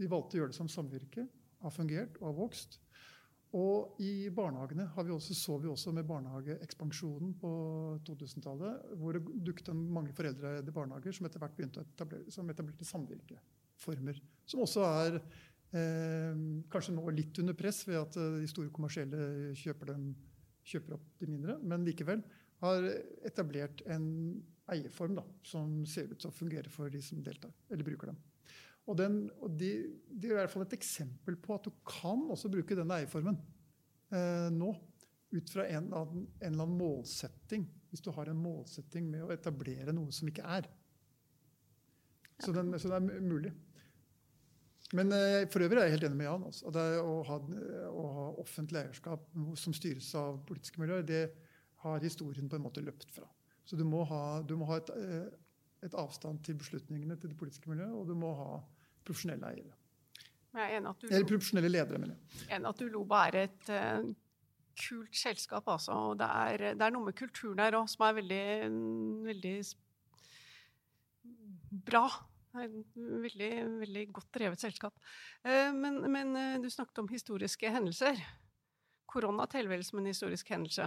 De 0.00 0.10
valgte 0.10 0.36
å 0.36 0.42
gjøre 0.42 0.52
det 0.52 0.58
som 0.58 0.70
samvirke, 0.70 1.26
har 1.64 1.72
fungert 1.72 2.18
og 2.20 2.28
har 2.28 2.38
vokst. 2.38 2.78
Og 3.54 4.00
i 4.02 4.28
barnehagene 4.34 4.88
vi 4.96 5.12
også, 5.14 5.34
så 5.38 5.56
vi 5.62 5.70
også 5.70 5.92
med 5.94 6.08
barnehageekspansjonen 6.08 7.36
på 7.38 7.50
2000-tallet, 8.08 8.94
hvor 8.98 9.14
det 9.14 9.22
dukket 9.46 9.70
mange 9.74 10.14
foreldreeide 10.16 10.74
barnehager 10.74 11.14
som 11.14 11.28
etter 11.28 11.42
hvert 11.42 11.54
begynte 11.54 11.82
å 11.82 11.86
etablere, 11.86 12.34
som 12.34 12.50
etablerte 12.50 12.88
samvirkeformer. 12.88 14.18
Som 14.50 14.64
også 14.66 14.88
er 14.88 15.20
eh, 15.20 16.42
kanskje 16.72 16.96
nå 16.96 17.06
litt 17.14 17.38
under 17.44 17.54
press 17.58 17.84
ved 17.86 18.00
at 18.00 18.18
de 18.40 18.50
store 18.50 18.74
kommersielle 18.74 19.54
kjøper, 19.60 19.94
dem, 19.94 20.10
kjøper 20.66 20.98
opp 20.98 21.06
de 21.22 21.30
mindre, 21.30 21.60
men 21.62 21.86
likevel 21.86 22.26
har 22.64 22.90
etablert 23.22 23.86
en 23.86 24.08
eierform 24.74 25.14
da, 25.20 25.28
som 25.46 25.82
ser 25.86 26.10
ut 26.10 26.18
til 26.18 26.32
å 26.32 26.34
fungere 26.34 26.72
for 26.72 26.90
de 26.90 27.02
som 27.04 27.22
deltar, 27.22 27.54
eller 27.70 27.86
bruker 27.86 28.10
dem. 28.10 28.18
Og, 28.84 28.96
den, 28.98 29.22
og 29.40 29.54
de, 29.56 29.70
de, 30.08 30.28
er 30.28 30.34
i 30.34 30.38
hvert 30.42 30.52
fall 30.52 30.66
et 30.66 30.76
eksempel 30.76 31.38
på 31.40 31.56
at 31.56 31.64
du 31.64 31.72
kan 31.88 32.26
også 32.30 32.50
bruke 32.52 32.76
denne 32.76 32.98
eierformen 33.00 33.38
eh, 34.12 34.50
nå. 34.52 34.74
Ut 35.34 35.50
fra 35.50 35.64
en, 35.66 35.88
en, 35.90 36.26
eller 36.44 36.62
annen 36.62 36.76
målsetting. 36.78 37.64
Hvis 37.90 38.04
du 38.04 38.12
har 38.14 38.28
en 38.30 38.38
målsetting 38.38 39.08
med 39.10 39.24
å 39.24 39.32
etablere 39.34 39.94
noe 39.96 40.12
som 40.14 40.28
ikke 40.30 40.44
er. 40.58 40.68
Så, 42.38 42.52
den, 42.52 42.74
så 42.78 42.90
det 42.90 42.98
er 43.00 43.24
mulig. 43.24 43.54
Men 44.94 45.10
eh, 45.16 45.46
for 45.50 45.64
øvrig 45.64 45.80
er 45.80 45.88
jeg 45.88 45.96
helt 45.96 46.08
enig 46.10 46.20
med 46.20 46.28
Jan. 46.28 46.44
Også. 46.50 46.70
Det 46.74 46.84
å 47.00 47.16
ha, 47.26 47.38
å 47.88 48.04
ha, 48.18 48.26
offentlig 48.42 48.82
eierskap 48.82 49.26
som 49.58 49.74
styres 49.74 50.12
av 50.20 50.42
politiske 50.46 50.82
miljøer, 50.82 51.06
det 51.08 51.24
har 51.84 52.04
historien 52.04 52.48
på 52.50 52.58
en 52.58 52.66
måte 52.66 52.84
løpt 52.84 53.10
fra. 53.16 53.26
Så 53.64 53.80
du 53.80 53.84
må 53.88 54.04
ha, 54.08 54.42
du 54.44 54.54
må 54.60 54.68
ha 54.68 54.78
et, 54.80 54.92
eh, 55.00 55.26
et 55.88 55.96
avstand 55.98 56.44
til 56.44 56.60
beslutningene 56.60 57.16
til 57.20 57.32
det 57.32 57.40
politiske 57.40 57.70
miljøet, 57.72 57.96
og 57.96 58.06
du 58.08 58.14
må 58.18 58.32
ha 58.38 58.50
profesjonelle 59.06 59.54
eiere. 59.54 59.74
Eller 60.54 61.26
profesjonelle 61.26 61.70
ledere, 61.70 61.98
mener 61.98 62.14
jeg. 62.14 62.44
Enig 62.54 62.70
at 62.70 62.82
Uloba 62.84 63.24
er 63.28 63.38
et 63.40 63.72
uh, 63.74 64.04
kult 64.78 65.16
selskap, 65.18 65.66
altså. 65.70 65.96
Og 66.10 66.20
det 66.20 66.28
er, 66.28 66.66
det 66.78 66.86
er 66.86 66.94
noe 66.94 67.08
med 67.08 67.18
kulturen 67.18 67.58
der 67.58 67.78
òg 67.78 67.88
som 67.90 68.06
er 68.06 68.20
veldig, 68.20 68.44
veldig 69.30 69.56
bra. 71.90 72.04
Det 72.54 72.62
er 72.62 72.70
et 72.70 73.00
veldig, 73.24 73.50
veldig 73.80 74.04
godt 74.14 74.30
drevet 74.38 74.62
selskap. 74.62 74.94
Uh, 75.42 75.72
men, 75.74 75.98
men 76.06 76.36
uh, 76.38 76.62
du 76.62 76.70
snakket 76.70 77.02
om 77.02 77.10
historiske 77.10 77.74
hendelser. 77.74 78.22
Korona 79.10 79.46
teller 79.50 79.74
vel 79.74 79.84
som 79.86 80.00
en 80.00 80.10
historisk 80.10 80.54
hendelse? 80.54 80.86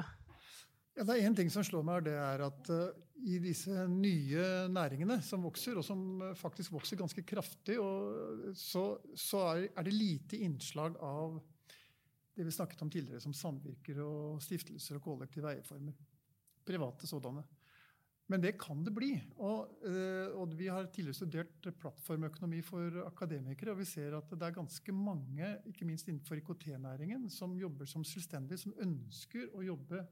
Ja, 0.97 1.03
det 1.05 1.13
er 1.13 1.27
Én 1.29 1.35
ting 1.37 1.49
som 1.53 1.61
slår 1.65 1.83
meg, 1.85 2.07
det 2.07 2.15
er 2.17 2.41
at 2.41 2.69
uh, 2.73 2.87
i 3.29 3.37
disse 3.41 3.83
nye 3.91 4.45
næringene 4.73 5.19
som 5.25 5.43
vokser, 5.45 5.77
og 5.77 5.85
som 5.85 6.23
uh, 6.23 6.31
faktisk 6.37 6.73
vokser 6.73 6.97
ganske 6.97 7.21
kraftig, 7.21 7.77
så, 8.57 8.87
så 9.13 9.43
er, 9.51 9.67
det 9.85 9.93
lite 9.93 10.41
innslag 10.41 10.97
av 11.05 11.37
det 12.33 12.47
vi 12.47 12.55
snakket 12.55 12.81
om 12.81 12.89
tidligere, 12.89 13.21
som 13.21 13.37
samvirker 13.37 14.01
og 14.01 14.41
stiftelser 14.41 14.97
og 14.97 15.05
kollektive 15.05 15.53
eierformer. 15.53 15.93
Private 16.65 17.09
sådanne. 17.09 17.45
Men 18.27 18.41
det 18.41 18.57
kan 18.59 18.81
det 18.83 18.91
bli. 18.97 19.13
Og, 19.37 19.77
uh, 19.85 20.33
og, 20.33 20.57
vi 20.57 20.73
har 20.73 20.89
tidligere 20.89 21.21
studert 21.21 21.73
plattformøkonomi 21.77 22.65
for 22.65 23.03
akademikere, 23.05 23.77
og 23.77 23.83
vi 23.85 23.91
ser 23.93 24.17
at 24.17 24.33
det 24.33 24.49
er 24.49 24.61
ganske 24.63 24.97
mange, 24.97 25.59
ikke 25.69 25.85
minst 25.85 26.09
innenfor 26.09 26.41
IKT-næringen, 26.41 27.29
som 27.29 27.53
jobber 27.61 27.85
som 27.85 28.01
selvstendige, 28.01 28.65
som 28.65 28.73
ønsker 28.81 29.53
å 29.53 29.61
jobbe 29.75 30.07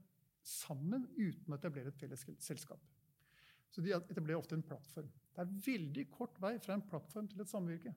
sammen 0.45 1.07
uten 1.17 1.53
å 1.53 1.57
etablere 1.57 1.91
et 1.91 1.99
felles 1.99 2.25
selskap. 2.43 2.81
Så 3.73 3.83
de 3.83 3.91
etablerer 3.95 4.39
ofte 4.39 4.55
en 4.55 4.65
plattform. 4.65 5.07
Det 5.35 5.43
er 5.43 5.55
veldig 5.65 6.05
kort 6.13 6.37
vei 6.39 6.53
fra 6.63 6.77
en 6.77 6.85
plattform 6.87 7.27
til 7.31 7.41
et 7.43 7.51
samvirke. 7.51 7.91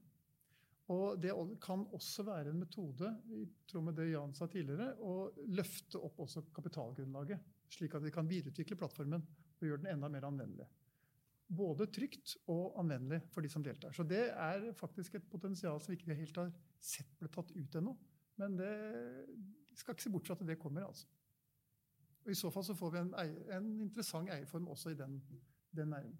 Og 0.89 1.21
det 1.21 1.35
kan 1.61 1.85
også 1.95 2.25
være 2.25 2.51
en 2.51 2.63
metode 2.63 3.11
i 3.37 3.45
tråd 3.69 3.85
med 3.85 3.99
det 3.99 4.09
Jan 4.09 4.33
sa 4.35 4.49
tidligere, 4.49 4.95
å 5.05 5.29
løfte 5.53 6.01
opp 6.01 6.23
også 6.25 6.47
kapitalgrunnlaget, 6.57 7.45
slik 7.77 7.95
at 7.95 8.07
vi 8.07 8.13
kan 8.15 8.29
videreutvikle 8.29 8.79
plattformen 8.81 9.27
og 9.59 9.67
gjøre 9.69 9.83
den 9.85 9.93
enda 9.93 10.09
mer 10.13 10.27
anvendelig. 10.31 10.67
Både 11.49 11.87
trygt 11.93 12.35
og 12.53 12.79
anvendelig 12.81 13.21
for 13.33 13.45
de 13.45 13.53
som 13.53 13.65
deltar. 13.65 13.93
Så 13.97 14.05
det 14.09 14.31
er 14.33 14.67
faktisk 14.77 15.17
et 15.17 15.29
potensial 15.29 15.81
som 15.81 15.93
vi 15.93 16.01
ikke 16.01 16.17
helt 16.17 16.41
har 16.41 16.51
sett 16.81 17.13
ble 17.21 17.31
tatt 17.33 17.53
ut 17.53 17.79
ennå. 17.81 17.95
Men 18.41 18.57
det 18.57 18.73
skal 19.77 19.95
ikke 19.95 20.07
se 20.07 20.13
bort 20.13 20.29
fra 20.29 20.37
at 20.37 20.45
det 20.49 20.59
kommer. 20.61 20.89
altså. 20.89 21.09
Og 22.29 22.33
I 22.35 22.37
så 22.37 22.51
fall 22.53 22.65
så 22.67 22.75
får 22.77 22.91
vi 22.93 22.99
en, 23.01 23.13
en 23.57 23.69
interessant 23.87 24.29
eierform 24.29 24.67
også 24.69 24.91
i 24.93 24.97
den, 24.99 25.15
den 25.73 25.89
næringen. 25.89 26.19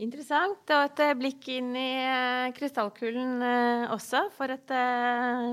Interessant. 0.00 0.68
Og 0.68 0.82
et 0.84 1.00
eh, 1.00 1.14
blikk 1.16 1.48
inn 1.52 1.70
i 1.76 1.88
eh, 2.04 2.50
krystallkulen 2.56 3.40
eh, 3.44 3.86
også, 3.92 4.26
for 4.36 4.52
et 4.52 4.74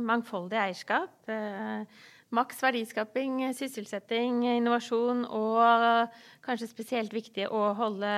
mangfoldig 0.04 0.60
eierskap. 0.60 1.32
Maks 2.36 2.60
verdiskaping, 2.60 3.40
sysselsetting, 3.56 4.42
innovasjon 4.58 5.24
og 5.32 6.12
kanskje 6.44 6.68
spesielt 6.68 7.16
viktig 7.16 7.48
å 7.48 7.70
holde 7.80 8.12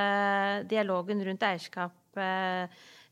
dialogen 0.72 1.22
rundt 1.28 1.46
eierskap 1.46 2.18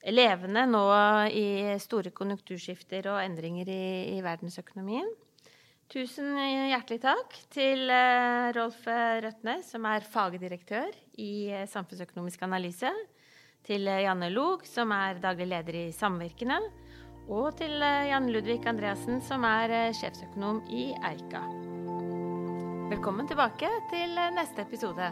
levende 0.10 0.66
nå 0.66 0.82
i 1.30 1.78
store 1.84 2.10
konjunkturskifter 2.18 3.12
og 3.14 3.22
endringer 3.22 3.70
i, 3.70 3.84
i 4.18 4.26
verdensøkonomien. 4.26 5.14
Tusen 5.88 6.34
hjertelig 6.36 7.00
takk 7.00 7.36
til 7.54 7.88
eh, 7.88 8.50
Rolf 8.58 8.82
Røtnes, 9.24 9.70
som 9.72 9.86
er 9.88 10.04
fagdirektør 10.04 10.92
i 11.24 11.48
eh, 11.48 11.64
Samfunnsøkonomisk 11.72 12.44
analyse. 12.44 12.92
Til 13.64 13.88
eh, 13.88 14.04
Janne 14.04 14.28
Log, 14.34 14.66
som 14.68 14.92
er 14.92 15.22
daglig 15.24 15.48
leder 15.54 15.80
i 15.80 15.86
Samvirkene. 15.96 16.60
Og 17.32 17.56
til 17.60 17.80
Jan 17.80 18.28
Ludvig 18.32 18.62
Andreassen, 18.68 19.22
som 19.24 19.48
er 19.48 19.96
sjefsøkonom 19.96 20.62
i 20.72 20.90
Eika. 21.08 21.44
Velkommen 22.92 23.28
tilbake 23.28 23.72
til 23.92 24.16
neste 24.36 24.64
episode. 24.64 25.12